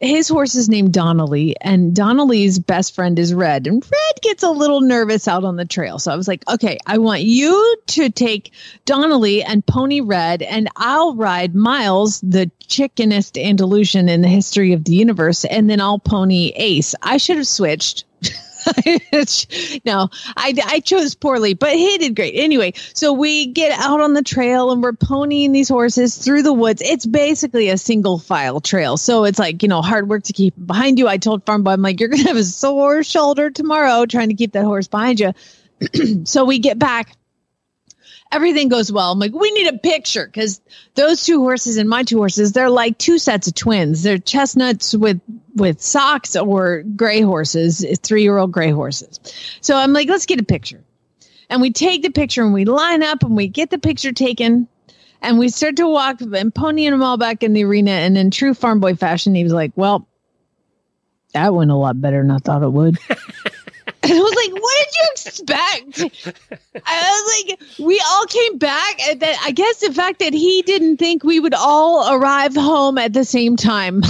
his 0.00 0.28
horse 0.28 0.54
is 0.54 0.68
named 0.68 0.92
Donnelly, 0.92 1.54
and 1.60 1.94
Donnelly's 1.94 2.58
best 2.58 2.94
friend 2.94 3.18
is 3.18 3.34
Red. 3.34 3.66
And 3.66 3.84
Red 3.84 4.22
gets 4.22 4.42
a 4.42 4.50
little 4.50 4.80
nervous 4.80 5.28
out 5.28 5.44
on 5.44 5.56
the 5.56 5.64
trail. 5.64 5.98
So 5.98 6.10
I 6.12 6.16
was 6.16 6.26
like, 6.26 6.48
okay, 6.48 6.78
I 6.86 6.98
want 6.98 7.22
you 7.22 7.76
to 7.88 8.10
take 8.10 8.52
Donnelly 8.84 9.42
and 9.42 9.66
Pony 9.66 10.00
Red, 10.00 10.42
and 10.42 10.68
I'll 10.76 11.14
ride 11.14 11.54
Miles, 11.54 12.20
the 12.22 12.50
chickenest 12.68 13.38
Andalusian 13.38 14.08
in 14.08 14.22
the 14.22 14.28
history 14.28 14.72
of 14.72 14.84
the 14.84 14.94
universe, 14.94 15.44
and 15.44 15.68
then 15.68 15.80
I'll 15.80 15.98
pony 15.98 16.52
Ace. 16.56 16.94
I 17.02 17.18
should 17.18 17.36
have 17.36 17.46
switched. 17.46 18.05
no, 19.84 20.08
I, 20.36 20.54
I 20.64 20.80
chose 20.80 21.14
poorly, 21.14 21.54
but 21.54 21.74
he 21.74 21.98
did 21.98 22.16
great. 22.16 22.34
Anyway, 22.34 22.72
so 22.94 23.12
we 23.12 23.46
get 23.46 23.78
out 23.78 24.00
on 24.00 24.14
the 24.14 24.22
trail 24.22 24.70
and 24.70 24.82
we're 24.82 24.92
ponying 24.92 25.52
these 25.52 25.68
horses 25.68 26.16
through 26.16 26.42
the 26.42 26.52
woods. 26.52 26.82
It's 26.82 27.06
basically 27.06 27.68
a 27.68 27.78
single 27.78 28.18
file 28.18 28.60
trail. 28.60 28.96
So 28.96 29.24
it's 29.24 29.38
like, 29.38 29.62
you 29.62 29.68
know, 29.68 29.82
hard 29.82 30.08
work 30.08 30.24
to 30.24 30.32
keep 30.32 30.54
behind 30.66 30.98
you. 30.98 31.08
I 31.08 31.16
told 31.18 31.44
Farm 31.46 31.62
Boy, 31.62 31.72
I'm 31.72 31.82
like, 31.82 32.00
you're 32.00 32.08
going 32.08 32.22
to 32.22 32.28
have 32.28 32.36
a 32.36 32.44
sore 32.44 33.02
shoulder 33.02 33.50
tomorrow 33.50 34.06
trying 34.06 34.28
to 34.28 34.34
keep 34.34 34.52
that 34.52 34.64
horse 34.64 34.88
behind 34.88 35.20
you. 35.20 35.32
so 36.24 36.44
we 36.44 36.58
get 36.58 36.78
back 36.78 37.12
everything 38.32 38.68
goes 38.68 38.92
well. 38.92 39.12
I'm 39.12 39.18
like, 39.18 39.32
we 39.32 39.50
need 39.52 39.68
a 39.68 39.78
picture 39.78 40.26
because 40.26 40.60
those 40.94 41.24
two 41.24 41.40
horses 41.40 41.76
and 41.76 41.88
my 41.88 42.02
two 42.02 42.18
horses, 42.18 42.52
they're 42.52 42.70
like 42.70 42.98
two 42.98 43.18
sets 43.18 43.48
of 43.48 43.54
twins. 43.54 44.02
They're 44.02 44.18
chestnuts 44.18 44.94
with 44.94 45.20
with 45.54 45.80
socks 45.80 46.36
or 46.36 46.82
gray 46.82 47.20
horses, 47.20 47.84
three 48.02 48.22
year 48.22 48.38
old 48.38 48.52
gray 48.52 48.70
horses. 48.70 49.20
So 49.60 49.76
I'm 49.76 49.92
like, 49.92 50.08
let's 50.08 50.26
get 50.26 50.40
a 50.40 50.44
picture. 50.44 50.82
And 51.48 51.62
we 51.62 51.72
take 51.72 52.02
the 52.02 52.10
picture 52.10 52.42
and 52.42 52.52
we 52.52 52.64
line 52.64 53.02
up 53.02 53.22
and 53.22 53.36
we 53.36 53.48
get 53.48 53.70
the 53.70 53.78
picture 53.78 54.12
taken. 54.12 54.68
And 55.22 55.38
we 55.38 55.48
start 55.48 55.76
to 55.76 55.88
walk 55.88 56.20
and 56.20 56.54
ponying 56.54 56.90
them 56.90 57.02
all 57.02 57.16
back 57.16 57.42
in 57.42 57.54
the 57.54 57.64
arena. 57.64 57.90
And 57.90 58.18
in 58.18 58.30
true 58.30 58.52
farm 58.52 58.80
boy 58.80 58.94
fashion, 58.94 59.34
he 59.34 59.44
was 59.44 59.52
like, 59.52 59.72
Well, 59.74 60.06
that 61.32 61.54
went 61.54 61.70
a 61.70 61.76
lot 61.76 62.00
better 62.00 62.22
than 62.22 62.30
I 62.30 62.38
thought 62.38 62.62
it 62.62 62.72
would. 62.72 62.98
I 64.10 64.20
was 64.20 64.34
like, 64.34 64.62
what 64.62 64.86
did 64.86 64.94
you 64.96 65.08
expect? 65.12 66.84
I 66.84 67.22
was 67.24 67.48
like, 67.48 67.60
we 67.78 68.02
all 68.06 68.24
came 68.26 68.58
back. 68.58 69.08
And 69.08 69.20
that 69.20 69.36
I 69.44 69.50
guess 69.50 69.80
the 69.80 69.92
fact 69.92 70.20
that 70.20 70.32
he 70.32 70.62
didn't 70.62 70.98
think 70.98 71.24
we 71.24 71.40
would 71.40 71.54
all 71.54 72.12
arrive 72.14 72.54
home 72.54 72.98
at 72.98 73.12
the 73.12 73.24
same 73.24 73.56
time 73.56 74.02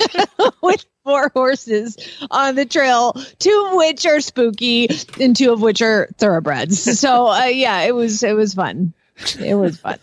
with 0.62 0.84
four 1.04 1.30
horses 1.34 1.96
on 2.30 2.54
the 2.54 2.66
trail, 2.66 3.14
two 3.38 3.66
of 3.68 3.76
which 3.76 4.06
are 4.06 4.20
spooky 4.20 4.88
and 5.20 5.36
two 5.36 5.52
of 5.52 5.60
which 5.60 5.82
are 5.82 6.08
thoroughbreds. 6.18 6.98
So 7.00 7.28
uh, 7.28 7.44
yeah, 7.46 7.82
it 7.82 7.94
was 7.94 8.22
it 8.22 8.34
was 8.34 8.54
fun. 8.54 8.92
It 9.38 9.54
was 9.54 9.78
fun. 9.78 9.98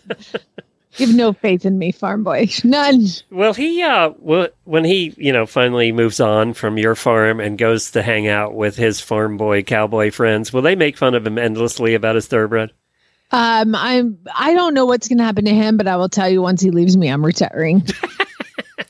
You 0.98 1.06
have 1.06 1.16
no 1.16 1.32
faith 1.32 1.64
in 1.64 1.78
me, 1.78 1.92
farm 1.92 2.24
boy. 2.24 2.48
None. 2.64 3.06
Well, 3.30 3.54
he 3.54 3.82
uh, 3.82 4.10
w- 4.10 4.48
when 4.64 4.84
he 4.84 5.14
you 5.16 5.32
know 5.32 5.46
finally 5.46 5.92
moves 5.92 6.20
on 6.20 6.54
from 6.54 6.78
your 6.78 6.94
farm 6.94 7.40
and 7.40 7.56
goes 7.56 7.92
to 7.92 8.02
hang 8.02 8.28
out 8.28 8.54
with 8.54 8.76
his 8.76 9.00
farm 9.00 9.36
boy 9.36 9.62
cowboy 9.62 10.10
friends, 10.10 10.52
will 10.52 10.62
they 10.62 10.74
make 10.76 10.96
fun 10.96 11.14
of 11.14 11.26
him 11.26 11.38
endlessly 11.38 11.94
about 11.94 12.16
his 12.16 12.26
thoroughbred? 12.26 12.72
Um, 13.30 13.74
I'm. 13.74 14.18
I 14.34 14.54
don't 14.54 14.74
know 14.74 14.86
what's 14.86 15.08
going 15.08 15.18
to 15.18 15.24
happen 15.24 15.44
to 15.44 15.54
him, 15.54 15.76
but 15.76 15.86
I 15.86 15.96
will 15.96 16.08
tell 16.08 16.28
you 16.28 16.40
once 16.42 16.62
he 16.62 16.70
leaves 16.70 16.96
me, 16.96 17.08
I'm 17.08 17.24
retiring. 17.24 17.86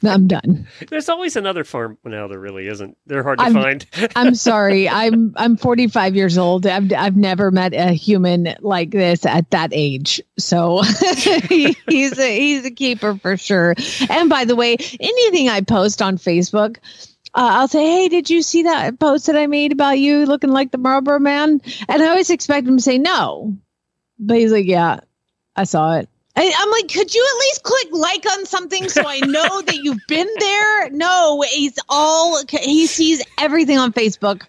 I'm 0.04 0.26
done. 0.26 0.66
There's 0.88 1.08
always 1.08 1.36
another 1.36 1.64
farm. 1.64 1.98
Now 2.04 2.28
there 2.28 2.38
really 2.38 2.66
isn't. 2.68 2.96
They're 3.06 3.22
hard 3.22 3.38
to 3.38 3.44
I'm- 3.44 3.52
find. 3.54 3.86
I'm 4.16 4.34
sorry. 4.34 4.88
I'm 4.88 5.32
I'm 5.36 5.56
45 5.56 6.14
years 6.16 6.38
old. 6.38 6.66
I've 6.66 6.92
I've 6.92 7.16
never 7.16 7.50
met 7.50 7.74
a 7.74 7.92
human 7.92 8.54
like 8.60 8.90
this 8.90 9.24
at 9.26 9.50
that 9.50 9.70
age. 9.72 10.20
So 10.38 10.82
he, 10.82 11.76
he's 11.88 12.18
a 12.18 12.38
he's 12.38 12.64
a 12.64 12.70
keeper 12.70 13.16
for 13.16 13.36
sure. 13.36 13.74
And 14.10 14.28
by 14.30 14.44
the 14.44 14.56
way, 14.56 14.76
anything 15.00 15.48
I 15.48 15.60
post 15.62 16.02
on 16.02 16.18
Facebook. 16.18 16.78
Uh, 17.34 17.60
I'll 17.60 17.68
say, 17.68 17.84
hey, 17.84 18.08
did 18.08 18.30
you 18.30 18.40
see 18.40 18.62
that 18.62 18.98
post 18.98 19.26
that 19.26 19.36
I 19.36 19.46
made 19.46 19.70
about 19.72 19.98
you 19.98 20.24
looking 20.24 20.48
like 20.50 20.70
the 20.72 20.78
Marlboro 20.78 21.18
Man? 21.18 21.60
And 21.88 22.02
I 22.02 22.06
always 22.08 22.30
expect 22.30 22.66
him 22.66 22.78
to 22.78 22.82
say 22.82 22.96
no, 22.98 23.54
but 24.18 24.38
he's 24.38 24.50
like, 24.50 24.64
yeah, 24.64 25.00
I 25.54 25.64
saw 25.64 25.98
it. 25.98 26.08
I, 26.38 26.52
I'm 26.56 26.70
like, 26.70 26.88
could 26.88 27.12
you 27.12 27.28
at 27.34 27.38
least 27.40 27.62
click 27.64 27.88
like 27.90 28.24
on 28.30 28.46
something 28.46 28.88
so 28.88 29.02
I 29.04 29.18
know 29.20 29.60
that 29.66 29.74
you've 29.82 30.06
been 30.06 30.28
there? 30.38 30.90
No, 30.90 31.42
he's 31.50 31.76
all 31.88 32.40
he 32.48 32.86
sees 32.86 33.24
everything 33.38 33.76
on 33.76 33.92
Facebook 33.92 34.44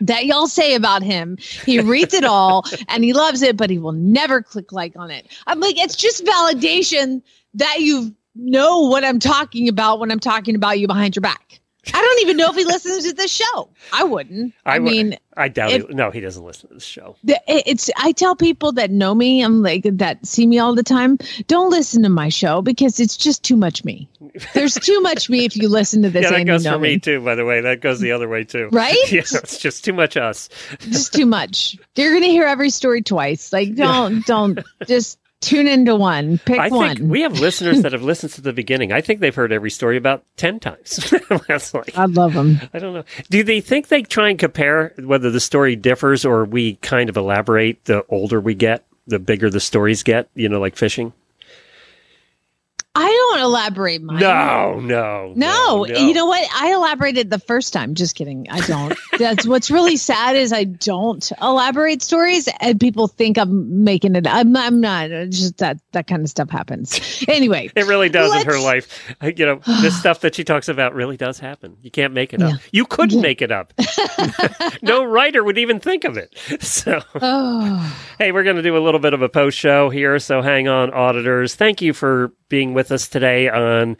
that 0.00 0.24
y'all 0.24 0.48
say 0.48 0.74
about 0.74 1.02
him. 1.02 1.36
He 1.66 1.80
reads 1.80 2.14
it 2.14 2.24
all 2.24 2.64
and 2.88 3.04
he 3.04 3.12
loves 3.12 3.42
it, 3.42 3.58
but 3.58 3.68
he 3.68 3.78
will 3.78 3.92
never 3.92 4.40
click 4.40 4.72
like 4.72 4.96
on 4.96 5.10
it. 5.10 5.26
I'm 5.46 5.60
like, 5.60 5.78
it's 5.78 5.96
just 5.96 6.24
validation 6.24 7.20
that 7.54 7.80
you 7.80 8.14
know 8.34 8.80
what 8.80 9.04
I'm 9.04 9.18
talking 9.18 9.68
about 9.68 10.00
when 10.00 10.10
I'm 10.10 10.18
talking 10.18 10.54
about 10.54 10.78
you 10.78 10.86
behind 10.86 11.14
your 11.14 11.20
back. 11.20 11.60
I 11.88 12.00
don't 12.00 12.22
even 12.22 12.36
know 12.36 12.48
if 12.48 12.54
he 12.54 12.64
listens 12.64 13.04
to 13.04 13.12
the 13.12 13.26
show. 13.26 13.68
I 13.92 14.04
wouldn't. 14.04 14.54
I 14.64 14.78
mean, 14.78 15.18
I 15.36 15.48
doubt 15.48 15.72
it. 15.72 15.90
No, 15.90 16.12
he 16.12 16.20
doesn't 16.20 16.44
listen 16.44 16.68
to 16.68 16.74
this 16.74 16.84
show. 16.84 17.16
it's 17.24 17.90
I 17.96 18.12
tell 18.12 18.36
people 18.36 18.70
that 18.72 18.92
know 18.92 19.14
me, 19.16 19.42
I'm 19.42 19.62
like 19.62 19.82
that 19.84 20.24
see 20.24 20.46
me 20.46 20.60
all 20.60 20.76
the 20.76 20.84
time. 20.84 21.18
Don't 21.48 21.70
listen 21.70 22.04
to 22.04 22.08
my 22.08 22.28
show 22.28 22.62
because 22.62 23.00
it's 23.00 23.16
just 23.16 23.42
too 23.42 23.56
much 23.56 23.84
me. 23.84 24.08
There's 24.54 24.74
too 24.74 25.00
much 25.00 25.28
me 25.28 25.44
if 25.44 25.56
you 25.56 25.68
listen 25.68 26.02
to 26.02 26.10
this. 26.10 26.22
yeah, 26.30 26.38
that 26.38 26.44
goes 26.44 26.64
know 26.64 26.74
for 26.74 26.78
me 26.78 27.00
too. 27.00 27.20
By 27.20 27.34
the 27.34 27.44
way, 27.44 27.60
that 27.62 27.80
goes 27.80 27.98
the 27.98 28.12
other 28.12 28.28
way 28.28 28.44
too. 28.44 28.68
Right? 28.70 28.96
yeah, 29.12 29.20
it's 29.20 29.58
just 29.58 29.84
too 29.84 29.92
much 29.92 30.16
us. 30.16 30.48
Just 30.78 31.12
too 31.12 31.26
much. 31.26 31.76
You're 31.96 32.14
gonna 32.14 32.26
hear 32.26 32.46
every 32.46 32.70
story 32.70 33.02
twice. 33.02 33.52
Like 33.52 33.74
don't 33.74 34.24
don't 34.24 34.60
just 34.86 35.18
tune 35.42 35.68
into 35.68 35.94
one. 35.94 36.38
Pick 36.38 36.58
I 36.58 36.68
one. 36.68 36.96
think 36.96 37.10
we 37.10 37.20
have 37.20 37.38
listeners 37.40 37.82
that 37.82 37.92
have 37.92 38.02
listened 38.02 38.32
to 38.34 38.40
the 38.40 38.52
beginning. 38.54 38.92
I 38.92 39.02
think 39.02 39.20
they've 39.20 39.34
heard 39.34 39.52
every 39.52 39.70
story 39.70 39.98
about 39.98 40.24
ten 40.36 40.58
times. 40.58 41.12
That's 41.48 41.74
like 41.74 41.96
I 41.96 42.06
love 42.06 42.32
them. 42.32 42.60
I 42.72 42.78
don't 42.78 42.94
know. 42.94 43.04
Do 43.28 43.42
they 43.42 43.60
think 43.60 43.88
they 43.88 44.02
try 44.02 44.30
and 44.30 44.38
compare 44.38 44.94
whether 44.98 45.30
the 45.30 45.40
story 45.40 45.76
differs 45.76 46.24
or 46.24 46.44
we 46.46 46.76
kind 46.76 47.10
of 47.10 47.16
elaborate 47.16 47.84
the 47.84 48.04
older 48.08 48.40
we 48.40 48.54
get, 48.54 48.86
the 49.06 49.18
bigger 49.18 49.50
the 49.50 49.60
stories 49.60 50.02
get? 50.02 50.30
You 50.34 50.48
know, 50.48 50.60
like 50.60 50.76
fishing. 50.76 51.12
I 52.94 53.08
don't 53.08 53.40
elaborate 53.40 54.02
mine. 54.02 54.20
No, 54.20 54.78
no, 54.78 55.32
No, 55.34 55.86
you 55.86 56.12
know 56.12 56.26
what? 56.26 56.46
I 56.54 56.74
elaborated 56.74 57.30
the 57.30 57.38
first 57.38 57.72
time. 57.72 57.94
Just 57.94 58.16
kidding. 58.16 58.46
I 58.50 58.60
don't. 58.60 58.98
That's 59.18 59.46
what's 59.46 59.70
really 59.70 59.96
sad 59.96 60.36
is 60.36 60.52
I 60.52 60.64
don't 60.64 61.32
elaborate 61.40 62.02
stories, 62.02 62.50
and 62.60 62.78
people 62.78 63.08
think 63.08 63.38
I'm 63.38 63.82
making 63.82 64.14
it. 64.14 64.26
I'm. 64.26 64.54
I'm 64.56 64.80
not. 64.80 65.10
It's 65.10 65.38
Just 65.38 65.58
that 65.58 65.78
that 65.92 66.06
kind 66.06 66.22
of 66.22 66.28
stuff 66.28 66.50
happens. 66.50 67.00
Anyway, 67.28 67.70
It 67.76 67.86
really 67.86 68.08
does 68.08 68.34
in 68.34 68.46
her 68.46 68.58
life. 68.58 69.14
You 69.22 69.46
know, 69.46 69.60
this 69.80 69.98
stuff 69.98 70.20
that 70.20 70.34
she 70.34 70.42
talks 70.44 70.68
about 70.68 70.92
really 70.92 71.16
does 71.16 71.38
happen. 71.38 71.76
You 71.80 71.90
can't 71.90 72.12
make 72.12 72.34
it 72.34 72.42
up. 72.42 72.50
Yeah. 72.50 72.56
You 72.72 72.84
couldn't 72.84 73.20
make 73.20 73.40
it 73.40 73.52
up. 73.52 73.72
no 74.82 75.04
writer 75.04 75.42
would 75.44 75.56
even 75.56 75.78
think 75.78 76.04
of 76.04 76.16
it. 76.16 76.36
So, 76.60 77.00
oh, 77.14 78.02
hey, 78.18 78.32
we're 78.32 78.42
going 78.42 78.56
to 78.56 78.62
do 78.62 78.76
a 78.76 78.80
little 78.80 79.00
bit 79.00 79.14
of 79.14 79.22
a 79.22 79.28
post 79.28 79.56
show 79.56 79.88
here. 79.88 80.18
So, 80.18 80.42
hang 80.42 80.66
on, 80.68 80.92
auditors. 80.92 81.54
Thank 81.54 81.80
you 81.80 81.92
for 81.92 82.32
being 82.52 82.74
with 82.74 82.92
us 82.92 83.08
today 83.08 83.48
on 83.48 83.96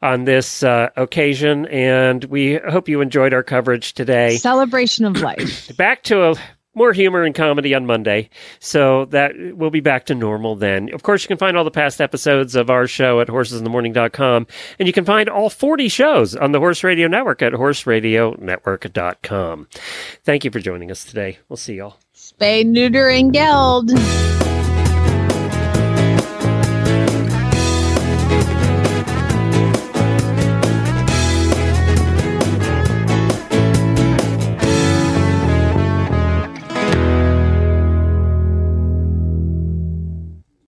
on 0.00 0.26
this 0.26 0.62
uh, 0.62 0.90
occasion, 0.96 1.66
and 1.66 2.22
we 2.26 2.60
hope 2.70 2.88
you 2.88 3.00
enjoyed 3.00 3.34
our 3.34 3.42
coverage 3.42 3.94
today. 3.94 4.36
celebration 4.36 5.04
of 5.04 5.20
life. 5.20 5.76
Back 5.76 6.04
to 6.04 6.30
a 6.30 6.36
more 6.76 6.92
humor 6.92 7.24
and 7.24 7.34
comedy 7.34 7.74
on 7.74 7.84
Monday. 7.84 8.30
So 8.60 9.06
that 9.06 9.32
we'll 9.54 9.70
be 9.70 9.80
back 9.80 10.06
to 10.06 10.14
normal 10.14 10.54
then. 10.54 10.94
Of 10.94 11.02
course, 11.02 11.24
you 11.24 11.28
can 11.28 11.38
find 11.38 11.56
all 11.56 11.64
the 11.64 11.72
past 11.72 12.00
episodes 12.00 12.54
of 12.54 12.70
our 12.70 12.86
show 12.86 13.20
at 13.20 13.26
horsesinthemorning.com. 13.26 14.46
And 14.78 14.86
you 14.86 14.92
can 14.92 15.04
find 15.04 15.28
all 15.28 15.50
40 15.50 15.88
shows 15.88 16.36
on 16.36 16.52
the 16.52 16.60
Horse 16.60 16.84
Radio 16.84 17.08
Network 17.08 17.42
at 17.42 17.54
horseradionetwork.com. 17.54 19.68
Thank 20.22 20.44
you 20.44 20.52
for 20.52 20.60
joining 20.60 20.92
us 20.92 21.04
today. 21.04 21.38
We'll 21.48 21.56
see 21.56 21.74
y'all. 21.76 21.96
Spay, 22.14 22.64
neuter, 22.64 23.08
and 23.08 23.32
geld. 23.32 23.90